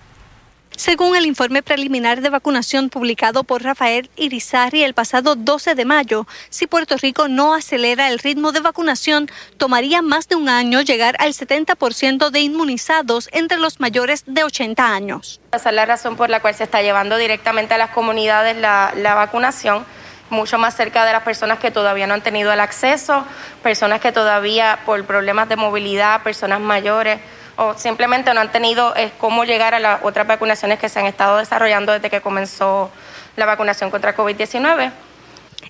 Según 0.76 1.16
el 1.16 1.26
informe 1.26 1.62
preliminar 1.62 2.22
de 2.22 2.30
vacunación 2.30 2.90
publicado 2.90 3.44
por 3.44 3.64
Rafael 3.64 4.10
Irizarri 4.16 4.84
el 4.84 4.96
pasado 4.96 5.36
12 5.36 5.76
de 5.76 5.86
mayo, 5.86 6.28
si 6.50 6.66
Puerto 6.66 6.98
Rico 6.98 7.28
no 7.28 7.54
acelera 7.54 8.10
el 8.10 8.20
ritmo 8.20 8.52
de 8.52 8.60
vacunación, 8.60 9.30
tomaría 9.58 10.02
más 10.02 10.28
de 10.28 10.36
un 10.36 10.50
año 10.50 10.82
llegar 10.82 11.16
al 11.20 11.34
70% 11.34 12.32
de 12.32 12.40
inmunizados 12.40 13.30
entre 13.32 13.60
los 13.60 13.80
mayores 13.80 14.24
de 14.26 14.44
80 14.44 14.94
años. 14.94 15.40
Esa 15.52 15.70
es 15.70 15.76
la 15.76 15.86
razón 15.86 16.16
por 16.16 16.30
la 16.30 16.42
cual 16.42 16.56
se 16.56 16.64
está 16.64 16.82
llevando 16.82 17.18
directamente 17.18 17.76
a 17.76 17.78
las 17.78 17.92
comunidades 17.92 18.58
la, 18.58 18.94
la 18.96 19.14
vacunación 19.14 19.86
mucho 20.30 20.58
más 20.58 20.76
cerca 20.76 21.06
de 21.06 21.14
las 21.14 21.22
personas 21.22 21.60
que 21.60 21.70
todavía 21.70 22.08
no 22.08 22.16
han 22.16 22.24
tenido 22.24 22.52
el 22.52 22.60
acceso, 22.60 23.24
personas 23.62 24.02
que 24.02 24.12
todavía 24.12 24.80
por 24.86 25.06
problemas 25.06 25.48
de 25.48 25.56
movilidad, 25.56 26.24
personas 26.24 26.60
mayores, 26.60 27.20
o 27.56 27.76
simplemente 27.78 28.34
no 28.34 28.42
han 28.42 28.52
tenido 28.52 28.96
eh, 28.96 29.12
cómo 29.18 29.44
llegar 29.46 29.74
a 29.74 29.80
las 29.80 30.04
otras 30.04 30.28
vacunaciones 30.28 30.80
que 30.80 30.89
se 30.89 31.00
han 31.00 31.06
estado 31.06 31.38
desarrollando 31.38 31.92
desde 31.92 32.10
que 32.10 32.22
comenzó 32.22 32.92
la 33.36 33.46
vacunación 33.46 33.92
contra 33.92 34.16
COVID-19. 34.16 34.92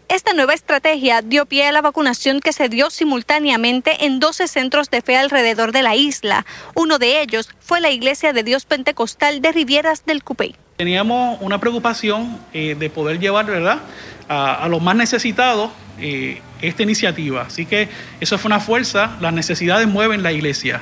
Esta 0.10 0.34
nueva 0.34 0.54
estrategia 0.54 1.22
dio 1.22 1.46
pie 1.46 1.68
a 1.68 1.72
la 1.72 1.82
vacunación 1.82 2.40
que 2.40 2.52
se 2.54 2.68
dio 2.68 2.90
simultáneamente 2.90 4.06
en 4.06 4.20
12 4.20 4.48
centros 4.48 4.90
de 4.90 5.02
fe 5.02 5.18
alrededor 5.18 5.72
de 5.72 5.84
la 5.84 5.96
isla. 5.96 6.46
Uno 6.76 7.00
de 7.00 7.22
ellos 7.22 7.50
fue 7.60 7.80
la 7.80 7.90
Iglesia 7.90 8.34
de 8.34 8.44
Dios 8.44 8.66
Pentecostal 8.66 9.42
de 9.42 9.52
Rivieras 9.52 10.06
del 10.06 10.24
Cupey. 10.24 10.56
Teníamos 10.78 11.38
una 11.42 11.60
preocupación 11.60 12.40
eh, 12.54 12.76
de 12.78 12.90
poder 12.90 13.20
llevar 13.20 13.46
¿verdad? 13.46 13.80
A, 14.28 14.56
a, 14.64 14.68
los 14.68 14.82
más 14.82 14.96
necesitados 14.96 15.72
eh, 16.00 16.42
esta 16.62 16.84
iniciativa. 16.84 17.44
Así 17.44 17.66
que 17.66 17.88
eso 18.20 18.38
fue 18.38 18.50
una 18.50 18.60
fuerza, 18.60 19.16
las 19.22 19.34
necesidades 19.34 19.88
mueven 19.88 20.24
la 20.24 20.32
iglesia 20.32 20.82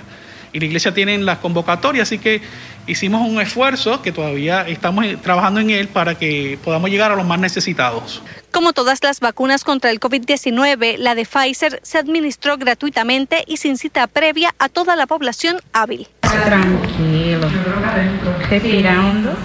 y 0.53 0.59
la 0.59 0.65
iglesia 0.65 0.93
tiene 0.93 1.17
las 1.19 1.39
convocatorias, 1.39 2.07
así 2.07 2.19
que 2.19 2.41
hicimos 2.87 3.27
un 3.27 3.39
esfuerzo 3.41 4.01
que 4.01 4.11
todavía 4.11 4.67
estamos 4.67 5.05
trabajando 5.21 5.59
en 5.59 5.69
él 5.69 5.87
para 5.87 6.15
que 6.15 6.57
podamos 6.63 6.89
llegar 6.89 7.11
a 7.11 7.15
los 7.15 7.25
más 7.25 7.39
necesitados. 7.39 8.21
Como 8.51 8.73
todas 8.73 9.03
las 9.03 9.19
vacunas 9.19 9.63
contra 9.63 9.91
el 9.91 9.99
COVID-19, 9.99 10.97
la 10.97 11.15
de 11.15 11.25
Pfizer 11.25 11.79
se 11.83 11.97
administró 11.97 12.57
gratuitamente 12.57 13.43
y 13.47 13.57
sin 13.57 13.77
cita 13.77 14.07
previa 14.07 14.53
a 14.59 14.67
toda 14.67 14.95
la 14.95 15.07
población 15.07 15.57
hábil. 15.73 16.07
Tranquilo, 16.21 17.49
respirando. 18.49 19.35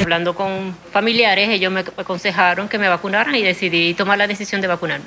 Hablando 0.00 0.34
con 0.34 0.76
familiares, 0.92 1.48
ellos 1.48 1.72
me 1.72 1.80
aconsejaron 1.80 2.68
que 2.68 2.78
me 2.78 2.88
vacunaran 2.88 3.34
y 3.34 3.42
decidí 3.42 3.94
tomar 3.94 4.18
la 4.18 4.26
decisión 4.26 4.60
de 4.60 4.66
vacunarme. 4.66 5.06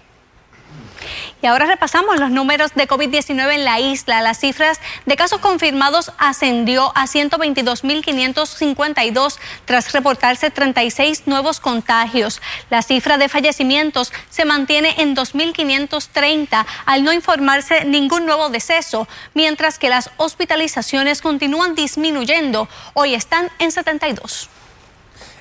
Y 1.42 1.46
ahora 1.46 1.66
repasamos 1.66 2.18
los 2.18 2.30
números 2.30 2.72
de 2.74 2.88
COVID-19 2.88 3.54
en 3.54 3.64
la 3.64 3.80
isla. 3.80 4.22
Las 4.22 4.40
cifras 4.40 4.80
de 5.06 5.16
casos 5.16 5.40
confirmados 5.40 6.12
ascendió 6.18 6.92
a 6.96 7.06
122.552 7.06 9.38
tras 9.64 9.92
reportarse 9.92 10.50
36 10.50 11.22
nuevos 11.26 11.60
contagios. 11.60 12.42
La 12.70 12.82
cifra 12.82 13.18
de 13.18 13.28
fallecimientos 13.28 14.12
se 14.30 14.44
mantiene 14.44 14.94
en 14.98 15.14
2.530 15.14 16.66
al 16.86 17.04
no 17.04 17.12
informarse 17.12 17.84
ningún 17.84 18.26
nuevo 18.26 18.48
deceso, 18.48 19.06
mientras 19.34 19.78
que 19.78 19.90
las 19.90 20.10
hospitalizaciones 20.16 21.22
continúan 21.22 21.74
disminuyendo. 21.74 22.68
Hoy 22.94 23.14
están 23.14 23.50
en 23.58 23.70
72. 23.70 24.48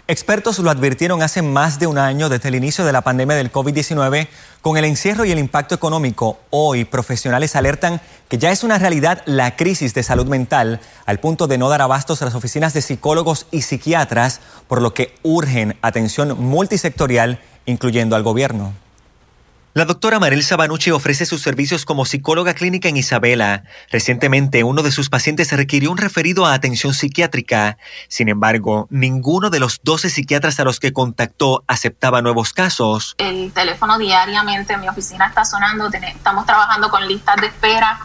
Expertos 0.10 0.58
lo 0.60 0.70
advirtieron 0.70 1.22
hace 1.22 1.42
más 1.42 1.80
de 1.80 1.88
un 1.88 1.98
año 1.98 2.30
desde 2.30 2.48
el 2.48 2.56
inicio 2.56 2.86
de 2.86 2.94
la 2.94 3.02
pandemia 3.02 3.36
del 3.36 3.52
COVID-19. 3.52 4.30
Con 4.62 4.78
el 4.78 4.86
encierro 4.86 5.26
y 5.26 5.34
el 5.34 5.38
impacto 5.38 5.76
económico, 5.76 6.40
hoy 6.50 6.86
profesionales 6.86 7.58
alertan 7.58 8.00
que 8.30 8.38
ya 8.38 8.52
es 8.52 8.64
una 8.64 8.78
realidad 8.78 9.22
la 9.26 9.58
crisis 9.58 9.94
de 9.94 10.04
salud 10.04 10.28
mental 10.28 10.80
al 11.06 11.20
punto 11.20 11.48
de 11.48 11.58
no 11.58 11.68
dar 11.68 11.82
abastos 11.82 12.22
a 12.22 12.26
las 12.26 12.36
oficinas 12.36 12.74
de 12.74 12.82
psicólogos 12.82 13.48
y 13.52 13.64
psiquiatras, 13.64 14.40
por 14.70 14.82
lo 14.82 14.94
que 14.94 15.14
urgen 15.24 15.78
atención 15.82 16.42
multisectorial, 16.42 17.42
incluyendo 17.66 18.16
al 18.16 18.24
gobierno. 18.24 18.87
La 19.78 19.86
doctora 19.86 20.18
Marel 20.18 20.42
Sabanucci 20.42 20.90
ofrece 20.90 21.28
sus 21.28 21.44
servicios 21.44 21.86
como 21.86 22.04
psicóloga 22.04 22.56
clínica 22.56 22.90
en 22.90 22.98
Isabela. 22.98 23.62
Recientemente, 23.92 24.64
uno 24.64 24.82
de 24.82 24.92
sus 24.92 25.12
pacientes 25.12 25.52
requirió 25.52 25.92
un 25.92 26.00
referido 26.00 26.48
a 26.48 26.56
atención 26.56 26.96
psiquiátrica. 26.96 27.78
Sin 28.08 28.28
embargo, 28.28 28.88
ninguno 28.90 29.52
de 29.52 29.60
los 29.60 29.82
12 29.84 30.10
psiquiatras 30.10 30.60
a 30.60 30.64
los 30.64 30.80
que 30.80 30.94
contactó 30.94 31.64
aceptaba 31.68 32.24
nuevos 32.24 32.54
casos. 32.54 33.14
El 33.20 33.52
teléfono 33.54 34.00
diariamente 34.00 34.74
en 34.74 34.82
mi 34.82 34.90
oficina 34.90 35.28
está 35.28 35.46
sonando, 35.46 35.92
estamos 35.92 36.48
trabajando 36.48 36.90
con 36.90 37.08
listas 37.08 37.36
de 37.36 37.46
espera, 37.46 38.00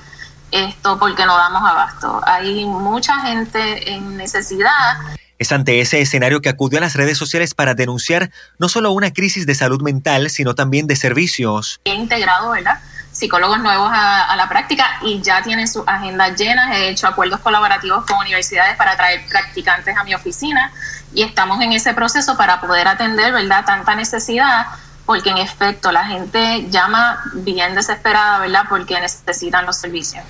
esto 0.51 0.99
porque 0.99 1.25
no 1.25 1.39
damos 1.39 1.63
abasto. 1.63 2.21
Hay 2.27 2.67
mucha 2.67 3.19
gente 3.21 3.95
en 3.95 4.19
necesidad. 4.19 4.99
Es 5.43 5.51
ante 5.51 5.81
ese 5.81 6.01
escenario 6.01 6.41
que 6.41 6.49
acudió 6.49 6.79
a 6.79 6.81
las 6.81 6.95
redes 6.95 7.19
sociales 7.19 7.53
para 7.53 7.75
denunciar 7.75 8.31
no 8.61 8.69
solo 8.69 8.93
una 8.93 9.13
crisis 9.13 9.45
de 9.45 9.57
salud 9.57 9.83
mental, 9.83 10.31
sino 10.31 10.55
también 10.55 10.87
de 10.87 10.95
servicios. 10.95 11.81
He 11.85 11.95
integrado, 11.95 12.53
¿verdad? 12.53 12.79
Psicólogos 13.11 13.59
nuevos 13.59 13.91
a, 13.93 14.31
a 14.31 14.37
la 14.37 14.49
práctica 14.49 14.87
y 15.03 15.21
ya 15.21 15.43
tienen 15.43 15.67
sus 15.67 15.83
agendas 15.89 16.39
llenas. 16.39 16.77
He 16.77 16.91
hecho 16.91 17.09
acuerdos 17.09 17.41
colaborativos 17.41 18.05
con 18.07 18.19
universidades 18.19 18.77
para 18.77 18.97
traer 18.97 19.27
practicantes 19.29 19.97
a 19.97 20.05
mi 20.05 20.15
oficina 20.15 20.71
y 21.13 21.23
estamos 21.23 21.61
en 21.61 21.73
ese 21.73 21.93
proceso 21.93 22.37
para 22.37 22.61
poder 22.61 22.87
atender, 22.87 23.33
¿verdad? 23.33 23.65
Tanta 23.67 23.97
necesidad 23.97 24.67
porque 25.07 25.31
en 25.31 25.39
efecto 25.39 25.91
la 25.93 26.05
gente 26.07 26.67
llama 26.71 27.19
bien 27.35 27.75
desesperada, 27.75 28.39
¿verdad? 28.39 28.65
Porque 28.69 28.99
necesitan 29.01 29.67
los 29.67 29.77
servicios. 29.77 30.25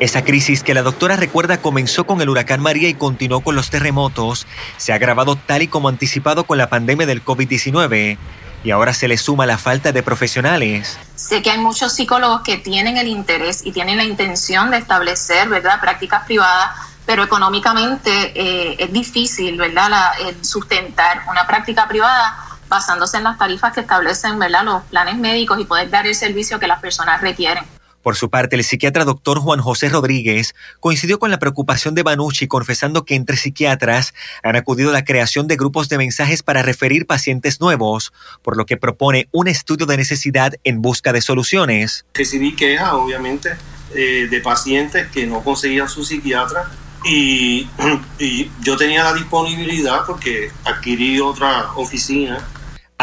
Esa 0.00 0.24
crisis 0.24 0.62
que 0.62 0.74
la 0.74 0.82
doctora 0.82 1.16
recuerda 1.16 1.58
comenzó 1.58 2.04
con 2.04 2.20
el 2.20 2.28
huracán 2.28 2.60
María 2.60 2.88
y 2.88 2.94
continuó 2.94 3.40
con 3.40 3.54
los 3.54 3.70
terremotos, 3.70 4.46
se 4.76 4.92
ha 4.92 4.96
agravado 4.96 5.36
tal 5.36 5.62
y 5.62 5.68
como 5.68 5.88
anticipado 5.88 6.44
con 6.44 6.58
la 6.58 6.68
pandemia 6.68 7.06
del 7.06 7.24
COVID-19 7.24 8.18
y 8.64 8.70
ahora 8.70 8.94
se 8.94 9.08
le 9.08 9.18
suma 9.18 9.46
la 9.46 9.58
falta 9.58 9.92
de 9.92 10.02
profesionales. 10.02 10.98
Sé 11.16 11.42
que 11.42 11.50
hay 11.50 11.58
muchos 11.58 11.92
psicólogos 11.92 12.42
que 12.42 12.58
tienen 12.58 12.96
el 12.96 13.08
interés 13.08 13.64
y 13.64 13.72
tienen 13.72 13.96
la 13.96 14.04
intención 14.04 14.70
de 14.70 14.78
establecer, 14.78 15.48
¿verdad?, 15.48 15.80
prácticas 15.80 16.24
privadas, 16.24 16.70
pero 17.04 17.24
económicamente 17.24 18.32
eh, 18.34 18.76
es 18.78 18.92
difícil, 18.92 19.56
¿verdad?, 19.56 19.90
la, 19.90 20.12
el 20.28 20.44
sustentar 20.44 21.22
una 21.28 21.46
práctica 21.46 21.88
privada 21.88 22.36
basándose 22.72 23.18
en 23.18 23.24
las 23.24 23.36
tarifas 23.36 23.74
que 23.74 23.80
establecen 23.80 24.38
¿verdad? 24.38 24.64
los 24.64 24.82
planes 24.84 25.18
médicos 25.18 25.60
y 25.60 25.64
poder 25.66 25.90
dar 25.90 26.06
el 26.06 26.14
servicio 26.14 26.58
que 26.58 26.66
las 26.66 26.80
personas 26.80 27.20
requieren. 27.20 27.64
Por 28.02 28.16
su 28.16 28.30
parte, 28.30 28.56
el 28.56 28.64
psiquiatra 28.64 29.04
doctor 29.04 29.38
Juan 29.38 29.60
José 29.60 29.90
Rodríguez 29.90 30.54
coincidió 30.80 31.18
con 31.18 31.30
la 31.30 31.38
preocupación 31.38 31.94
de 31.94 32.02
Banucci, 32.02 32.48
confesando 32.48 33.04
que 33.04 33.14
entre 33.14 33.36
psiquiatras 33.36 34.14
han 34.42 34.56
acudido 34.56 34.88
a 34.88 34.94
la 34.94 35.04
creación 35.04 35.48
de 35.48 35.56
grupos 35.56 35.90
de 35.90 35.98
mensajes 35.98 36.42
para 36.42 36.62
referir 36.62 37.06
pacientes 37.06 37.60
nuevos, 37.60 38.12
por 38.40 38.56
lo 38.56 38.64
que 38.64 38.78
propone 38.78 39.28
un 39.32 39.48
estudio 39.48 39.84
de 39.84 39.98
necesidad 39.98 40.54
en 40.64 40.80
busca 40.80 41.12
de 41.12 41.20
soluciones. 41.20 42.06
Recibí 42.14 42.56
quejas, 42.56 42.94
obviamente, 42.94 43.50
eh, 43.94 44.28
de 44.30 44.40
pacientes 44.40 45.08
que 45.08 45.26
no 45.26 45.44
conseguían 45.44 45.90
su 45.90 46.04
psiquiatra 46.04 46.70
y, 47.04 47.68
y 48.18 48.50
yo 48.62 48.78
tenía 48.78 49.04
la 49.04 49.12
disponibilidad 49.12 50.06
porque 50.06 50.50
adquirí 50.64 51.20
otra 51.20 51.72
oficina 51.74 52.42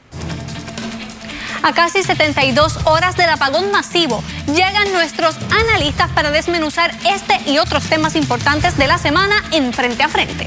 A 1.65 1.73
casi 1.73 2.05
72 2.05 2.79
horas 2.85 3.17
del 3.17 3.29
apagón 3.29 3.73
masivo, 3.73 4.23
llegan 4.47 4.93
nuestros 4.93 5.37
analistas 5.51 6.13
para 6.13 6.31
desmenuzar 6.31 6.97
este 7.05 7.51
y 7.51 7.59
otros 7.59 7.83
temas 7.89 8.15
importantes 8.15 8.79
de 8.79 8.87
la 8.87 8.99
semana 8.99 9.35
en 9.51 9.73
Frente 9.73 10.05
a 10.05 10.09
Frente 10.09 10.47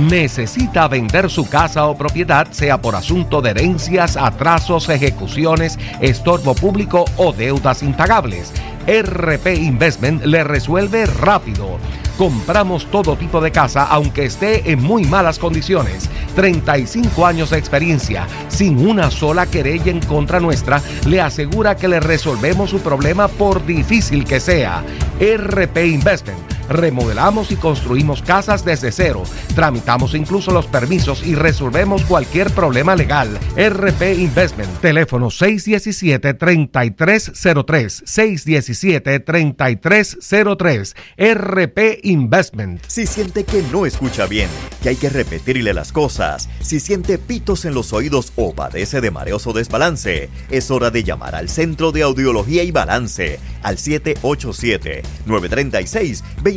Necesita 0.00 0.88
vender 0.88 1.28
su 1.28 1.46
casa 1.46 1.86
o 1.86 1.94
propiedad, 1.94 2.50
sea 2.50 2.80
por 2.80 2.96
asunto 2.96 3.42
de 3.42 3.50
herencias, 3.50 4.16
atrasos, 4.16 4.88
ejecuciones, 4.88 5.78
estorbo 6.00 6.54
público 6.54 7.04
o 7.18 7.32
deudas 7.34 7.82
impagables. 7.82 8.52
RP 8.86 9.48
Investment 9.54 10.24
le 10.24 10.44
resuelve 10.44 11.04
rápido. 11.04 11.78
Compramos 12.16 12.86
todo 12.86 13.16
tipo 13.16 13.42
de 13.42 13.52
casa 13.52 13.84
aunque 13.84 14.24
esté 14.24 14.72
en 14.72 14.82
muy 14.82 15.04
malas 15.04 15.38
condiciones. 15.38 16.08
35 16.36 17.26
años 17.26 17.50
de 17.50 17.58
experiencia, 17.58 18.26
sin 18.48 18.86
una 18.86 19.10
sola 19.10 19.44
querella 19.44 19.90
en 19.90 20.00
contra 20.00 20.40
nuestra, 20.40 20.80
le 21.06 21.20
asegura 21.20 21.76
que 21.76 21.88
le 21.88 22.00
resolvemos 22.00 22.70
su 22.70 22.80
problema 22.80 23.28
por 23.28 23.66
difícil 23.66 24.24
que 24.24 24.40
sea. 24.40 24.82
RP 25.20 25.84
Investment. 25.84 26.51
Remodelamos 26.72 27.52
y 27.52 27.56
construimos 27.56 28.22
casas 28.22 28.64
desde 28.64 28.92
cero. 28.92 29.24
Tramitamos 29.54 30.14
incluso 30.14 30.50
los 30.50 30.66
permisos 30.66 31.26
y 31.26 31.34
resolvemos 31.34 32.04
cualquier 32.04 32.50
problema 32.50 32.96
legal. 32.96 33.38
RP 33.56 34.18
Investment. 34.18 34.80
Teléfono 34.80 35.26
617-3303. 35.28 38.04
617-3303. 38.04 40.94
RP 41.34 42.00
Investment. 42.04 42.80
Si 42.86 43.06
siente 43.06 43.44
que 43.44 43.62
no 43.70 43.84
escucha 43.86 44.26
bien, 44.26 44.48
que 44.82 44.90
hay 44.90 44.96
que 44.96 45.10
repetirle 45.10 45.74
las 45.74 45.92
cosas, 45.92 46.48
si 46.60 46.80
siente 46.80 47.18
pitos 47.18 47.64
en 47.64 47.74
los 47.74 47.92
oídos 47.92 48.32
o 48.36 48.54
padece 48.54 49.00
de 49.00 49.10
mareos 49.10 49.46
o 49.46 49.52
desbalance, 49.52 50.30
es 50.50 50.70
hora 50.70 50.90
de 50.90 51.04
llamar 51.04 51.34
al 51.34 51.48
Centro 51.48 51.92
de 51.92 52.02
Audiología 52.02 52.62
y 52.62 52.70
Balance 52.70 53.40
al 53.62 53.78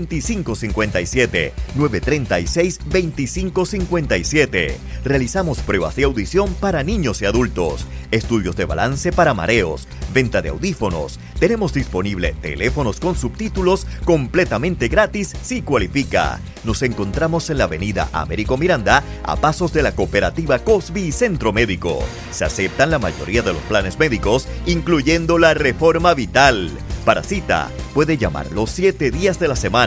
787-936-2557. 0.07 1.51
936-2557. 1.75 4.75
Realizamos 5.03 5.59
pruebas 5.59 5.95
de 5.95 6.03
audición 6.03 6.53
para 6.55 6.83
niños 6.83 7.21
y 7.21 7.25
adultos, 7.25 7.85
estudios 8.11 8.55
de 8.55 8.65
balance 8.65 9.11
para 9.11 9.33
mareos, 9.33 9.87
venta 10.13 10.41
de 10.41 10.49
audífonos. 10.49 11.19
Tenemos 11.39 11.73
disponible 11.73 12.35
teléfonos 12.41 12.99
con 12.99 13.15
subtítulos 13.15 13.85
completamente 14.05 14.87
gratis 14.87 15.33
si 15.41 15.61
cualifica. 15.61 16.39
Nos 16.63 16.81
encontramos 16.81 17.49
en 17.49 17.59
la 17.59 17.65
avenida 17.65 18.09
Américo 18.13 18.57
Miranda, 18.57 19.03
a 19.23 19.35
pasos 19.35 19.73
de 19.73 19.83
la 19.83 19.93
cooperativa 19.93 20.59
Cosby 20.59 21.11
Centro 21.11 21.53
Médico. 21.53 22.03
Se 22.31 22.45
aceptan 22.45 22.89
la 22.89 22.99
mayoría 22.99 23.41
de 23.41 23.53
los 23.53 23.61
planes 23.63 23.99
médicos, 23.99 24.47
incluyendo 24.65 25.37
la 25.37 25.53
reforma 25.53 26.13
vital. 26.13 26.71
Para 27.05 27.21
cita, 27.21 27.69
puede 27.93 28.17
llamar 28.17 28.51
los 28.51 28.71
7 28.71 29.11
días 29.11 29.39
de 29.39 29.47
la 29.47 29.55
semana. 29.55 29.84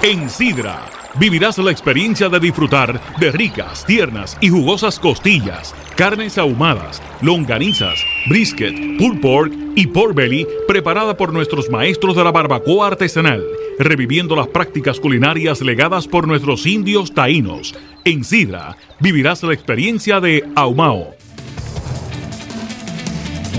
En 0.02 0.28
Sidra 0.30 1.01
vivirás 1.18 1.58
la 1.58 1.70
experiencia 1.70 2.28
de 2.28 2.40
disfrutar 2.40 3.00
de 3.18 3.32
ricas, 3.32 3.84
tiernas 3.84 4.36
y 4.40 4.48
jugosas 4.48 4.98
costillas, 4.98 5.74
carnes 5.96 6.38
ahumadas, 6.38 7.02
longanizas, 7.20 8.04
brisket, 8.28 8.74
pulled 8.98 9.20
pork 9.20 9.52
y 9.74 9.86
pork 9.86 10.14
belly 10.14 10.46
preparada 10.66 11.16
por 11.16 11.32
nuestros 11.32 11.70
maestros 11.70 12.16
de 12.16 12.24
la 12.24 12.32
barbacoa 12.32 12.88
artesanal, 12.88 13.42
reviviendo 13.78 14.36
las 14.36 14.48
prácticas 14.48 15.00
culinarias 15.00 15.60
legadas 15.60 16.06
por 16.06 16.26
nuestros 16.26 16.66
indios 16.66 17.12
taínos. 17.14 17.74
En 18.04 18.24
Sidra 18.24 18.76
vivirás 19.00 19.42
la 19.42 19.54
experiencia 19.54 20.20
de 20.20 20.48
ahumao. 20.54 21.14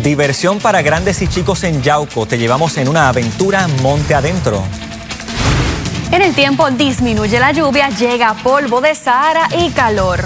Diversión 0.03 0.59
para 0.59 0.81
grandes 0.81 1.21
y 1.21 1.27
chicos 1.27 1.63
en 1.63 1.81
Yauco. 1.81 2.25
Te 2.25 2.37
llevamos 2.37 2.77
en 2.77 2.89
una 2.89 3.07
aventura 3.07 3.69
monte 3.81 4.13
adentro. 4.13 4.61
En 6.13 6.21
el 6.21 6.35
tiempo 6.35 6.69
disminuye 6.69 7.39
la 7.39 7.53
lluvia, 7.53 7.89
llega 7.89 8.35
polvo 8.35 8.81
de 8.81 8.93
Sahara 8.93 9.47
y 9.57 9.71
calor. 9.71 10.19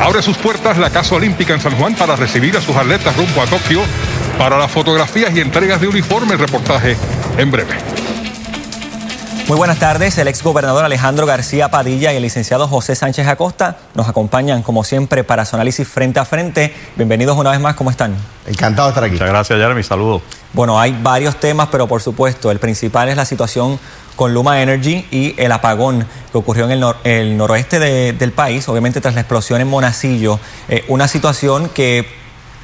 Abre 0.00 0.22
sus 0.22 0.38
puertas 0.38 0.78
la 0.78 0.88
Casa 0.88 1.16
Olímpica 1.16 1.52
en 1.52 1.60
San 1.60 1.76
Juan 1.76 1.94
para 1.94 2.16
recibir 2.16 2.56
a 2.56 2.62
sus 2.62 2.74
atletas 2.74 3.14
rumbo 3.14 3.42
a 3.42 3.46
Tokio 3.46 3.82
para 4.38 4.56
las 4.56 4.70
fotografías 4.70 5.36
y 5.36 5.40
entregas 5.40 5.82
de 5.82 5.88
uniforme. 5.88 6.38
Reportaje 6.38 6.96
en 7.36 7.50
breve. 7.50 7.74
Muy 9.50 9.56
buenas 9.56 9.80
tardes. 9.80 10.16
El 10.16 10.28
exgobernador 10.28 10.84
Alejandro 10.84 11.26
García 11.26 11.72
Padilla 11.72 12.12
y 12.12 12.16
el 12.16 12.22
licenciado 12.22 12.68
José 12.68 12.94
Sánchez 12.94 13.26
Acosta 13.26 13.78
nos 13.96 14.08
acompañan, 14.08 14.62
como 14.62 14.84
siempre, 14.84 15.24
para 15.24 15.44
su 15.44 15.56
análisis 15.56 15.88
frente 15.88 16.20
a 16.20 16.24
frente. 16.24 16.72
Bienvenidos 16.94 17.36
una 17.36 17.50
vez 17.50 17.58
más. 17.58 17.74
¿Cómo 17.74 17.90
están? 17.90 18.14
Encantado 18.46 18.86
de 18.86 18.90
estar 18.92 19.02
aquí. 19.02 19.14
Muchas 19.14 19.28
gracias, 19.28 19.58
Jeremy. 19.58 19.82
Saludos. 19.82 20.22
Bueno, 20.52 20.78
hay 20.78 20.96
varios 21.02 21.34
temas, 21.40 21.66
pero 21.68 21.88
por 21.88 22.00
supuesto, 22.00 22.52
el 22.52 22.60
principal 22.60 23.08
es 23.08 23.16
la 23.16 23.24
situación 23.24 23.80
con 24.14 24.32
Luma 24.32 24.62
Energy 24.62 25.08
y 25.10 25.34
el 25.36 25.50
apagón 25.50 26.06
que 26.30 26.38
ocurrió 26.38 26.66
en 26.66 26.70
el, 26.70 26.78
nor 26.78 26.98
el 27.02 27.36
noroeste 27.36 27.80
de, 27.80 28.12
del 28.12 28.30
país, 28.30 28.68
obviamente 28.68 29.00
tras 29.00 29.14
la 29.14 29.22
explosión 29.22 29.60
en 29.60 29.66
Monacillo. 29.66 30.38
Eh, 30.68 30.84
una 30.86 31.08
situación 31.08 31.70
que 31.70 32.19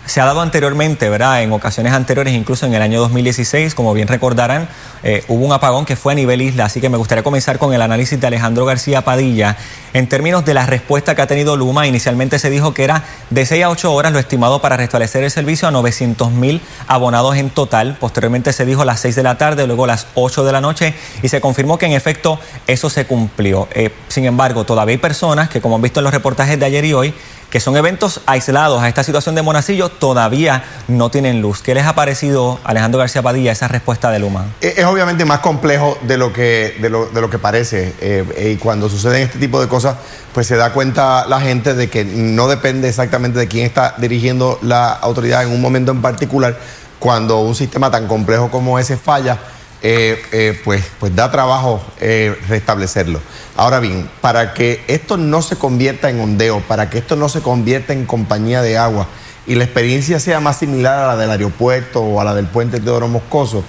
se 0.06 0.20
ha 0.20 0.24
dado 0.24 0.40
anteriormente, 0.40 1.08
¿verdad? 1.10 1.42
En 1.42 1.52
ocasiones 1.52 1.92
anteriores, 1.92 2.32
incluso 2.32 2.64
en 2.64 2.74
el 2.74 2.82
año 2.82 3.00
2016, 3.00 3.74
como 3.74 3.92
bien 3.92 4.08
recordarán, 4.08 4.68
eh, 5.02 5.24
hubo 5.28 5.44
un 5.44 5.52
apagón 5.52 5.84
que 5.84 5.96
fue 5.96 6.12
a 6.12 6.16
nivel 6.16 6.40
isla, 6.42 6.64
así 6.64 6.80
que 6.80 6.88
me 6.88 6.96
gustaría 6.96 7.22
comenzar 7.22 7.58
con 7.58 7.74
el 7.74 7.82
análisis 7.82 8.18
de 8.20 8.26
Alejandro 8.26 8.64
García 8.64 9.02
Padilla. 9.02 9.56
En 9.92 10.08
términos 10.08 10.44
de 10.44 10.54
la 10.54 10.66
respuesta 10.66 11.14
que 11.14 11.22
ha 11.22 11.26
tenido 11.26 11.56
Luma, 11.56 11.86
inicialmente 11.86 12.38
se 12.38 12.50
dijo 12.50 12.74
que 12.74 12.84
era 12.84 13.04
de 13.30 13.46
6 13.46 13.64
a 13.64 13.70
8 13.70 13.92
horas 13.92 14.12
lo 14.12 14.18
estimado 14.18 14.60
para 14.60 14.76
restablecer 14.76 15.24
el 15.24 15.30
servicio 15.30 15.68
a 15.68 15.70
900 15.70 16.30
mil 16.32 16.60
abonados 16.86 17.36
en 17.36 17.50
total. 17.50 17.96
Posteriormente 17.98 18.52
se 18.52 18.64
dijo 18.66 18.84
las 18.84 19.00
6 19.00 19.16
de 19.16 19.22
la 19.22 19.38
tarde, 19.38 19.66
luego 19.66 19.86
las 19.86 20.06
8 20.14 20.44
de 20.44 20.52
la 20.52 20.60
noche 20.60 20.94
y 21.22 21.28
se 21.28 21.40
confirmó 21.40 21.78
que 21.78 21.86
en 21.86 21.92
efecto 21.92 22.38
eso 22.66 22.90
se 22.90 23.06
cumplió. 23.06 23.68
Eh, 23.72 23.90
sin 24.08 24.24
embargo, 24.24 24.64
todavía 24.64 24.92
hay 24.92 24.98
personas 24.98 25.48
que, 25.48 25.60
como 25.60 25.76
han 25.76 25.82
visto 25.82 26.00
en 26.00 26.04
los 26.04 26.12
reportajes 26.12 26.58
de 26.58 26.66
ayer 26.66 26.84
y 26.84 26.92
hoy, 26.92 27.14
que 27.56 27.60
son 27.60 27.74
eventos 27.74 28.20
aislados 28.26 28.82
a 28.82 28.88
esta 28.88 29.02
situación 29.02 29.34
de 29.34 29.40
Monacillo, 29.40 29.88
todavía 29.88 30.62
no 30.88 31.08
tienen 31.08 31.40
luz. 31.40 31.62
¿Qué 31.62 31.74
les 31.74 31.86
ha 31.86 31.94
parecido, 31.94 32.60
Alejandro 32.64 32.98
García 32.98 33.22
Padilla, 33.22 33.50
esa 33.50 33.66
respuesta 33.66 34.10
de 34.10 34.18
Luma? 34.18 34.44
Es, 34.60 34.84
obviamente 34.84 35.24
más 35.24 35.38
complejo 35.38 35.96
de 36.02 36.18
lo 36.18 36.34
que, 36.34 36.76
de 36.82 36.90
lo, 36.90 37.06
de 37.06 37.18
lo 37.18 37.30
que 37.30 37.38
parece. 37.38 37.94
Eh, 38.02 38.52
y 38.52 38.56
cuando 38.56 38.90
suceden 38.90 39.22
este 39.22 39.38
tipo 39.38 39.58
de 39.58 39.68
cosas, 39.68 39.96
pues 40.34 40.46
se 40.46 40.56
da 40.56 40.74
cuenta 40.74 41.24
la 41.28 41.40
gente 41.40 41.72
de 41.72 41.88
que 41.88 42.04
no 42.04 42.46
depende 42.46 42.90
exactamente 42.90 43.38
de 43.38 43.48
quién 43.48 43.64
está 43.64 43.94
dirigiendo 43.96 44.58
la 44.60 44.92
autoridad 44.92 45.42
en 45.42 45.48
un 45.50 45.62
momento 45.62 45.92
en 45.92 46.02
particular. 46.02 46.58
Cuando 46.98 47.40
un 47.40 47.54
sistema 47.54 47.90
tan 47.90 48.06
complejo 48.06 48.50
como 48.50 48.78
ese 48.78 48.98
falla, 48.98 49.38
eh, 49.82 50.22
eh, 50.32 50.60
pues, 50.64 50.84
pues 50.98 51.14
da 51.14 51.30
trabajo 51.30 51.82
eh, 52.00 52.36
restablecerlo. 52.48 53.20
Ahora 53.56 53.78
bien, 53.78 54.08
para 54.20 54.54
que 54.54 54.82
esto 54.88 55.16
no 55.16 55.42
se 55.42 55.56
convierta 55.56 56.10
en 56.10 56.20
ondeo, 56.20 56.60
para 56.60 56.90
que 56.90 56.98
esto 56.98 57.14
no 57.14 57.28
se 57.28 57.40
convierta 57.40 57.92
en 57.92 58.06
compañía 58.06 58.62
de 58.62 58.78
agua 58.78 59.06
y 59.46 59.54
la 59.54 59.64
experiencia 59.64 60.18
sea 60.18 60.40
más 60.40 60.58
similar 60.58 60.98
a 60.98 61.06
la 61.08 61.16
del 61.16 61.30
aeropuerto 61.30 62.00
o 62.00 62.20
a 62.20 62.24
la 62.24 62.34
del 62.34 62.46
puente 62.46 62.80
de 62.80 62.90
Oro 62.90 63.06
Moscoso, 63.06 63.64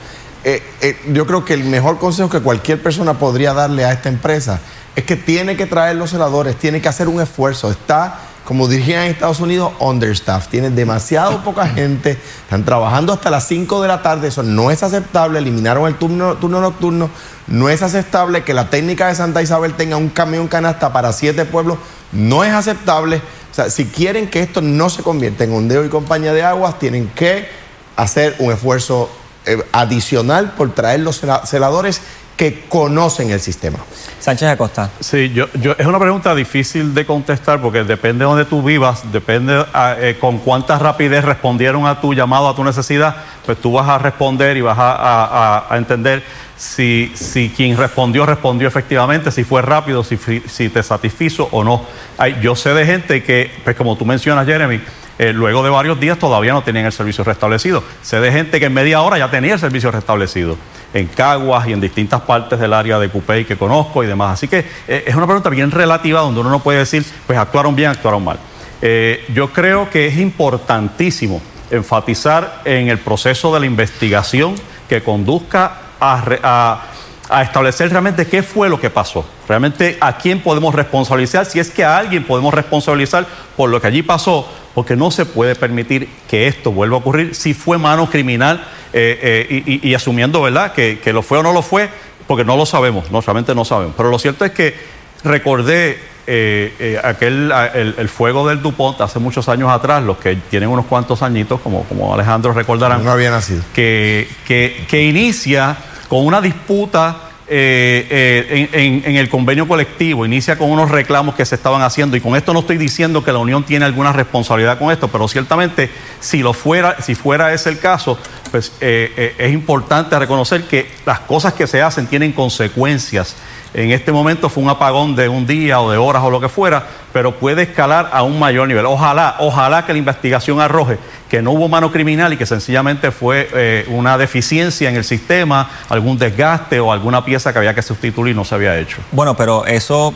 yo 1.11 1.27
creo 1.27 1.43
que 1.43 1.53
el 1.53 1.65
mejor 1.65 1.99
consejo 1.99 2.29
que 2.29 2.39
cualquier 2.39 2.81
persona 2.81 3.19
podría 3.19 3.53
darle 3.53 3.83
a 3.83 3.91
esta 3.91 4.07
empresa 4.07 4.61
es 4.95 5.03
que 5.03 5.17
tiene 5.17 5.57
que 5.57 5.65
traer 5.65 5.97
los 5.97 6.11
celadores, 6.11 6.55
tiene 6.55 6.81
que 6.81 6.87
hacer 6.87 7.09
un 7.09 7.21
esfuerzo. 7.21 7.69
Está 7.69 8.19
como 8.47 8.69
dirían 8.69 9.03
en 9.03 9.11
Estados 9.11 9.41
Unidos, 9.41 9.73
understaff. 9.77 10.47
Tienen 10.47 10.73
demasiado 10.73 11.43
poca 11.43 11.67
gente, 11.67 12.11
están 12.43 12.63
trabajando 12.63 13.11
hasta 13.11 13.29
las 13.29 13.45
5 13.45 13.81
de 13.81 13.89
la 13.89 14.01
tarde, 14.01 14.29
eso 14.29 14.41
no 14.41 14.71
es 14.71 14.83
aceptable, 14.83 15.39
eliminaron 15.39 15.85
el 15.85 15.95
turno, 15.95 16.35
turno 16.35 16.61
nocturno, 16.61 17.09
no 17.47 17.67
es 17.67 17.81
aceptable 17.81 18.45
que 18.45 18.53
la 18.53 18.69
técnica 18.69 19.09
de 19.09 19.15
Santa 19.15 19.41
Isabel 19.41 19.73
tenga 19.73 19.97
un 19.97 20.07
camión 20.07 20.47
canasta 20.47 20.93
para 20.93 21.11
siete 21.11 21.43
pueblos, 21.43 21.77
no 22.13 22.45
es 22.45 22.53
aceptable. 22.53 23.17
O 23.51 23.53
sea, 23.53 23.69
si 23.69 23.83
quieren 23.83 24.29
que 24.29 24.39
esto 24.39 24.61
no 24.61 24.89
se 24.89 25.03
convierta 25.03 25.43
en 25.43 25.51
ondeo 25.51 25.83
y 25.83 25.89
compañía 25.89 26.31
de 26.31 26.43
aguas, 26.43 26.79
tienen 26.79 27.09
que 27.09 27.49
hacer 27.97 28.33
un 28.39 28.53
esfuerzo 28.53 29.09
eh, 29.45 29.61
adicional 29.73 30.53
por 30.53 30.73
traer 30.73 31.01
los 31.01 31.21
celadores 31.43 31.99
que 32.37 32.65
conocen 32.69 33.31
el 33.31 33.41
sistema. 33.41 33.79
Sánchez 34.19 34.49
Acosta. 34.49 34.91
Sí, 34.99 35.31
yo, 35.33 35.47
yo, 35.55 35.73
es 35.77 35.87
una 35.87 35.99
pregunta 35.99 36.35
difícil 36.35 36.93
de 36.93 37.03
contestar 37.03 37.59
porque 37.59 37.83
depende 37.83 38.19
de 38.19 38.25
donde 38.25 38.45
tú 38.45 38.61
vivas, 38.61 39.11
depende 39.11 39.65
eh, 39.97 40.17
con 40.19 40.37
cuánta 40.37 40.77
rapidez 40.77 41.25
respondieron 41.25 41.87
a 41.87 41.99
tu 41.99 42.13
llamado, 42.13 42.47
a 42.47 42.55
tu 42.55 42.63
necesidad, 42.63 43.15
pues 43.45 43.57
tú 43.57 43.71
vas 43.71 43.89
a 43.89 43.97
responder 43.97 44.55
y 44.55 44.61
vas 44.61 44.77
a, 44.79 45.67
entender 45.71 46.23
si, 46.55 47.11
si, 47.15 47.49
quien 47.49 47.75
respondió 47.75 48.25
respondió 48.25 48.67
efectivamente, 48.67 49.31
si 49.31 49.43
fue 49.43 49.63
rápido, 49.63 50.03
si, 50.03 50.17
si 50.47 50.69
te 50.69 50.83
satisfizo 50.83 51.49
o 51.51 51.63
no. 51.63 51.85
Hay, 52.19 52.39
yo 52.41 52.55
sé 52.55 52.73
de 52.73 52.85
gente 52.85 53.23
que, 53.23 53.51
pues 53.63 53.75
como 53.75 53.97
tú 53.97 54.05
mencionas, 54.05 54.45
Jeremy, 54.45 54.79
eh, 55.19 55.33
luego 55.33 55.63
de 55.63 55.69
varios 55.69 55.99
días 55.99 56.17
todavía 56.17 56.53
no 56.53 56.63
tenían 56.63 56.85
el 56.85 56.91
servicio 56.91 57.23
restablecido. 57.23 57.83
Sé 58.01 58.19
de 58.19 58.31
gente 58.31 58.59
que 58.59 58.65
en 58.67 58.73
media 58.73 59.01
hora 59.01 59.17
ya 59.17 59.29
tenía 59.29 59.53
el 59.53 59.59
servicio 59.59 59.91
restablecido, 59.91 60.57
en 60.93 61.07
Caguas 61.07 61.67
y 61.67 61.73
en 61.73 61.81
distintas 61.81 62.21
partes 62.21 62.59
del 62.59 62.73
área 62.73 62.99
de 62.99 63.09
Cupey 63.09 63.45
que 63.45 63.57
conozco 63.57 64.03
y 64.03 64.07
demás. 64.07 64.33
Así 64.33 64.47
que 64.47 64.65
eh, 64.87 65.03
es 65.07 65.15
una 65.15 65.25
pregunta 65.25 65.49
bien 65.49 65.71
relativa 65.71 66.21
donde 66.21 66.41
uno 66.41 66.49
no 66.49 66.59
puede 66.59 66.79
decir, 66.79 67.05
pues 67.25 67.37
actuaron 67.37 67.75
bien, 67.75 67.89
actuaron 67.89 68.23
mal. 68.23 68.39
Eh, 68.81 69.25
yo 69.33 69.51
creo 69.51 69.89
que 69.89 70.07
es 70.07 70.17
importantísimo 70.17 71.41
enfatizar 71.71 72.61
en 72.63 72.87
el 72.87 72.99
proceso 72.99 73.53
de 73.53 73.59
la 73.59 73.65
investigación 73.65 74.55
que 74.87 75.01
conduzca 75.03 75.73
a 75.99 76.81
a 77.29 77.41
establecer 77.41 77.89
realmente 77.89 78.27
qué 78.27 78.43
fue 78.43 78.69
lo 78.69 78.79
que 78.79 78.89
pasó, 78.89 79.25
realmente 79.47 79.97
a 80.01 80.17
quién 80.17 80.41
podemos 80.41 80.75
responsabilizar, 80.75 81.45
si 81.45 81.59
es 81.59 81.69
que 81.69 81.83
a 81.83 81.97
alguien 81.97 82.23
podemos 82.23 82.53
responsabilizar 82.53 83.25
por 83.55 83.69
lo 83.69 83.79
que 83.79 83.87
allí 83.87 84.03
pasó, 84.03 84.47
porque 84.73 84.95
no 84.95 85.09
se 85.09 85.25
puede 85.25 85.55
permitir 85.55 86.09
que 86.29 86.47
esto 86.47 86.71
vuelva 86.71 86.97
a 86.97 86.99
ocurrir 86.99 87.33
si 87.33 87.53
fue 87.53 87.77
mano 87.77 88.09
criminal 88.09 88.63
eh, 88.93 89.47
eh, 89.49 89.79
y, 89.83 89.93
asumiendo, 89.93 90.41
¿verdad?, 90.41 90.73
que, 90.73 90.99
lo 91.13 91.21
fue 91.21 91.39
o 91.39 91.43
no 91.43 91.53
lo 91.53 91.61
fue, 91.61 91.89
porque 92.27 92.43
no 92.43 92.57
lo 92.57 92.65
sabemos, 92.65 93.09
no, 93.11 93.21
realmente 93.21 93.55
no 93.55 93.65
sabemos. 93.65 93.93
Pero 93.95 94.09
lo 94.09 94.19
cierto 94.19 94.45
es 94.45 94.51
que 94.51 94.75
recordé 95.23 95.97
eh, 96.27 96.99
aquel 97.03 97.51
el, 97.73 98.09
fuego 98.09 98.47
del 98.47 98.61
Dupont 98.61 98.99
hace 99.01 99.17
muchos 99.17 99.47
años 99.49 99.71
atrás, 99.71 100.03
los 100.03 100.17
que 100.17 100.35
tienen 100.35 100.69
unos 100.69 100.85
cuantos 100.85 101.21
añitos, 101.21 101.61
como, 101.61 101.83
como 101.85 102.13
Alejandro 102.13 102.53
recordarán. 102.53 103.03
No 103.03 103.11
había 103.11 103.31
nacido. 103.31 103.63
Que, 103.73 104.29
que, 104.45 104.85
que 104.89 105.03
inicia 105.03 105.77
con 106.07 106.25
una 106.25 106.41
disputa 106.41 107.26
eh, 107.49 108.67
eh, 108.69 109.01
en, 109.05 109.15
el 109.15 109.29
convenio 109.29 109.67
colectivo, 109.67 110.25
inicia 110.25 110.57
con 110.57 110.69
unos 110.69 110.91
reclamos 110.91 111.33
que 111.35 111.45
se 111.45 111.55
estaban 111.55 111.81
haciendo, 111.81 112.17
y 112.17 112.21
con 112.21 112.35
esto 112.35 112.53
no 112.53 112.59
estoy 112.59 112.77
diciendo 112.77 113.23
que 113.23 113.31
la 113.31 113.39
Unión 113.39 113.63
tiene 113.63 113.85
alguna 113.85 114.11
responsabilidad 114.11 114.77
con 114.77 114.91
esto, 114.91 115.07
pero 115.07 115.27
ciertamente 115.27 115.89
si 116.19 116.39
lo 116.39 116.53
fuera, 116.53 117.01
si 117.01 117.15
fuera 117.15 117.53
ese 117.53 117.69
el 117.69 117.79
caso, 117.79 118.17
pues 118.51 118.73
eh, 118.81 119.35
es 119.37 119.53
importante 119.53 120.17
reconocer 120.19 120.63
que 120.63 120.91
las 121.05 121.21
cosas 121.21 121.53
que 121.53 121.67
se 121.67 121.81
hacen 121.81 122.07
tienen 122.07 122.33
consecuencias 122.33 123.35
en 123.73 123.91
este 123.91 124.11
momento 124.11 124.49
fue 124.49 124.63
un 124.63 124.69
apagón 124.69 125.15
de 125.15 125.29
un 125.29 125.45
día 125.45 125.81
o 125.81 125.91
de 125.91 125.97
horas 125.97 126.23
o 126.23 126.29
lo 126.29 126.39
que 126.39 126.49
fuera, 126.49 126.85
pero 127.13 127.35
puede 127.35 127.63
escalar 127.63 128.09
a 128.11 128.23
un 128.23 128.39
mayor 128.39 128.67
nivel. 128.67 128.85
Ojalá, 128.85 129.35
ojalá 129.39 129.85
que 129.85 129.93
la 129.93 129.99
investigación 129.99 130.59
arroje 130.59 130.97
que 131.29 131.41
no 131.41 131.51
hubo 131.51 131.67
mano 131.67 131.91
criminal 131.91 132.33
y 132.33 132.37
que 132.37 132.45
sencillamente 132.45 133.11
fue 133.11 133.49
eh, 133.53 133.85
una 133.89 134.17
deficiencia 134.17 134.89
en 134.89 134.95
el 134.95 135.03
sistema, 135.03 135.69
algún 135.89 136.17
desgaste 136.17 136.79
o 136.79 136.91
alguna 136.91 137.25
pieza 137.25 137.51
que 137.51 137.59
había 137.59 137.73
que 137.73 137.81
sustituir 137.81 138.33
y 138.33 138.35
no 138.35 138.45
se 138.45 138.55
había 138.55 138.77
hecho. 138.77 138.97
Bueno, 139.11 139.35
pero 139.35 139.65
eso 139.65 140.13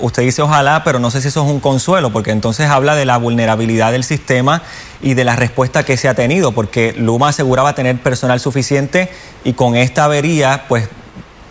usted 0.00 0.22
dice 0.22 0.42
ojalá, 0.42 0.82
pero 0.84 0.98
no 0.98 1.10
sé 1.10 1.20
si 1.20 1.28
eso 1.28 1.44
es 1.44 1.50
un 1.50 1.60
consuelo, 1.60 2.10
porque 2.10 2.30
entonces 2.30 2.68
habla 2.68 2.94
de 2.94 3.04
la 3.04 3.16
vulnerabilidad 3.16 3.92
del 3.92 4.04
sistema 4.04 4.62
y 5.02 5.14
de 5.14 5.24
la 5.24 5.36
respuesta 5.36 5.84
que 5.84 5.96
se 5.96 6.08
ha 6.08 6.14
tenido, 6.14 6.52
porque 6.52 6.94
Luma 6.96 7.28
aseguraba 7.28 7.74
tener 7.74 7.98
personal 7.98 8.40
suficiente 8.40 9.10
y 9.44 9.52
con 9.54 9.76
esta 9.76 10.04
avería, 10.04 10.64
pues 10.68 10.88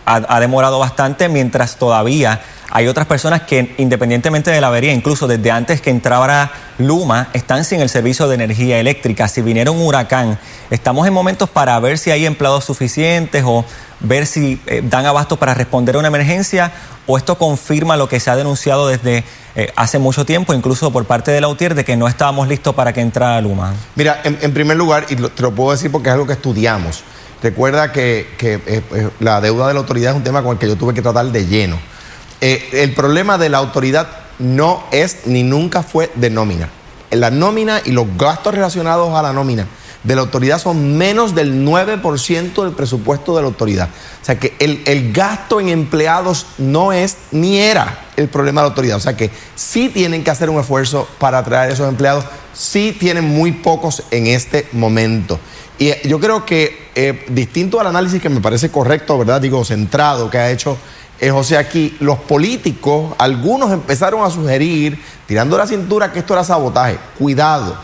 ha, 0.06 0.40
demorado 0.40 0.78
bastante, 0.78 1.28
mientras 1.28 1.76
todavía 1.76 2.40
hay 2.70 2.88
otras 2.88 3.06
personas 3.06 3.42
que 3.42 3.74
independientemente 3.78 4.50
de 4.50 4.60
la 4.60 4.66
avería, 4.66 4.92
incluso 4.92 5.26
desde 5.26 5.50
antes 5.50 5.80
que 5.80 5.90
entrara 5.90 6.50
Luma, 6.78 7.28
están 7.32 7.64
sin 7.64 7.80
el 7.80 7.88
servicio 7.88 8.26
de 8.26 8.34
energía 8.34 8.78
eléctrica. 8.80 9.28
Si 9.28 9.42
viniera 9.42 9.70
un 9.70 9.80
huracán, 9.80 10.38
estamos 10.70 11.06
en 11.06 11.12
momentos 11.12 11.48
para 11.48 11.78
ver 11.78 11.98
si 11.98 12.10
hay 12.10 12.26
empleados 12.26 12.64
suficientes 12.64 13.44
o 13.46 13.64
ver 14.00 14.26
si 14.26 14.60
eh, 14.66 14.82
dan 14.84 15.06
abasto 15.06 15.36
para 15.36 15.54
responder 15.54 15.96
a 15.96 15.98
una 16.00 16.08
emergencia 16.08 16.72
o 17.06 17.18
esto 17.18 17.36
confirma 17.36 17.96
lo 17.96 18.08
que 18.08 18.20
se 18.20 18.30
ha 18.30 18.36
denunciado 18.36 18.88
desde 18.88 19.24
eh, 19.54 19.72
hace 19.76 19.98
mucho 19.98 20.24
tiempo, 20.24 20.54
incluso 20.54 20.90
por 20.90 21.04
parte 21.04 21.30
de 21.30 21.40
la 21.40 21.48
UTIER, 21.48 21.74
de 21.74 21.84
que 21.84 21.96
no 21.96 22.08
estábamos 22.08 22.48
listos 22.48 22.74
para 22.74 22.92
que 22.92 23.00
entrara 23.00 23.40
Luma. 23.40 23.74
Mira, 23.94 24.20
en, 24.24 24.52
primer 24.52 24.76
lugar, 24.76 25.06
y 25.10 25.16
te 25.16 25.42
lo 25.42 25.54
puedo 25.54 25.72
decir 25.72 25.92
porque 25.92 26.08
es 26.08 26.14
algo 26.14 26.26
que 26.26 26.32
estudiamos, 26.32 27.04
Recuerda 27.44 27.92
que, 27.92 28.20
eh, 28.40 28.58
eh, 28.66 29.10
la 29.20 29.38
deuda 29.42 29.68
de 29.68 29.74
la 29.74 29.80
autoridad 29.80 30.12
es 30.12 30.16
un 30.16 30.24
tema 30.24 30.42
con 30.42 30.52
el 30.52 30.58
que 30.58 30.66
yo 30.66 30.76
tuve 30.76 30.94
que 30.94 31.02
tratar 31.02 31.26
de 31.26 31.46
lleno. 31.46 31.78
Eh, 32.40 32.70
el 32.72 32.94
problema 32.94 33.36
de 33.36 33.50
la 33.50 33.58
autoridad 33.58 34.08
no 34.38 34.82
es 34.92 35.26
ni 35.26 35.42
nunca 35.42 35.82
fue 35.82 36.10
de 36.14 36.30
nómina. 36.30 36.70
La 37.10 37.30
nómina 37.30 37.82
y 37.84 37.92
los 37.92 38.06
gastos 38.16 38.54
relacionados 38.54 39.14
a 39.14 39.20
la 39.20 39.34
nómina 39.34 39.66
de 40.04 40.14
la 40.14 40.22
autoridad 40.22 40.58
son 40.58 40.96
menos 40.96 41.34
del 41.34 41.66
9% 41.66 42.62
del 42.62 42.72
presupuesto 42.72 43.36
de 43.36 43.42
la 43.42 43.48
autoridad. 43.48 43.90
O 44.22 44.24
sea 44.24 44.38
que 44.38 44.54
el, 44.58 44.82
el, 44.86 45.12
gasto 45.12 45.60
en 45.60 45.68
empleados 45.68 46.46
no 46.56 46.94
es 46.94 47.18
ni 47.30 47.58
era 47.58 48.06
el 48.16 48.28
problema 48.28 48.62
de 48.62 48.68
la 48.68 48.70
autoridad. 48.70 48.96
O 48.96 49.00
sea 49.00 49.18
que 49.18 49.30
sí 49.54 49.90
tienen 49.90 50.24
que 50.24 50.30
hacer 50.30 50.48
un 50.48 50.60
esfuerzo 50.60 51.06
para 51.18 51.38
atraer 51.38 51.72
esos 51.72 51.86
empleados, 51.90 52.24
sí 52.54 52.96
tienen 52.98 53.24
muy 53.24 53.52
pocos 53.52 54.02
en 54.10 54.28
este 54.28 54.66
momento. 54.72 55.38
Y 55.78 55.88
eh, 55.88 56.00
yo 56.04 56.20
creo 56.20 56.44
que, 56.44 56.90
eh, 56.94 57.24
distinto 57.28 57.80
al 57.80 57.88
análisis 57.88 58.22
que 58.22 58.28
me 58.28 58.40
parece 58.40 58.70
correcto, 58.70 59.18
¿verdad? 59.18 59.40
Digo, 59.40 59.64
centrado, 59.64 60.30
que 60.30 60.38
ha 60.38 60.50
hecho 60.50 60.76
eh, 61.20 61.30
José 61.30 61.56
aquí, 61.56 61.96
los 62.00 62.18
políticos, 62.18 63.14
algunos 63.18 63.72
empezaron 63.72 64.24
a 64.24 64.30
sugerir, 64.30 64.98
tirando 65.26 65.56
la 65.56 65.66
cintura, 65.66 66.12
que 66.12 66.20
esto 66.20 66.34
era 66.34 66.44
sabotaje. 66.44 66.98
Cuidado, 67.18 67.76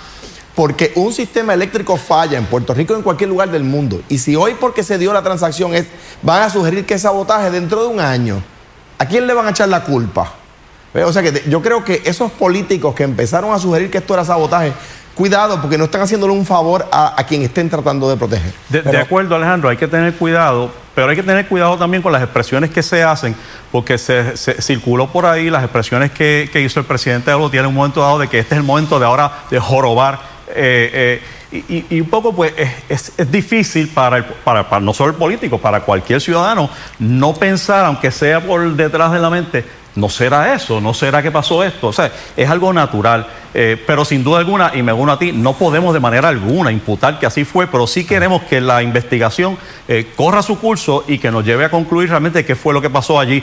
porque 0.55 0.93
un 0.97 1.13
sistema 1.13 1.55
eléctrico 1.55 1.97
falla 1.97 2.39
en 2.39 2.47
Puerto 2.47 2.75
Rico 2.75 2.95
en 2.95 3.03
cualquier 3.03 3.31
lugar 3.31 3.51
del 3.51 3.65
mundo. 3.65 4.03
Y 4.09 4.19
si 4.19 4.37
hoy, 4.37 4.55
porque 4.59 4.83
se 4.83 4.99
dio 4.99 5.13
la 5.13 5.23
transacción, 5.23 5.75
es, 5.75 5.87
van 6.23 6.43
a 6.43 6.51
sugerir 6.51 6.87
que 6.87 6.95
es 6.95 7.03
sabotaje 7.03 7.51
dentro 7.51 7.83
de 7.83 7.89
un 7.89 8.01
año, 8.01 8.43
¿a 8.99 9.07
quién 9.07 9.27
le 9.27 9.35
van 9.35 9.47
a 9.47 9.51
echar 9.51 9.69
la 9.69 9.85
culpa? 9.85 10.35
O 10.93 11.13
sea 11.13 11.23
que 11.23 11.45
yo 11.49 11.63
creo 11.63 11.85
que 11.85 12.03
esos 12.05 12.33
políticos 12.33 12.97
que 12.97 13.05
empezaron 13.05 13.55
a 13.55 13.61
sugerir 13.61 13.91
que 13.91 13.99
esto 13.99 14.13
era 14.13 14.25
sabotaje, 14.25 14.73
cuidado 15.21 15.61
porque 15.61 15.77
no 15.77 15.85
están 15.85 16.01
haciéndole 16.01 16.33
un 16.33 16.47
favor 16.47 16.89
a, 16.91 17.23
quien 17.29 17.43
estén 17.43 17.69
tratando 17.69 18.09
de 18.09 18.17
proteger. 18.17 18.55
De, 18.71 18.97
acuerdo, 18.97 19.35
Alejandro, 19.35 19.69
hay 19.69 19.77
que 19.77 19.87
tener 19.87 20.15
cuidado, 20.15 20.71
pero 20.95 21.11
hay 21.11 21.17
que 21.17 21.23
tener 21.23 21.47
cuidado 21.47 21.77
también 21.77 22.03
con 22.03 22.11
las 22.11 22.23
expresiones 22.23 22.71
que 22.71 22.83
se 22.83 23.03
hacen, 23.03 23.37
porque 23.71 23.99
se, 23.99 24.35
circuló 24.63 25.09
por 25.09 25.27
ahí 25.27 25.51
las 25.51 25.63
expresiones 25.63 26.11
que, 26.11 26.51
hizo 26.65 26.81
el 26.81 26.87
presidente 26.87 27.31
de 27.31 27.39
la 27.39 27.59
en 27.59 27.67
un 27.67 27.75
momento 27.75 28.01
dado 28.01 28.19
de 28.19 28.29
que 28.29 28.39
este 28.39 28.55
es 28.55 28.61
el 28.61 28.65
momento 28.65 28.99
de 28.99 29.05
ahora 29.05 29.31
de 29.51 29.59
jorobar. 29.59 30.21
Eh, 30.49 30.91
eh, 30.95 31.23
y, 31.53 32.01
un 32.01 32.09
poco, 32.09 32.35
pues, 32.35 32.53
es, 32.89 33.13
difícil 33.31 33.89
para, 33.89 34.25
para, 34.45 34.81
no 34.81 34.95
solo 34.95 35.11
el 35.11 35.17
político, 35.17 35.59
para 35.59 35.81
cualquier 35.81 36.21
ciudadano, 36.21 36.71
no 36.99 37.35
pensar, 37.35 37.85
aunque 37.85 38.11
sea 38.11 38.41
por 38.41 38.75
detrás 38.75 39.13
de 39.13 39.19
la 39.19 39.31
mente, 39.31 39.65
no 39.97 40.09
será 40.09 40.55
eso, 40.55 40.81
no 40.81 40.95
será 40.95 41.23
que 41.23 41.31
pasó 41.31 41.65
esto. 41.65 41.89
O 41.89 41.93
sea, 41.93 42.13
es 42.37 42.49
algo 42.49 42.73
natural. 42.73 43.27
Eh, 43.53 43.83
pero 43.85 44.05
sin 44.05 44.23
duda 44.23 44.39
alguna, 44.39 44.73
y 44.75 44.83
me 44.83 44.93
uno 44.93 45.13
a 45.13 45.19
ti, 45.19 45.33
no 45.33 45.55
podemos 45.55 45.93
de 45.93 46.01
manera 46.01 46.29
alguna 46.29 46.71
imputar 46.71 47.19
que 47.19 47.27
así 47.27 47.45
fue, 47.45 47.67
pero 47.67 47.87
sí 47.87 48.05
queremos 48.05 48.43
que 48.43 48.61
la 48.61 48.83
investigación 48.83 49.59
eh, 49.89 50.13
corra 50.17 50.43
su 50.43 50.59
curso 50.61 51.05
y 51.09 51.19
que 51.19 51.33
nos 51.33 51.45
lleve 51.45 51.65
a 51.65 51.71
concluir 51.71 52.11
realmente 52.11 52.45
qué 52.45 52.55
fue 52.55 52.73
lo 52.73 52.81
que 52.81 52.91
pasó 52.91 53.19
allí. 53.19 53.43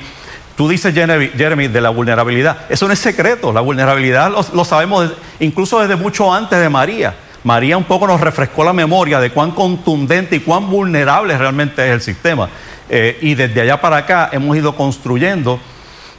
Tú 0.55 0.67
dices, 0.67 0.93
Jeremy, 0.93 1.67
de 1.67 1.81
la 1.81 1.89
vulnerabilidad. 1.89 2.65
Eso 2.69 2.87
no 2.87 2.93
es 2.93 2.99
secreto. 2.99 3.53
La 3.53 3.61
vulnerabilidad 3.61 4.31
lo, 4.31 4.65
sabemos 4.65 5.11
incluso 5.39 5.79
desde 5.79 5.95
mucho 5.95 6.33
antes 6.33 6.59
de 6.59 6.67
María. 6.67 7.13
María 7.43 7.77
un 7.77 7.85
poco 7.85 8.07
nos 8.07 8.19
refrescó 8.19 8.63
la 8.63 8.73
memoria 8.73 9.19
de 9.19 9.31
cuán 9.31 9.51
contundente 9.51 10.35
y 10.35 10.39
cuán 10.39 10.69
vulnerable 10.69 11.37
realmente 11.37 11.85
es 11.85 11.91
el 11.91 12.01
sistema. 12.01 12.49
Eh, 12.89 13.17
y 13.21 13.35
desde 13.35 13.61
allá 13.61 13.79
para 13.81 13.97
acá 13.97 14.29
hemos 14.31 14.55
ido 14.55 14.75
construyendo 14.75 15.59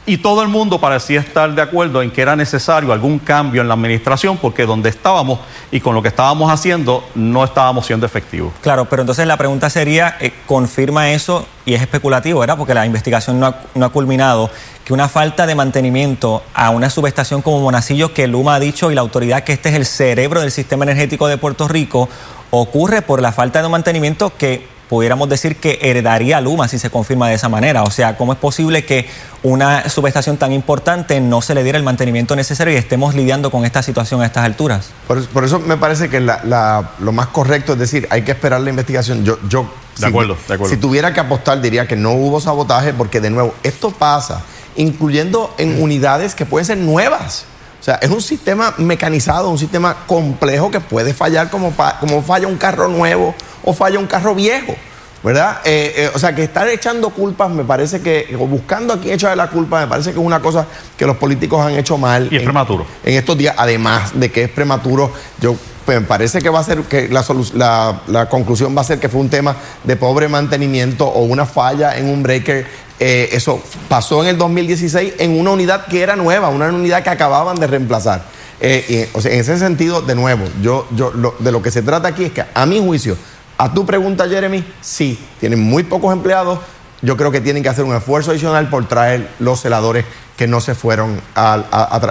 y 0.09 0.17
todo 0.17 0.41
el 0.41 0.47
mundo 0.47 0.81
parecía 0.81 1.19
estar 1.19 1.53
de 1.53 1.61
acuerdo 1.61 2.01
en 2.01 2.09
que 2.09 2.23
era 2.23 2.35
necesario 2.35 2.91
algún 2.91 3.19
cambio 3.19 3.61
en 3.61 3.67
la 3.67 3.75
administración 3.75 4.37
porque 4.37 4.65
donde 4.65 4.89
estábamos 4.89 5.39
y 5.71 5.79
con 5.81 5.93
lo 5.93 6.01
que 6.01 6.07
estábamos 6.07 6.51
haciendo 6.51 7.03
no 7.13 7.43
estábamos 7.43 7.85
siendo 7.85 8.07
efectivos. 8.07 8.51
Claro, 8.61 8.85
pero 8.85 9.03
entonces 9.03 9.27
la 9.27 9.37
pregunta 9.37 9.69
sería, 9.69 10.17
eh, 10.19 10.33
¿confirma 10.47 11.11
eso? 11.11 11.45
Y 11.63 11.75
es 11.75 11.81
especulativo, 11.83 12.39
¿verdad? 12.39 12.57
Porque 12.57 12.73
la 12.73 12.87
investigación 12.87 13.39
no 13.39 13.45
ha, 13.45 13.55
no 13.75 13.85
ha 13.85 13.89
culminado, 13.89 14.49
que 14.83 14.93
una 14.93 15.07
falta 15.09 15.45
de 15.45 15.53
mantenimiento 15.53 16.41
a 16.55 16.71
una 16.71 16.89
subestación 16.89 17.43
como 17.43 17.59
Monacillo, 17.59 18.11
que 18.11 18.25
Luma 18.25 18.55
ha 18.55 18.59
dicho 18.59 18.91
y 18.91 18.95
la 18.95 19.01
autoridad 19.01 19.43
que 19.43 19.53
este 19.53 19.69
es 19.69 19.75
el 19.75 19.85
cerebro 19.85 20.41
del 20.41 20.49
sistema 20.49 20.85
energético 20.85 21.27
de 21.27 21.37
Puerto 21.37 21.67
Rico, 21.67 22.09
ocurre 22.49 23.03
por 23.03 23.21
la 23.21 23.31
falta 23.31 23.61
de 23.61 23.69
mantenimiento 23.69 24.33
que 24.35 24.78
pudiéramos 24.89 25.29
decir 25.29 25.57
que 25.57 25.79
heredaría 25.81 26.41
Luma 26.41 26.67
si 26.67 26.79
se 26.79 26.89
confirma 26.89 27.29
de 27.29 27.35
esa 27.35 27.47
manera. 27.47 27.83
O 27.83 27.91
sea, 27.91 28.17
¿cómo 28.17 28.33
es 28.33 28.39
posible 28.39 28.83
que 28.83 29.07
una 29.43 29.87
subestación 29.87 30.37
tan 30.37 30.51
importante 30.51 31.21
no 31.21 31.41
se 31.41 31.53
le 31.53 31.63
diera 31.63 31.77
el 31.77 31.83
mantenimiento 31.83 32.35
necesario 32.35 32.73
y 32.73 32.77
estemos 32.77 33.13
lidiando 33.15 33.51
con 33.51 33.63
esta 33.63 33.83
situación 33.83 34.21
a 34.21 34.25
estas 34.25 34.43
alturas? 34.43 34.89
Por, 35.07 35.45
eso 35.45 35.59
me 35.59 35.77
parece 35.77 36.09
que 36.09 36.19
lo 36.19 37.11
más 37.11 37.27
correcto 37.27 37.73
es 37.73 37.79
decir, 37.79 38.07
hay 38.09 38.23
que 38.23 38.31
esperar 38.31 38.61
la 38.61 38.71
investigación. 38.71 39.23
Yo, 39.23 39.37
yo 39.47 39.71
de 39.99 40.07
acuerdo, 40.07 40.35
de 40.47 40.55
acuerdo. 40.55 40.73
Si 40.73 40.81
tuviera 40.81 41.13
que 41.13 41.19
apostar, 41.19 41.61
diría 41.61 41.87
que 41.87 41.95
no 41.95 42.13
hubo 42.13 42.41
sabotaje, 42.41 42.93
porque 42.93 43.21
de 43.21 43.29
nuevo, 43.29 43.53
esto 43.63 43.91
pasa, 43.91 44.41
incluyendo 44.75 45.53
en 45.57 45.81
unidades 45.81 46.33
que 46.33 46.45
pueden 46.45 46.65
ser 46.65 46.77
nuevas. 46.77 47.45
O 47.79 47.83
sea, 47.83 47.95
es 47.95 48.09
un 48.09 48.21
sistema 48.21 48.73
mecanizado, 48.77 49.49
un 49.49 49.57
sistema 49.59 50.05
complejo 50.07 50.71
que 50.71 50.79
puede 50.79 51.13
fallar 51.13 51.49
como, 51.49 51.73
como 51.99 52.23
falla 52.23 52.47
un 52.47 52.57
carro 52.57 52.87
nuevo 52.87 53.35
o 53.63 53.73
falla 53.73 53.99
un 53.99 54.07
carro 54.07 54.35
viejo. 54.35 54.75
¿Verdad? 55.21 55.59
Eh, 55.65 55.93
eh, 55.97 56.11
o 56.13 56.19
sea, 56.19 56.33
que 56.33 56.43
estar 56.43 56.67
echando 56.69 57.09
culpas 57.09 57.49
me 57.49 57.65
parece 57.65 57.99
que, 57.99 58.33
o 58.39 58.47
buscando 58.47 58.93
aquí 58.93 59.09
quién 59.09 59.17
de 59.17 59.35
la 59.35 59.49
culpa, 59.49 59.81
me 59.81 59.87
parece 59.87 60.11
que 60.13 60.19
es 60.19 60.25
una 60.25 60.41
cosa 60.41 60.65
que 60.97 61.05
los 61.05 61.17
políticos 61.17 61.65
han 61.65 61.73
hecho 61.73 61.97
mal. 61.97 62.29
Y 62.31 62.37
es 62.37 62.43
prematuro. 62.43 62.85
En 63.03 63.15
estos 63.15 63.37
días, 63.37 63.53
además 63.57 64.17
de 64.17 64.31
que 64.31 64.43
es 64.43 64.49
prematuro, 64.49 65.11
yo 65.41 65.57
pues, 65.85 65.99
me 65.99 66.07
parece 66.07 66.39
que 66.39 66.47
va 66.47 66.59
a 66.59 66.63
ser 66.63 66.83
que 66.83 67.09
la, 67.09 68.01
la, 68.07 68.29
conclusión 68.29 68.75
va 68.77 68.81
a 68.81 68.85
ser 68.85 68.99
que 68.99 69.09
fue 69.09 69.19
un 69.19 69.29
tema 69.29 69.57
de 69.83 69.97
pobre 69.97 70.29
mantenimiento 70.29 71.05
o 71.05 71.23
una 71.23 71.45
falla 71.45 71.97
en 71.97 72.07
un 72.07 72.23
breaker. 72.23 72.65
Eh, 72.97 73.29
eso 73.33 73.61
pasó 73.89 74.21
en 74.21 74.29
el 74.29 74.37
2016 74.37 75.15
en 75.19 75.37
una 75.37 75.51
unidad 75.51 75.85
que 75.87 76.01
era 76.01 76.15
nueva, 76.15 76.47
una 76.47 76.67
unidad 76.67 77.03
que 77.03 77.09
acababan 77.09 77.59
de 77.59 77.67
reemplazar. 77.67 78.23
y, 78.61 79.05
o 79.13 79.21
sea, 79.21 79.33
en 79.33 79.39
ese 79.41 79.59
sentido, 79.59 80.01
de 80.01 80.15
nuevo, 80.15 80.45
yo, 80.61 80.87
yo 80.95 81.11
de 81.39 81.51
lo 81.51 81.61
que 81.61 81.71
se 81.71 81.81
trata 81.81 82.07
aquí 82.07 82.25
es 82.25 82.31
que, 82.31 82.45
a 82.53 82.65
mi 82.65 82.79
juicio, 82.79 83.17
a 83.59 83.73
tu 83.73 83.85
pregunta, 83.85 84.27
Jeremy, 84.27 84.63
sí, 84.79 85.19
tienen 85.41 85.61
muy 85.61 85.83
pocos 85.83 86.13
empleados. 86.13 86.59
Yo 87.01 87.17
creo 87.17 87.29
que 87.29 87.41
tienen 87.41 87.61
que 87.61 87.67
hacer 87.67 87.83
un 87.83 87.93
esfuerzo 87.93 88.31
adicional 88.31 88.69
por 88.69 88.87
traer 88.87 89.29
los 89.39 89.59
celadores 89.59 90.05
que 90.37 90.47
no 90.47 90.61
se 90.61 90.75
fueron, 90.75 91.19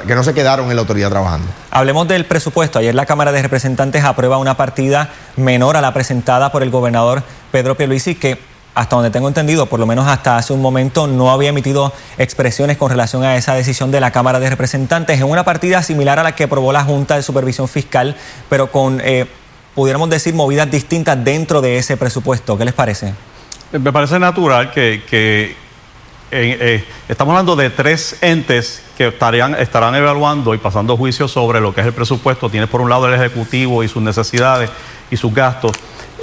que 0.07 0.15
no 0.15 0.23
se 0.23 0.35
quedaron 0.35 0.69
en 0.69 0.77
la 0.77 0.83
autoridad 0.83 1.09
trabajando. 1.09 1.47
Hablemos 1.71 2.07
del 2.07 2.27
presupuesto. 2.27 2.79
Ayer 2.79 2.95
la 2.95 3.07
Cámara 3.07 3.33
de 3.33 3.41
Representantes 3.41 4.05
aprueba 4.05 4.37
una 4.37 4.59
partida 4.59 5.09
menor 5.37 5.79
a 5.79 5.81
la 5.81 5.95
presentada 5.95 6.53
por 6.53 6.63
el 6.63 6.71
gobernador 6.71 7.23
Pedro 7.51 7.77
Pierluisi, 7.77 8.15
que 8.15 8.39
hasta 8.75 8.97
donde 8.97 9.11
tengo 9.11 9.29
entendido, 9.29 9.67
por 9.67 9.81
lo 9.81 9.87
menos 9.87 10.07
hasta 10.07 10.37
hace 10.37 10.53
un 10.53 10.61
momento, 10.61 11.07
no 11.07 11.31
había 11.31 11.49
emitido 11.49 11.95
expresiones 12.19 12.77
con 12.77 12.91
relación 12.91 13.25
a 13.25 13.37
esa 13.37 13.55
decisión 13.55 13.91
de 13.91 14.01
la 14.01 14.11
Cámara 14.11 14.39
de 14.39 14.51
Representantes 14.51 15.19
en 15.19 15.25
una 15.25 15.47
partida 15.47 15.83
similar 15.83 16.19
a 16.19 16.23
la 16.23 16.35
que 16.35 16.45
aprobó 16.45 16.75
la 16.75 16.85
Junta 16.85 17.17
de 17.17 17.23
Supervisión 17.23 17.69
Fiscal, 17.69 18.17
pero 18.51 18.71
con 18.71 19.01
eh, 19.03 19.27
pudiéramos 19.79 20.11
decir, 20.11 20.35
movidas 20.35 20.69
distintas 20.69 21.23
dentro 21.23 21.61
de 21.61 21.79
ese 21.79 21.97
presupuesto. 21.97 22.59
¿Qué 22.59 22.65
les 22.65 22.75
parece? 22.75 23.15
Me 23.71 23.93
parece 23.93 24.19
natural 24.19 24.73
que, 24.73 25.05
eh, 25.13 25.55
eh, 26.33 26.85
estamos 27.09 27.31
hablando 27.31 27.55
de 27.55 27.71
tres 27.71 28.17
entes 28.21 28.83
que 28.97 29.07
estarían, 29.07 29.55
estarán 29.55 29.95
evaluando 29.95 30.53
y 30.53 30.59
pasando 30.59 30.97
juicio 30.97 31.29
sobre 31.29 31.61
lo 31.61 31.73
que 31.73 31.83
es 31.83 31.87
el 31.87 31.93
presupuesto. 31.93 32.51
Tienes 32.51 32.69
por 32.69 32.81
un 32.81 32.91
lado 32.91 33.07
el 33.07 33.15
Ejecutivo 33.15 33.85
y 33.85 33.89
sus 33.89 34.03
necesidades 34.03 34.69
y 35.13 35.17
sus 35.17 35.33
gastos. 35.33 35.71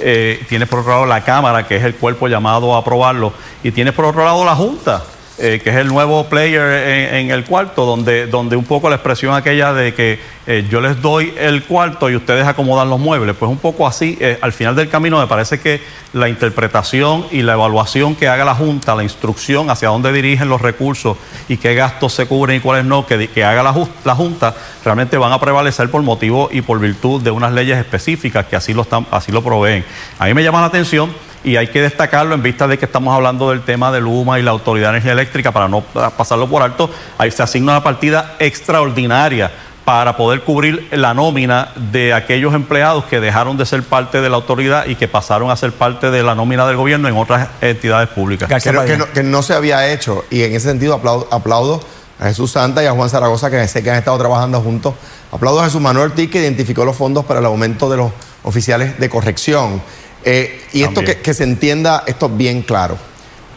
Eh, 0.02 0.44
tienes 0.50 0.68
por 0.68 0.80
otro 0.80 0.92
lado 0.92 1.06
la 1.06 1.24
Cámara, 1.24 1.66
que 1.66 1.76
es 1.76 1.84
el 1.84 1.94
cuerpo 1.94 2.28
llamado 2.28 2.74
a 2.74 2.80
aprobarlo. 2.80 3.32
Y 3.62 3.70
tienes 3.70 3.94
por 3.94 4.04
otro 4.04 4.22
lado 4.22 4.44
la 4.44 4.54
Junta, 4.54 5.02
eh, 5.38 5.60
que 5.62 5.68
es 5.68 5.76
el 5.76 5.88
nuevo 5.88 6.24
player 6.30 7.12
en, 7.14 7.30
el 7.30 7.44
cuarto, 7.44 7.84
donde, 7.84 8.26
donde 8.26 8.56
un 8.56 8.64
poco 8.64 8.88
la 8.88 8.96
expresión 8.96 9.34
aquella 9.34 9.74
de 9.74 9.92
que 9.92 10.18
eh, 10.46 10.66
yo 10.70 10.80
les 10.80 11.02
doy 11.02 11.34
el 11.38 11.64
cuarto 11.64 12.08
y 12.08 12.16
ustedes 12.16 12.46
acomodan 12.46 12.88
los 12.88 12.98
muebles, 12.98 13.36
pues 13.38 13.50
un 13.50 13.58
poco 13.58 13.86
así, 13.86 14.16
eh, 14.18 14.38
al 14.40 14.54
final 14.54 14.74
del 14.74 14.88
camino 14.88 15.20
me 15.20 15.26
parece 15.26 15.60
que 15.60 15.82
la 16.14 16.30
interpretación 16.30 17.26
y 17.30 17.42
la 17.42 17.52
evaluación 17.52 18.14
que 18.14 18.28
haga 18.28 18.46
la 18.46 18.54
Junta, 18.54 18.94
la 18.94 19.02
instrucción 19.02 19.68
hacia 19.68 19.88
dónde 19.88 20.10
dirigen 20.10 20.48
los 20.48 20.62
recursos 20.62 21.18
y 21.48 21.58
qué 21.58 21.74
gastos 21.74 22.14
se 22.14 22.26
cubren 22.26 22.56
y 22.56 22.60
cuáles 22.60 22.86
no, 22.86 23.04
que, 23.04 23.28
que 23.28 23.44
haga 23.44 23.62
la, 23.62 23.74
la, 24.04 24.14
Junta, 24.14 24.54
realmente 24.84 25.18
van 25.18 25.32
a 25.32 25.38
prevalecer 25.38 25.90
por 25.90 26.00
motivo 26.00 26.48
y 26.50 26.62
por 26.62 26.80
virtud 26.80 27.20
de 27.20 27.30
unas 27.30 27.52
leyes 27.52 27.76
específicas 27.76 28.46
que 28.46 28.56
así 28.56 28.72
lo, 28.72 28.82
están, 28.82 29.06
así 29.10 29.32
lo 29.32 29.44
proveen. 29.44 29.84
A 30.18 30.24
mí 30.24 30.32
me 30.32 30.42
llama 30.42 30.60
la 30.62 30.68
atención 30.68 31.25
y 31.46 31.56
hay 31.56 31.68
que 31.68 31.80
destacarlo 31.80 32.34
en 32.34 32.42
vista 32.42 32.66
de 32.66 32.76
que 32.76 32.86
estamos 32.86 33.14
hablando 33.14 33.50
del 33.50 33.62
tema 33.62 33.92
de 33.92 34.00
Luma 34.00 34.40
y 34.40 34.42
la 34.42 34.50
Autoridad 34.50 34.88
de 34.88 34.96
Energía 34.96 35.12
Eléctrica, 35.12 35.52
para 35.52 35.68
no 35.68 35.80
pasarlo 35.80 36.48
por 36.48 36.60
alto, 36.60 36.90
ahí 37.18 37.30
se 37.30 37.40
asigna 37.40 37.72
una 37.72 37.84
partida 37.84 38.34
extraordinaria 38.40 39.52
para 39.84 40.16
poder 40.16 40.42
cubrir 40.42 40.88
la 40.90 41.14
nómina 41.14 41.68
de 41.76 42.12
aquellos 42.12 42.52
empleados 42.52 43.04
que 43.04 43.20
dejaron 43.20 43.56
de 43.56 43.64
ser 43.64 43.84
parte 43.84 44.20
de 44.20 44.28
la 44.28 44.34
autoridad 44.34 44.86
y 44.86 44.96
que 44.96 45.06
pasaron 45.06 45.48
a 45.52 45.56
ser 45.56 45.70
parte 45.70 46.10
de 46.10 46.24
la 46.24 46.34
nómina 46.34 46.66
del 46.66 46.76
gobierno 46.76 47.06
en 47.06 47.16
otras 47.16 47.48
entidades 47.60 48.08
públicas. 48.08 48.50
Creo 48.64 48.84
que 48.84 48.96
no, 48.96 49.12
que 49.12 49.22
no 49.22 49.44
se 49.44 49.54
había 49.54 49.92
hecho 49.92 50.24
y 50.28 50.42
en 50.42 50.52
ese 50.52 50.68
sentido 50.68 50.94
aplaudo, 50.94 51.28
aplaudo 51.30 51.80
a 52.18 52.24
Jesús 52.24 52.50
Santa 52.50 52.82
y 52.82 52.86
a 52.86 52.92
Juan 52.92 53.08
Zaragoza 53.08 53.48
que 53.52 53.68
sé 53.68 53.84
que 53.84 53.90
han 53.92 53.98
estado 53.98 54.18
trabajando 54.18 54.60
juntos. 54.60 54.94
Aplaudo 55.30 55.60
a 55.60 55.66
Jesús 55.66 55.80
Manuel 55.80 56.10
T 56.10 56.28
que 56.28 56.40
identificó 56.40 56.84
los 56.84 56.96
fondos 56.96 57.24
para 57.24 57.38
el 57.38 57.46
aumento 57.46 57.88
de 57.88 57.98
los 57.98 58.10
oficiales 58.42 58.98
de 58.98 59.08
corrección. 59.08 59.80
Eh, 60.26 60.60
y 60.72 60.82
esto 60.82 61.02
que, 61.02 61.34
se 61.34 61.44
entienda, 61.44 62.02
esto 62.06 62.28
bien 62.28 62.62
claro. 62.62 62.98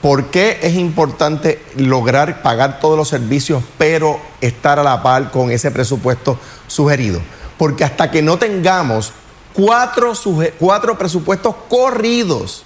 ¿Por 0.04 0.28
qué 0.28 0.60
es 0.62 0.76
importante 0.76 1.62
lograr 1.76 2.44
pagar 2.44 2.80
todos 2.80 2.96
los 2.96 3.10
servicios, 3.10 3.64
pero 3.78 4.22
estar 4.40 4.78
a 4.80 4.84
la 4.84 5.02
par 5.04 5.32
con 5.32 5.52
ese 5.52 5.72
presupuesto 5.72 6.40
sugerido? 6.68 7.20
Porque 7.58 7.84
hasta 7.84 8.12
que 8.12 8.22
no 8.22 8.38
tengamos 8.38 9.12
cuatro, 9.52 10.14
cuatro 10.60 10.98
presupuestos 10.98 11.56
corridos 11.68 12.64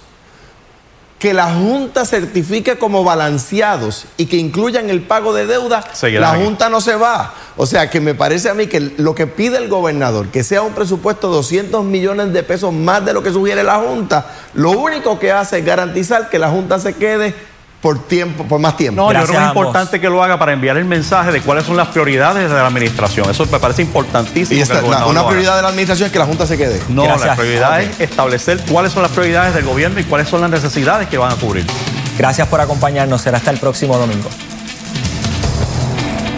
que 1.18 1.32
la 1.32 1.54
Junta 1.54 2.04
certifique 2.04 2.76
como 2.76 3.02
balanceados 3.02 4.06
y 4.16 4.26
que 4.26 4.36
incluyan 4.36 4.90
el 4.90 5.02
pago 5.02 5.32
de 5.32 5.46
deuda, 5.46 5.84
la 6.02 6.34
Junta 6.34 6.68
no 6.68 6.80
se 6.80 6.96
va. 6.96 7.32
O 7.56 7.66
sea 7.66 7.88
que 7.88 8.00
me 8.00 8.14
parece 8.14 8.50
a 8.50 8.54
mí 8.54 8.66
que 8.66 8.80
lo 8.80 9.14
que 9.14 9.26
pide 9.26 9.56
el 9.56 9.68
gobernador, 9.68 10.28
que 10.28 10.42
sea 10.42 10.62
un 10.62 10.74
presupuesto 10.74 11.28
de 11.30 11.36
200 11.36 11.84
millones 11.84 12.32
de 12.32 12.42
pesos 12.42 12.72
más 12.72 13.04
de 13.04 13.12
lo 13.12 13.22
que 13.22 13.30
sugiere 13.30 13.62
la 13.62 13.76
Junta, 13.76 14.26
lo 14.54 14.72
único 14.72 15.18
que 15.18 15.32
hace 15.32 15.60
es 15.60 15.64
garantizar 15.64 16.28
que 16.28 16.38
la 16.38 16.50
Junta 16.50 16.78
se 16.78 16.94
quede 16.94 17.34
por 17.84 17.98
tiempo, 17.98 18.44
por 18.44 18.58
más 18.60 18.78
tiempo. 18.78 19.02
No, 19.02 19.12
yo 19.12 19.26
creo 19.26 19.36
que 19.38 19.42
es 19.42 19.48
importante 19.48 20.00
que 20.00 20.08
lo 20.08 20.22
haga 20.22 20.38
para 20.38 20.54
enviar 20.54 20.78
el 20.78 20.86
mensaje 20.86 21.30
de 21.30 21.42
cuáles 21.42 21.66
son 21.66 21.76
las 21.76 21.88
prioridades 21.88 22.48
de 22.48 22.56
la 22.56 22.66
administración. 22.66 23.28
Eso 23.28 23.44
me 23.44 23.58
parece 23.58 23.82
importantísimo. 23.82 24.58
Y 24.58 25.10
una 25.10 25.26
prioridad 25.26 25.56
de 25.56 25.60
la 25.60 25.68
administración 25.68 26.06
es 26.06 26.12
que 26.14 26.18
la 26.18 26.24
Junta 26.24 26.46
se 26.46 26.56
quede. 26.56 26.80
No, 26.88 27.04
la 27.04 27.36
prioridad 27.36 27.82
es 27.82 28.00
establecer 28.00 28.62
cuáles 28.70 28.90
son 28.90 29.02
las 29.02 29.12
prioridades 29.12 29.52
del 29.54 29.66
gobierno 29.66 30.00
y 30.00 30.04
cuáles 30.04 30.30
son 30.30 30.40
las 30.40 30.48
necesidades 30.48 31.08
que 31.10 31.18
van 31.18 31.32
a 31.32 31.34
cubrir. 31.34 31.66
Gracias 32.16 32.48
por 32.48 32.62
acompañarnos. 32.62 33.20
Será 33.20 33.36
hasta 33.36 33.50
el 33.50 33.58
próximo 33.58 33.98
domingo. 33.98 34.30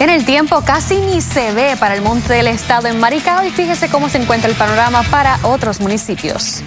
En 0.01 0.09
el 0.09 0.25
tiempo 0.25 0.61
casi 0.65 0.99
ni 0.99 1.21
se 1.21 1.53
ve 1.53 1.77
para 1.79 1.95
el 1.95 2.01
monte 2.01 2.33
del 2.33 2.47
estado 2.47 2.89
en 2.89 2.99
Maricao 2.99 3.45
y 3.45 3.51
fíjese 3.51 3.87
cómo 3.87 4.09
se 4.09 4.17
encuentra 4.17 4.49
el 4.49 4.57
panorama 4.57 5.01
para 5.03 5.39
otros 5.43 5.79
municipios. 5.79 6.61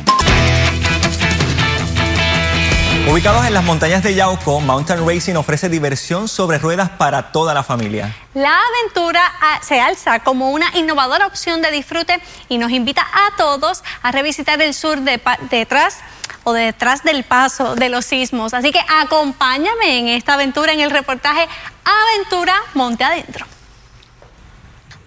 Ubicados 3.08 3.44
en 3.46 3.54
las 3.54 3.64
montañas 3.64 4.02
de 4.02 4.14
Yauco, 4.14 4.60
Mountain 4.60 5.06
Racing 5.06 5.34
ofrece 5.34 5.68
diversión 5.68 6.28
sobre 6.28 6.58
ruedas 6.58 6.90
para 6.90 7.32
toda 7.32 7.54
la 7.54 7.62
familia. 7.62 8.14
La 8.34 8.52
aventura 8.52 9.20
ah, 9.40 9.58
se 9.62 9.80
alza 9.80 10.20
como 10.20 10.50
una 10.50 10.66
innovadora 10.76 11.26
opción 11.26 11.62
de 11.62 11.70
disfrute 11.70 12.20
y 12.48 12.58
nos 12.58 12.70
invita 12.70 13.02
a 13.02 13.36
todos 13.36 13.82
a 14.02 14.12
revisitar 14.12 14.60
el 14.62 14.74
sur 14.74 15.00
de, 15.00 15.20
detrás 15.50 15.98
o 16.44 16.52
detrás 16.52 17.02
del 17.02 17.24
paso 17.24 17.74
de 17.74 17.88
los 17.88 18.04
sismos. 18.04 18.54
Así 18.54 18.70
que 18.70 18.80
acompáñame 19.00 19.98
en 19.98 20.08
esta 20.08 20.34
aventura 20.34 20.72
en 20.72 20.80
el 20.80 20.90
reportaje 20.90 21.48
Aventura 21.84 22.54
Monte 22.74 23.02
Adentro. 23.02 23.46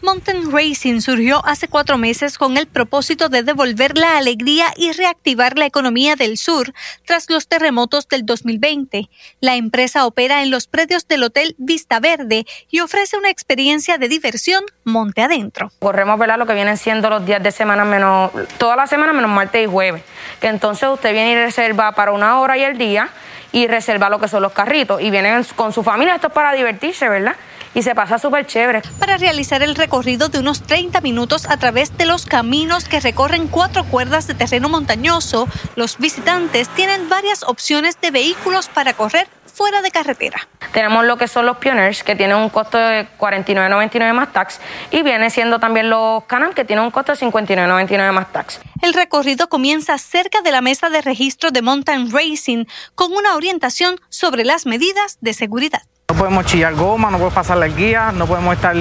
Mountain 0.03 0.51
Racing 0.51 0.99
surgió 0.99 1.41
hace 1.45 1.69
cuatro 1.69 1.97
meses 1.97 2.37
con 2.37 2.57
el 2.57 2.67
propósito 2.67 3.29
de 3.29 3.41
devolver 3.41 3.97
la 3.97 4.17
alegría 4.17 4.65
y 4.75 4.91
reactivar 4.91 5.57
la 5.57 5.65
economía 5.65 6.17
del 6.17 6.37
sur 6.37 6.73
tras 7.05 7.29
los 7.29 7.47
terremotos 7.47 8.09
del 8.09 8.25
2020. 8.25 9.09
La 9.39 9.55
empresa 9.55 10.05
opera 10.05 10.43
en 10.43 10.51
los 10.51 10.67
predios 10.67 11.07
del 11.07 11.23
Hotel 11.23 11.55
Vista 11.57 12.01
Verde 12.01 12.45
y 12.69 12.81
ofrece 12.81 13.17
una 13.17 13.29
experiencia 13.29 13.97
de 13.97 14.09
diversión 14.09 14.65
monte 14.83 15.21
adentro. 15.21 15.71
Corremos 15.79 16.19
¿verdad? 16.19 16.37
lo 16.37 16.45
que 16.45 16.53
vienen 16.53 16.75
siendo 16.75 17.09
los 17.09 17.25
días 17.25 17.41
de 17.41 17.51
semana 17.51 17.85
menos, 17.85 18.31
toda 18.57 18.75
la 18.75 18.87
semana 18.87 19.13
menos 19.13 19.31
martes 19.31 19.63
y 19.63 19.71
jueves, 19.71 20.03
que 20.41 20.47
entonces 20.47 20.89
usted 20.89 21.13
viene 21.13 21.31
y 21.31 21.35
reserva 21.35 21.93
para 21.93 22.11
una 22.11 22.41
hora 22.41 22.57
y 22.57 22.63
el 22.63 22.77
día 22.77 23.09
y 23.53 23.67
reserva 23.67 24.09
lo 24.09 24.19
que 24.19 24.27
son 24.27 24.41
los 24.41 24.51
carritos 24.51 24.99
y 24.99 25.11
vienen 25.11 25.45
con 25.55 25.71
su 25.71 25.81
familia, 25.81 26.15
esto 26.15 26.27
es 26.27 26.33
para 26.33 26.51
divertirse, 26.51 27.07
¿verdad? 27.07 27.37
Y 27.73 27.81
se 27.83 27.95
pasa 27.95 28.19
súper 28.19 28.45
chévere. 28.45 28.81
Para 28.99 29.17
realizar 29.17 29.63
el 29.63 29.75
recorrido 29.75 30.29
de 30.29 30.39
unos 30.39 30.61
30 30.63 31.01
minutos 31.01 31.49
a 31.49 31.57
través 31.57 31.97
de 31.97 32.05
los 32.05 32.25
caminos 32.25 32.87
que 32.87 32.99
recorren 32.99 33.47
cuatro 33.47 33.83
cuerdas 33.85 34.27
de 34.27 34.33
terreno 34.33 34.69
montañoso, 34.69 35.47
los 35.75 35.97
visitantes 35.97 36.69
tienen 36.69 37.09
varias 37.09 37.43
opciones 37.43 37.99
de 38.01 38.11
vehículos 38.11 38.67
para 38.69 38.93
correr 38.93 39.27
fuera 39.53 39.81
de 39.81 39.91
carretera. 39.91 40.47
Tenemos 40.73 41.05
lo 41.05 41.17
que 41.17 41.27
son 41.27 41.45
los 41.45 41.57
Pioneers, 41.57 42.03
que 42.03 42.15
tienen 42.15 42.37
un 42.37 42.49
costo 42.49 42.77
de 42.77 43.07
49.99 43.19 44.13
más 44.13 44.33
tax, 44.33 44.59
y 44.89 45.03
viene 45.03 45.29
siendo 45.29 45.59
también 45.59 45.89
los 45.89 46.23
Canon, 46.25 46.53
que 46.53 46.65
tienen 46.65 46.83
un 46.83 46.91
costo 46.91 47.11
de 47.11 47.19
59.99 47.19 48.11
más 48.11 48.31
tax. 48.31 48.59
El 48.81 48.93
recorrido 48.93 49.49
comienza 49.49 49.97
cerca 49.99 50.41
de 50.41 50.51
la 50.51 50.61
mesa 50.61 50.89
de 50.89 51.01
registro 51.01 51.51
de 51.51 51.61
Mountain 51.61 52.11
Racing, 52.11 52.65
con 52.95 53.13
una 53.13 53.35
orientación 53.35 53.99
sobre 54.09 54.43
las 54.43 54.65
medidas 54.65 55.17
de 55.21 55.33
seguridad. 55.33 55.83
No 56.13 56.19
podemos 56.19 56.45
chillar 56.45 56.75
goma, 56.75 57.09
no 57.09 57.17
podemos 57.17 57.33
pasar 57.33 57.57
la 57.57 57.67
guía, 57.67 58.11
no 58.11 58.27
podemos 58.27 58.53
estar 58.53 58.75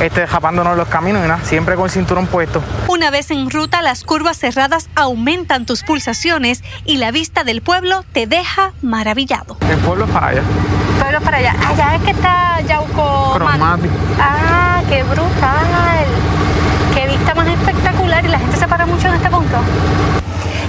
este, 0.00 0.26
japándonos 0.26 0.76
los 0.76 0.88
caminos 0.88 1.24
y 1.24 1.28
nada, 1.28 1.38
siempre 1.44 1.76
con 1.76 1.84
el 1.84 1.90
cinturón 1.92 2.26
puesto. 2.26 2.60
Una 2.88 3.12
vez 3.12 3.30
en 3.30 3.48
ruta, 3.48 3.80
las 3.80 4.02
curvas 4.02 4.38
cerradas 4.38 4.88
aumentan 4.96 5.66
tus 5.66 5.84
pulsaciones 5.84 6.64
y 6.84 6.96
la 6.96 7.12
vista 7.12 7.44
del 7.44 7.62
pueblo 7.62 8.04
te 8.12 8.26
deja 8.26 8.72
maravillado. 8.82 9.56
El 9.70 9.78
pueblo 9.78 10.06
es 10.06 10.10
para 10.10 10.26
allá. 10.26 10.40
El 10.40 11.00
pueblo 11.00 11.18
es 11.18 11.24
para 11.24 11.36
allá. 11.36 11.54
Allá 11.64 11.94
es 11.94 12.02
que 12.02 12.10
está 12.10 12.60
Yauco. 12.62 13.34
Cromático. 13.34 13.94
Ah, 14.18 14.82
qué 14.88 15.04
brutal. 15.04 16.06
Qué 16.92 17.06
vista 17.06 17.36
más 17.36 17.46
espectacular 17.46 18.24
y 18.24 18.28
la 18.28 18.38
gente 18.40 18.56
se 18.56 18.66
para 18.66 18.84
mucho 18.84 19.06
en 19.06 19.14
este 19.14 19.30
punto. 19.30 19.58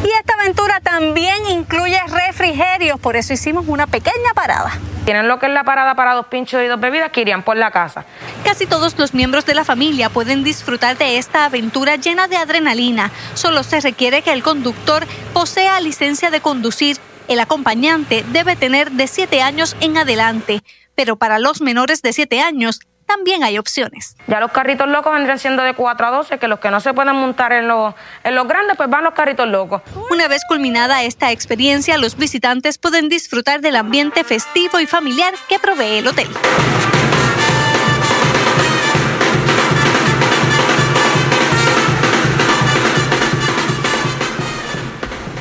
Y 0.05 0.11
esta 0.11 0.35
aventura 0.35 0.79
también 0.81 1.47
incluye 1.49 1.99
refrigerios, 2.07 2.99
por 2.99 3.15
eso 3.15 3.33
hicimos 3.33 3.65
una 3.67 3.87
pequeña 3.87 4.35
parada. 4.35 4.77
Tienen 5.03 5.27
lo 5.27 5.39
que 5.39 5.47
es 5.47 5.51
la 5.51 5.63
parada 5.63 5.95
para 5.95 6.13
dos 6.13 6.27
pinchos 6.27 6.61
y 6.61 6.67
dos 6.67 6.79
bebidas 6.79 7.11
que 7.11 7.21
irían 7.21 7.41
por 7.41 7.57
la 7.57 7.71
casa. 7.71 8.05
Casi 8.43 8.67
todos 8.67 8.99
los 8.99 9.15
miembros 9.15 9.47
de 9.47 9.55
la 9.55 9.65
familia 9.65 10.11
pueden 10.11 10.43
disfrutar 10.43 10.95
de 10.99 11.17
esta 11.17 11.45
aventura 11.45 11.95
llena 11.95 12.27
de 12.27 12.37
adrenalina. 12.37 13.09
Solo 13.33 13.63
se 13.63 13.81
requiere 13.81 14.21
que 14.21 14.31
el 14.31 14.43
conductor 14.43 15.07
posea 15.33 15.81
licencia 15.81 16.29
de 16.29 16.39
conducir. 16.39 16.97
El 17.27 17.39
acompañante 17.39 18.23
debe 18.31 18.55
tener 18.55 18.91
de 18.91 19.07
7 19.07 19.41
años 19.41 19.75
en 19.79 19.97
adelante. 19.97 20.61
Pero 20.93 21.15
para 21.15 21.39
los 21.39 21.61
menores 21.61 22.03
de 22.03 22.13
7 22.13 22.41
años, 22.41 22.79
también 23.05 23.43
hay 23.43 23.57
opciones. 23.57 24.17
Ya 24.27 24.39
los 24.39 24.51
carritos 24.51 24.87
locos 24.87 25.13
vendrían 25.13 25.39
siendo 25.39 25.63
de 25.63 25.73
4 25.73 26.07
a 26.07 26.11
12, 26.11 26.37
que 26.37 26.47
los 26.47 26.59
que 26.59 26.69
no 26.71 26.79
se 26.79 26.93
pueden 26.93 27.15
montar 27.15 27.53
en 27.53 27.67
los, 27.67 27.93
en 28.23 28.35
los 28.35 28.47
grandes, 28.47 28.75
pues 28.77 28.89
van 28.89 29.03
los 29.03 29.13
carritos 29.13 29.47
locos. 29.47 29.81
Una 30.11 30.27
vez 30.27 30.41
culminada 30.47 31.03
esta 31.03 31.31
experiencia, 31.31 31.97
los 31.97 32.17
visitantes 32.17 32.77
pueden 32.77 33.09
disfrutar 33.09 33.61
del 33.61 33.75
ambiente 33.75 34.23
festivo 34.23 34.79
y 34.79 34.87
familiar 34.87 35.33
que 35.47 35.59
provee 35.59 35.99
el 35.99 36.07
hotel. 36.07 36.27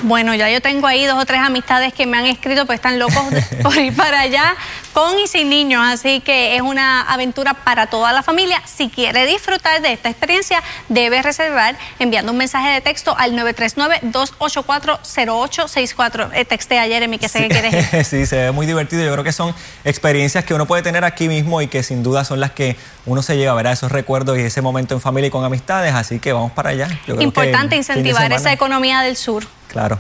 Bueno, 0.07 0.35
ya 0.35 0.51
yo 0.51 0.61
tengo 0.61 0.87
ahí 0.87 1.07
dos 1.07 1.17
o 1.19 1.25
tres 1.25 1.41
amistades 1.41 1.95
que 1.95 2.05
me 2.05 2.19
han 2.19 2.27
escrito, 2.27 2.67
pues 2.67 2.77
están 2.77 2.99
locos 2.99 3.25
por 3.63 3.75
ir 3.79 3.97
para 3.97 4.21
allá 4.21 4.55
con 4.95 5.19
y 5.19 5.27
sin 5.27 5.51
niños, 5.51 5.83
así 5.85 6.21
que 6.21 6.55
es 6.55 6.63
una 6.63 7.01
aventura 7.03 7.53
para 7.53 7.89
toda 7.89 8.13
la 8.13 8.23
familia. 8.23 8.63
Si 8.65 8.89
quiere 8.89 9.27
disfrutar 9.27 9.83
de 9.83 9.93
esta 9.93 10.09
experiencia, 10.09 10.63
debe 10.89 11.21
reservar 11.21 11.77
enviando 11.99 12.31
un 12.31 12.39
mensaje 12.39 12.69
de 12.71 12.81
texto 12.81 13.17
al 13.19 13.33
939-284-0864. 13.33 16.31
Eh, 16.33 16.45
texté 16.45 16.79
a 16.79 16.85
Jeremy 16.85 17.19
que 17.19 17.29
sé 17.29 17.41
que 17.41 17.49
quieres 17.49 17.89
sí, 18.09 18.25
se 18.25 18.37
ve 18.37 18.53
muy 18.53 18.67
divertido. 18.67 19.05
Yo 19.05 19.11
creo 19.13 19.25
que 19.25 19.33
son 19.33 19.53
experiencias 19.85 20.45
que 20.45 20.55
uno 20.55 20.67
puede 20.67 20.83
tener 20.83 21.05
aquí 21.05 21.27
mismo 21.27 21.61
y 21.61 21.67
que 21.67 21.83
sin 21.83 22.05
duda 22.05 22.25
son 22.25 22.39
las 22.39 22.53
que 22.53 22.77
uno 23.05 23.21
se 23.23 23.37
lleva, 23.37 23.55
¿verdad? 23.55 23.73
Esos 23.73 23.91
recuerdos 23.91 24.39
y 24.39 24.43
ese 24.43 24.63
momento 24.63 24.95
en 24.95 25.01
familia 25.01 25.27
y 25.27 25.31
con 25.31 25.45
amistades, 25.45 25.93
así 25.93 26.21
que 26.21 26.33
vamos 26.33 26.53
para 26.53 26.71
allá. 26.71 26.89
Importante 27.19 27.75
incentivar 27.75 28.33
esa 28.33 28.53
economía 28.53 29.01
del 29.01 29.17
sur. 29.17 29.45
Claro. 29.67 29.99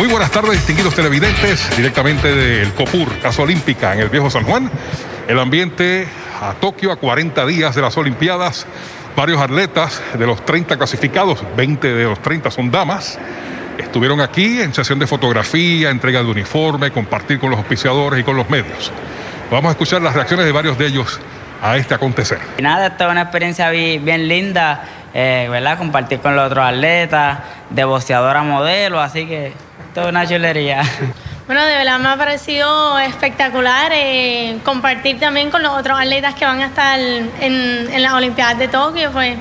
Muy 0.00 0.08
buenas 0.08 0.30
tardes, 0.30 0.52
distinguidos 0.52 0.94
televidentes, 0.94 1.76
directamente 1.76 2.34
del 2.34 2.72
COPUR, 2.72 3.18
Casa 3.18 3.42
Olímpica 3.42 3.92
en 3.92 4.00
el 4.00 4.08
Viejo 4.08 4.30
San 4.30 4.44
Juan. 4.44 4.70
El 5.28 5.38
ambiente 5.38 6.08
a 6.40 6.54
Tokio 6.54 6.90
a 6.90 6.96
40 6.96 7.44
días 7.44 7.74
de 7.74 7.82
las 7.82 7.98
Olimpiadas. 7.98 8.66
Varios 9.14 9.42
atletas 9.42 10.00
de 10.18 10.26
los 10.26 10.42
30 10.46 10.78
clasificados, 10.78 11.44
20 11.54 11.92
de 11.92 12.04
los 12.04 12.18
30 12.22 12.50
son 12.50 12.70
damas. 12.70 13.18
Estuvieron 13.76 14.22
aquí 14.22 14.62
en 14.62 14.72
sesión 14.72 14.98
de 14.98 15.06
fotografía, 15.06 15.90
entrega 15.90 16.22
de 16.22 16.30
uniforme, 16.30 16.90
compartir 16.90 17.38
con 17.38 17.50
los 17.50 17.58
auspiciadores 17.58 18.20
y 18.20 18.22
con 18.22 18.38
los 18.38 18.48
medios. 18.48 18.90
Vamos 19.50 19.68
a 19.68 19.72
escuchar 19.72 20.00
las 20.00 20.14
reacciones 20.14 20.46
de 20.46 20.52
varios 20.52 20.78
de 20.78 20.86
ellos 20.86 21.20
a 21.60 21.76
este 21.76 21.92
acontecer. 21.92 22.38
Nada, 22.58 22.86
esta 22.86 23.04
es 23.04 23.10
una 23.10 23.20
experiencia 23.20 23.68
bien, 23.68 24.28
linda, 24.28 24.82
eh, 25.12 25.46
¿verdad? 25.50 25.76
Compartir 25.76 26.20
con 26.20 26.34
los 26.34 26.46
otros 26.46 26.64
atletas, 26.64 27.40
de 27.68 27.84
boxeadora 27.84 28.42
modelo, 28.42 28.98
así 28.98 29.26
que 29.26 29.52
es 29.94 30.06
una 30.06 30.26
chulería. 30.26 30.82
Bueno, 31.46 31.66
de 31.66 31.78
verdad 31.78 31.98
me 31.98 32.08
ha 32.10 32.16
parecido 32.16 32.96
espectacular 33.00 33.90
eh, 33.92 34.58
compartir 34.62 35.18
también 35.18 35.50
con 35.50 35.64
los 35.64 35.72
otros 35.72 35.98
atletas 35.98 36.36
que 36.36 36.44
van 36.44 36.60
a 36.60 36.66
estar 36.66 37.00
en, 37.00 37.28
en 37.40 38.02
las 38.04 38.12
Olimpiadas 38.12 38.56
de 38.56 38.68
Tokio, 38.68 39.10
pues 39.10 39.36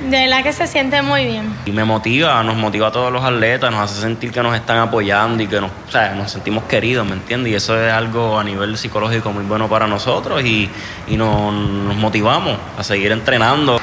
de 0.00 0.10
verdad 0.10 0.42
que 0.42 0.52
se 0.52 0.66
siente 0.66 1.00
muy 1.02 1.24
bien. 1.24 1.52
Y 1.64 1.72
me 1.72 1.84
motiva, 1.84 2.42
nos 2.42 2.56
motiva 2.56 2.88
a 2.88 2.92
todos 2.92 3.12
los 3.12 3.24
atletas, 3.24 3.70
nos 3.70 3.90
hace 3.90 4.00
sentir 4.00 4.30
que 4.30 4.42
nos 4.42 4.54
están 4.54 4.78
apoyando 4.78 5.42
y 5.42 5.46
que 5.46 5.60
nos, 5.60 5.70
o 5.70 5.90
sea, 5.90 6.14
nos 6.14 6.30
sentimos 6.30 6.64
queridos, 6.64 7.06
¿me 7.06 7.14
entiendes? 7.14 7.52
Y 7.52 7.54
eso 7.56 7.80
es 7.80 7.92
algo 7.92 8.38
a 8.38 8.44
nivel 8.44 8.76
psicológico 8.76 9.32
muy 9.32 9.44
bueno 9.44 9.68
para 9.68 9.86
nosotros 9.86 10.42
y, 10.44 10.70
y 11.08 11.16
nos, 11.16 11.52
nos 11.52 11.96
motivamos 11.96 12.58
a 12.78 12.84
seguir 12.84 13.10
entrenando. 13.12 13.80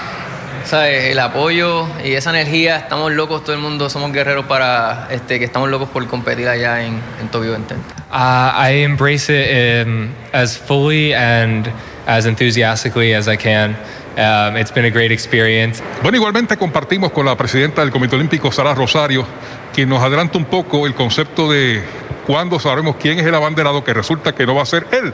¿Sabes? 0.74 1.12
El 1.12 1.20
apoyo 1.20 1.86
y 2.04 2.14
esa 2.14 2.32
energía, 2.32 2.78
estamos 2.78 3.12
locos, 3.12 3.44
todo 3.44 3.56
el 3.56 3.62
mundo 3.62 3.92
somos 3.92 4.12
guerreros 4.12 4.46
para 4.46 5.08
este, 5.12 5.38
que 5.38 5.46
estamos 5.46 5.70
locos 5.70 5.88
por 5.90 6.08
competir 6.08 6.48
allá 6.50 6.84
en, 6.84 7.00
en 7.22 7.28
Tokio 7.28 7.52
20. 7.52 7.76
Uh, 7.76 7.78
I 8.12 8.84
embrace 8.84 9.30
it 9.30 9.86
um, 9.86 10.10
as 10.34 10.58
fully 10.58 11.14
and 11.14 11.72
as 12.08 12.26
enthusiastically 12.26 13.14
as 13.14 13.28
I 13.28 13.38
can. 13.38 13.76
Um, 14.18 14.58
it's 14.58 14.74
been 14.74 14.86
a 14.86 14.90
great 14.90 15.12
experience. 15.12 15.84
Bueno, 16.02 16.18
igualmente 16.18 16.58
compartimos 16.58 17.12
con 17.12 17.28
la 17.28 17.38
presidenta 17.38 17.82
del 17.82 17.92
Comité 17.92 18.16
Olímpico, 18.16 18.52
Sara 18.52 18.74
Rosario, 18.74 19.28
quien 19.76 19.88
nos 19.90 20.02
adelanta 20.02 20.40
un 20.40 20.46
poco 20.46 20.88
el 20.88 20.96
concepto 20.96 21.52
de 21.52 21.84
cuándo 22.26 22.60
sabremos 22.60 22.96
quién 22.96 23.20
es 23.20 23.28
el 23.28 23.36
abanderado, 23.36 23.84
que 23.84 23.94
resulta 23.94 24.34
que 24.34 24.48
no 24.48 24.56
va 24.56 24.64
a 24.64 24.66
ser 24.66 24.88
él, 24.92 25.14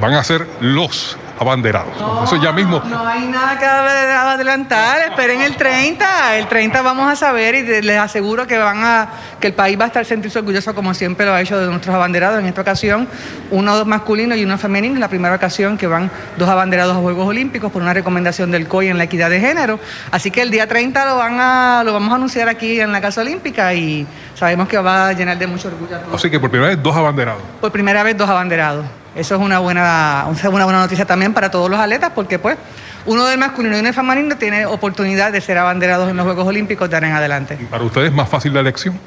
van 0.00 0.14
a 0.14 0.24
ser 0.24 0.48
los 0.60 1.16
abanderados. 1.38 1.94
Eso 2.24 2.36
ya 2.36 2.52
mismo. 2.52 2.82
No 2.88 3.06
hay 3.06 3.26
nada 3.26 3.58
que 3.58 3.64
adelantar, 3.64 5.00
esperen 5.10 5.40
el 5.40 5.56
30, 5.56 6.36
el 6.36 6.46
30 6.46 6.82
vamos 6.82 7.10
a 7.10 7.16
saber 7.16 7.54
y 7.54 7.82
les 7.82 7.98
aseguro 7.98 8.46
que 8.46 8.58
van 8.58 8.82
a 8.84 9.08
que 9.40 9.48
el 9.48 9.54
país 9.54 9.78
va 9.78 9.84
a 9.84 9.86
estar 9.88 10.04
sentirse 10.04 10.38
orgulloso 10.38 10.74
como 10.74 10.94
siempre 10.94 11.26
lo 11.26 11.34
ha 11.34 11.40
hecho 11.40 11.58
de 11.58 11.66
nuestros 11.66 11.94
abanderados. 11.94 12.38
En 12.38 12.46
esta 12.46 12.60
ocasión, 12.60 13.08
uno 13.50 13.84
masculino 13.84 14.34
y 14.34 14.44
uno 14.44 14.58
femenino, 14.58 14.94
es 14.94 15.00
la 15.00 15.08
primera 15.08 15.34
ocasión 15.34 15.76
que 15.76 15.86
van 15.86 16.10
dos 16.36 16.48
abanderados 16.48 16.96
a 16.96 17.00
Juegos 17.00 17.26
Olímpicos 17.26 17.72
por 17.72 17.82
una 17.82 17.94
recomendación 17.94 18.50
del 18.50 18.68
COI 18.68 18.88
en 18.88 18.98
la 18.98 19.04
equidad 19.04 19.30
de 19.30 19.40
género. 19.40 19.78
Así 20.10 20.30
que 20.30 20.42
el 20.42 20.50
día 20.50 20.66
30 20.66 21.04
lo 21.06 21.16
van 21.16 21.38
a 21.40 21.82
lo 21.84 21.92
vamos 21.92 22.12
a 22.12 22.16
anunciar 22.16 22.48
aquí 22.48 22.80
en 22.80 22.92
la 22.92 23.00
Casa 23.00 23.20
Olímpica 23.20 23.74
y 23.74 24.06
sabemos 24.34 24.68
que 24.68 24.78
va 24.78 25.08
a 25.08 25.12
llenar 25.12 25.38
de 25.38 25.46
mucho 25.46 25.68
orgullo 25.68 25.96
a 25.96 26.00
todos. 26.00 26.14
Así 26.14 26.30
que 26.30 26.38
por 26.38 26.50
primera 26.50 26.74
vez 26.74 26.82
dos 26.82 26.96
abanderados. 26.96 27.42
Por 27.60 27.72
primera 27.72 28.02
vez 28.02 28.16
dos 28.16 28.28
abanderados. 28.28 29.01
Eso 29.14 29.34
es 29.34 29.40
una 29.40 29.58
buena, 29.58 30.26
una 30.28 30.64
buena 30.64 30.80
noticia 30.80 31.04
también 31.04 31.34
para 31.34 31.50
todos 31.50 31.70
los 31.70 31.78
atletas 31.78 32.12
porque 32.14 32.38
pues 32.38 32.56
uno 33.04 33.26
del 33.26 33.38
masculino 33.38 33.76
y 33.76 33.80
uno 33.80 33.86
del 33.86 33.94
femenino 33.94 34.36
tiene 34.36 34.64
oportunidad 34.64 35.32
de 35.32 35.40
ser 35.40 35.58
abanderados 35.58 36.08
en 36.08 36.16
los 36.16 36.24
Juegos 36.24 36.46
Olímpicos 36.46 36.88
de 36.88 36.96
ahora 36.96 37.08
en 37.08 37.14
adelante. 37.14 37.58
¿Y 37.60 37.64
para 37.64 37.84
ustedes 37.84 38.08
es 38.08 38.14
más 38.14 38.28
fácil 38.28 38.54
la 38.54 38.60
elección? 38.60 38.98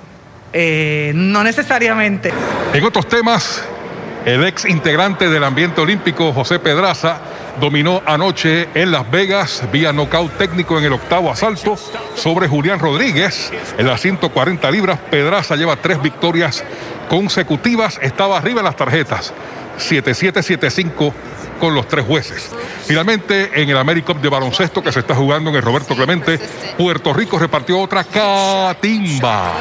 Eh, 0.53 1.11
no 1.15 1.43
necesariamente. 1.43 2.31
En 2.73 2.83
otros 2.83 3.07
temas, 3.07 3.63
el 4.25 4.43
ex 4.45 4.65
integrante 4.65 5.29
del 5.29 5.43
ambiente 5.43 5.81
olímpico, 5.81 6.33
José 6.33 6.59
Pedraza, 6.59 7.17
dominó 7.59 8.01
anoche 8.05 8.67
en 8.73 8.91
Las 8.91 9.09
Vegas 9.09 9.63
vía 9.71 9.93
nocaut 9.93 10.31
técnico 10.37 10.77
en 10.77 10.85
el 10.85 10.93
octavo 10.93 11.31
asalto 11.31 11.77
sobre 12.15 12.47
Julián 12.47 12.79
Rodríguez. 12.79 13.51
En 13.77 13.87
las 13.87 14.01
140 14.01 14.69
libras, 14.71 14.99
Pedraza 15.09 15.55
lleva 15.55 15.75
tres 15.77 16.01
victorias 16.01 16.63
consecutivas, 17.09 17.99
estaba 18.01 18.37
arriba 18.37 18.59
en 18.59 18.65
las 18.65 18.75
tarjetas. 18.75 19.33
7775 19.77 21.13
con 21.59 21.73
los 21.73 21.87
tres 21.87 22.05
jueces. 22.05 22.49
Finalmente, 22.85 23.61
en 23.61 23.69
el 23.69 23.77
AmeriCup 23.77 24.21
de 24.21 24.29
baloncesto 24.29 24.83
que 24.83 24.91
se 24.91 24.99
está 24.99 25.15
jugando 25.15 25.49
en 25.49 25.55
el 25.55 25.61
Roberto 25.61 25.95
Clemente, 25.95 26.39
Puerto 26.77 27.13
Rico 27.13 27.39
repartió 27.39 27.79
otra 27.79 28.03
catimba. 28.03 29.53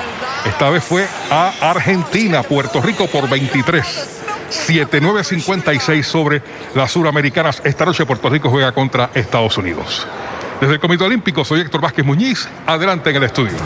Esta 0.44 0.70
vez 0.70 0.84
fue 0.84 1.06
a 1.30 1.52
Argentina, 1.60 2.42
Puerto 2.42 2.80
Rico 2.80 3.06
por 3.06 3.28
23. 3.28 4.10
7-9-56 4.50 6.02
sobre 6.02 6.42
las 6.74 6.92
suramericanas. 6.92 7.60
Esta 7.64 7.84
noche 7.84 8.06
Puerto 8.06 8.28
Rico 8.28 8.50
juega 8.50 8.72
contra 8.72 9.10
Estados 9.14 9.56
Unidos. 9.58 10.06
Desde 10.60 10.74
el 10.74 10.80
Comité 10.80 11.04
Olímpico 11.04 11.44
soy 11.44 11.60
Héctor 11.60 11.80
Vázquez 11.80 12.04
Muñiz. 12.04 12.48
Adelante 12.66 13.10
en 13.10 13.16
el 13.16 13.24
estudio. 13.24 13.56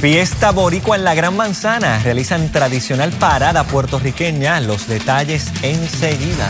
Fiesta 0.00 0.52
Boricua 0.52 0.94
en 0.94 1.02
la 1.02 1.14
Gran 1.16 1.36
Manzana. 1.36 1.98
Realizan 1.98 2.52
tradicional 2.52 3.10
parada 3.10 3.64
puertorriqueña. 3.64 4.60
Los 4.60 4.86
detalles 4.86 5.52
enseguida. 5.62 6.48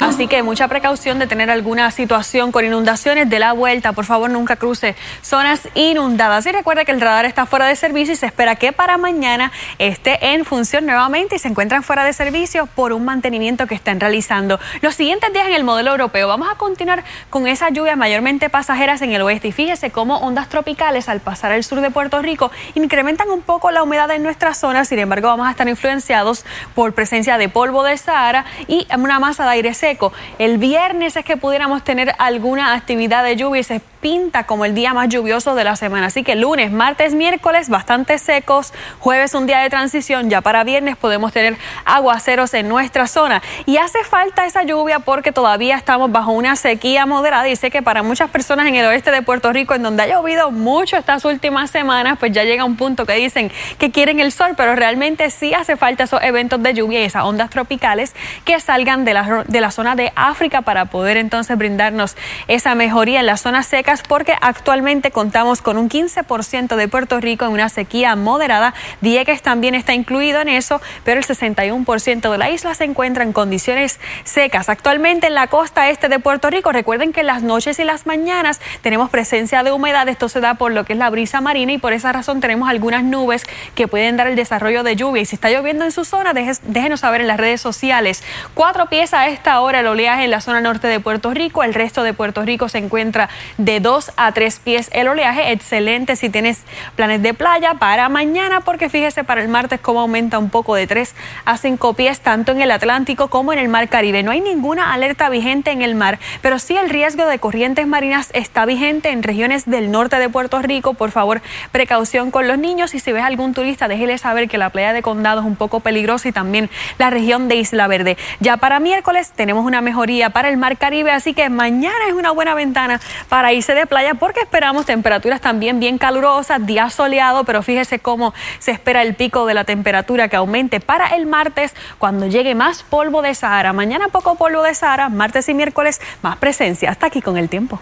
Así 0.00 0.28
que 0.28 0.42
mucha 0.42 0.66
precaución 0.66 1.18
de 1.18 1.26
tener 1.26 1.50
alguna 1.50 1.90
situación 1.90 2.52
con 2.52 2.64
inundaciones 2.64 3.28
de 3.28 3.38
la 3.38 3.52
vuelta. 3.52 3.92
Por 3.92 4.06
favor, 4.06 4.30
nunca 4.30 4.56
cruce 4.56 4.96
zonas 5.20 5.68
inundadas. 5.74 6.46
Y 6.46 6.52
recuerda 6.52 6.86
que 6.86 6.92
el 6.92 7.02
radar 7.02 7.26
está 7.26 7.44
fuera 7.44 7.66
de 7.66 7.76
servicio 7.76 8.14
y 8.14 8.16
se 8.16 8.24
espera 8.24 8.56
que 8.56 8.72
para 8.72 8.96
mañana 8.96 9.52
esté 9.78 10.32
en 10.32 10.46
función 10.46 10.86
nuevamente 10.86 11.36
y 11.36 11.38
se 11.38 11.48
encuentran 11.48 11.82
fuera 11.82 12.02
de 12.04 12.14
servicio 12.14 12.64
por 12.64 12.94
un 12.94 13.04
mantenimiento 13.04 13.66
que 13.66 13.74
están 13.74 14.00
realizando. 14.00 14.58
Los 14.80 14.94
siguientes 14.94 15.34
días 15.34 15.46
en 15.46 15.52
el 15.52 15.64
modelo 15.64 15.90
europeo 15.90 16.28
vamos 16.28 16.48
a 16.50 16.54
continuar 16.54 17.04
con 17.28 17.46
esas 17.46 17.70
lluvias 17.72 17.98
mayormente 17.98 18.48
pasajeras 18.48 19.02
en 19.02 19.12
el 19.12 19.20
oeste. 19.20 19.48
Y 19.48 19.52
fíjese 19.52 19.90
cómo 19.90 20.16
ondas 20.20 20.48
tropicales 20.48 21.10
al 21.10 21.20
pasar 21.20 21.52
al 21.52 21.62
sur 21.62 21.82
de 21.82 21.90
Puerto 21.90 22.22
Rico 22.22 22.50
incrementan 22.74 23.28
un 23.28 23.42
poco 23.42 23.70
la 23.70 23.82
humedad 23.82 24.10
en 24.12 24.22
nuestra 24.22 24.54
zona. 24.54 24.86
Sin 24.86 24.98
embargo, 24.98 25.28
vamos 25.28 25.46
a 25.46 25.50
estar 25.50 25.68
influenciados 25.68 26.46
por 26.74 26.94
presencia 26.94 27.36
de 27.36 27.50
polvo 27.50 27.84
de 27.84 27.98
Sahara 27.98 28.46
y 28.66 28.86
una 28.96 29.20
masa 29.20 29.44
de 29.44 29.50
aire 29.50 29.74
seco 29.74 29.89
el 30.38 30.58
viernes 30.58 31.16
es 31.16 31.24
que 31.24 31.36
pudiéramos 31.36 31.84
tener 31.84 32.14
alguna 32.18 32.74
actividad 32.74 33.24
de 33.24 33.36
lluvia 33.36 33.60
y 33.60 33.64
se 33.64 33.80
pinta 34.00 34.44
como 34.44 34.64
el 34.64 34.74
día 34.74 34.94
más 34.94 35.08
lluvioso 35.08 35.54
de 35.54 35.64
la 35.64 35.76
semana. 35.76 36.06
Así 36.06 36.22
que 36.22 36.34
lunes, 36.34 36.72
martes, 36.72 37.14
miércoles 37.14 37.68
bastante 37.68 38.18
secos, 38.18 38.72
jueves 38.98 39.34
un 39.34 39.46
día 39.46 39.60
de 39.60 39.70
transición, 39.70 40.30
ya 40.30 40.40
para 40.40 40.64
viernes 40.64 40.96
podemos 40.96 41.32
tener 41.32 41.56
aguaceros 41.84 42.54
en 42.54 42.68
nuestra 42.68 43.06
zona. 43.06 43.42
Y 43.66 43.76
hace 43.76 44.02
falta 44.04 44.46
esa 44.46 44.62
lluvia 44.62 45.00
porque 45.00 45.32
todavía 45.32 45.76
estamos 45.76 46.10
bajo 46.10 46.32
una 46.32 46.56
sequía 46.56 47.06
moderada 47.06 47.48
y 47.48 47.56
sé 47.56 47.70
que 47.70 47.82
para 47.82 48.02
muchas 48.02 48.30
personas 48.30 48.66
en 48.66 48.74
el 48.74 48.86
oeste 48.86 49.10
de 49.10 49.22
Puerto 49.22 49.52
Rico, 49.52 49.74
en 49.74 49.82
donde 49.82 50.02
ha 50.02 50.06
llovido 50.06 50.50
mucho 50.50 50.96
estas 50.96 51.24
últimas 51.24 51.70
semanas, 51.70 52.16
pues 52.18 52.32
ya 52.32 52.44
llega 52.44 52.64
un 52.64 52.76
punto 52.76 53.06
que 53.06 53.14
dicen 53.14 53.52
que 53.78 53.90
quieren 53.90 54.20
el 54.20 54.32
sol, 54.32 54.54
pero 54.56 54.74
realmente 54.74 55.30
sí 55.30 55.54
hace 55.54 55.76
falta 55.76 56.04
esos 56.04 56.22
eventos 56.22 56.62
de 56.62 56.74
lluvia 56.74 57.00
y 57.00 57.04
esas 57.04 57.24
ondas 57.24 57.50
tropicales 57.50 58.14
que 58.44 58.58
salgan 58.60 59.04
de 59.04 59.14
la, 59.14 59.44
de 59.46 59.60
la 59.60 59.70
zona 59.70 59.79
de 59.80 60.12
África 60.14 60.60
para 60.60 60.84
poder 60.84 61.16
entonces 61.16 61.56
brindarnos 61.56 62.14
esa 62.48 62.74
mejoría 62.74 63.20
en 63.20 63.26
las 63.26 63.40
zonas 63.40 63.66
secas 63.66 64.02
porque 64.06 64.36
actualmente 64.40 65.10
contamos 65.10 65.62
con 65.62 65.78
un 65.78 65.88
15% 65.88 66.76
de 66.76 66.86
Puerto 66.86 67.18
Rico 67.18 67.46
en 67.46 67.52
una 67.52 67.70
sequía 67.70 68.14
moderada. 68.14 68.74
Diegues 69.00 69.40
también 69.40 69.74
está 69.74 69.94
incluido 69.94 70.42
en 70.42 70.48
eso, 70.48 70.82
pero 71.02 71.18
el 71.18 71.26
61% 71.26 72.30
de 72.30 72.38
la 72.38 72.50
isla 72.50 72.74
se 72.74 72.84
encuentra 72.84 73.24
en 73.24 73.32
condiciones 73.32 73.98
secas. 74.24 74.68
Actualmente 74.68 75.28
en 75.28 75.34
la 75.34 75.46
costa 75.46 75.88
este 75.88 76.08
de 76.08 76.18
Puerto 76.18 76.50
Rico, 76.50 76.72
recuerden 76.72 77.14
que 77.14 77.20
en 77.20 77.26
las 77.26 77.42
noches 77.42 77.78
y 77.78 77.84
las 77.84 78.06
mañanas 78.06 78.60
tenemos 78.82 79.08
presencia 79.08 79.62
de 79.62 79.72
humedad. 79.72 80.06
Esto 80.08 80.28
se 80.28 80.40
da 80.40 80.54
por 80.54 80.72
lo 80.72 80.84
que 80.84 80.92
es 80.92 80.98
la 80.98 81.08
brisa 81.08 81.40
marina 81.40 81.72
y 81.72 81.78
por 81.78 81.94
esa 81.94 82.12
razón 82.12 82.40
tenemos 82.40 82.68
algunas 82.68 83.02
nubes 83.02 83.44
que 83.74 83.88
pueden 83.88 84.18
dar 84.18 84.26
el 84.26 84.36
desarrollo 84.36 84.82
de 84.82 84.94
lluvia. 84.94 85.22
Y 85.22 85.26
si 85.26 85.36
está 85.36 85.48
lloviendo 85.48 85.86
en 85.86 85.92
su 85.92 86.04
zona, 86.04 86.34
déjenos 86.34 87.00
saber 87.00 87.22
en 87.22 87.28
las 87.28 87.38
redes 87.38 87.62
sociales. 87.62 88.22
Cuatro 88.52 88.86
pies 88.86 89.14
a 89.14 89.28
esta 89.28 89.59
hora 89.60 89.80
el 89.80 89.86
oleaje 89.86 90.24
en 90.24 90.30
la 90.30 90.40
zona 90.40 90.60
norte 90.60 90.88
de 90.88 91.00
Puerto 91.00 91.32
Rico. 91.32 91.62
El 91.62 91.74
resto 91.74 92.02
de 92.02 92.12
Puerto 92.12 92.42
Rico 92.42 92.68
se 92.68 92.78
encuentra 92.78 93.28
de 93.58 93.80
2 93.80 94.12
a 94.16 94.32
3 94.32 94.58
pies 94.60 94.90
el 94.92 95.08
oleaje. 95.08 95.52
Excelente 95.52 96.16
si 96.16 96.30
tienes 96.30 96.62
planes 96.96 97.22
de 97.22 97.34
playa 97.34 97.74
para 97.74 98.08
mañana, 98.08 98.60
porque 98.60 98.88
fíjese 98.88 99.24
para 99.24 99.42
el 99.42 99.48
martes 99.48 99.80
cómo 99.80 100.00
aumenta 100.00 100.38
un 100.38 100.50
poco 100.50 100.74
de 100.74 100.86
3 100.86 101.14
a 101.44 101.56
5 101.56 101.94
pies, 101.94 102.20
tanto 102.20 102.52
en 102.52 102.60
el 102.60 102.70
Atlántico 102.70 103.28
como 103.28 103.52
en 103.52 103.58
el 103.58 103.68
Mar 103.68 103.88
Caribe. 103.88 104.22
No 104.22 104.30
hay 104.30 104.40
ninguna 104.40 104.92
alerta 104.92 105.28
vigente 105.28 105.70
en 105.70 105.82
el 105.82 105.94
mar, 105.94 106.18
pero 106.42 106.58
sí 106.58 106.76
el 106.76 106.90
riesgo 106.90 107.26
de 107.26 107.38
corrientes 107.38 107.86
marinas 107.86 108.30
está 108.34 108.66
vigente 108.66 109.10
en 109.10 109.22
regiones 109.22 109.66
del 109.66 109.90
norte 109.90 110.18
de 110.18 110.28
Puerto 110.28 110.60
Rico. 110.62 110.94
Por 110.94 111.10
favor, 111.10 111.42
precaución 111.72 112.30
con 112.30 112.48
los 112.48 112.58
niños 112.58 112.94
y 112.94 113.00
si 113.00 113.12
ves 113.12 113.24
algún 113.24 113.54
turista, 113.54 113.88
déjele 113.88 114.18
saber 114.18 114.48
que 114.48 114.58
la 114.58 114.70
playa 114.70 114.92
de 114.92 115.02
Condado 115.02 115.40
es 115.40 115.46
un 115.46 115.56
poco 115.56 115.80
peligrosa 115.80 116.28
y 116.28 116.32
también 116.32 116.70
la 116.98 117.10
región 117.10 117.48
de 117.48 117.56
Isla 117.56 117.86
Verde. 117.86 118.16
Ya 118.40 118.56
para 118.56 118.80
miércoles 118.80 119.32
tenemos 119.50 119.66
una 119.66 119.80
mejoría 119.80 120.30
para 120.30 120.48
el 120.48 120.56
Mar 120.56 120.78
Caribe, 120.78 121.10
así 121.10 121.34
que 121.34 121.50
mañana 121.50 122.06
es 122.06 122.14
una 122.14 122.30
buena 122.30 122.54
ventana 122.54 123.00
para 123.28 123.52
irse 123.52 123.74
de 123.74 123.84
playa 123.84 124.14
porque 124.14 124.38
esperamos 124.38 124.86
temperaturas 124.86 125.40
también 125.40 125.80
bien 125.80 125.98
calurosas, 125.98 126.64
día 126.64 126.88
soleado, 126.88 127.42
pero 127.42 127.60
fíjese 127.60 127.98
cómo 127.98 128.32
se 128.60 128.70
espera 128.70 129.02
el 129.02 129.16
pico 129.16 129.46
de 129.46 129.54
la 129.54 129.64
temperatura 129.64 130.28
que 130.28 130.36
aumente 130.36 130.78
para 130.78 131.16
el 131.16 131.26
martes 131.26 131.74
cuando 131.98 132.28
llegue 132.28 132.54
más 132.54 132.84
polvo 132.84 133.22
de 133.22 133.34
Sahara. 133.34 133.72
Mañana 133.72 134.06
poco 134.06 134.36
polvo 134.36 134.62
de 134.62 134.72
Sahara, 134.72 135.08
martes 135.08 135.48
y 135.48 135.54
miércoles 135.54 136.00
más 136.22 136.36
presencia. 136.36 136.88
Hasta 136.88 137.06
aquí 137.06 137.20
con 137.20 137.36
el 137.36 137.48
tiempo. 137.48 137.80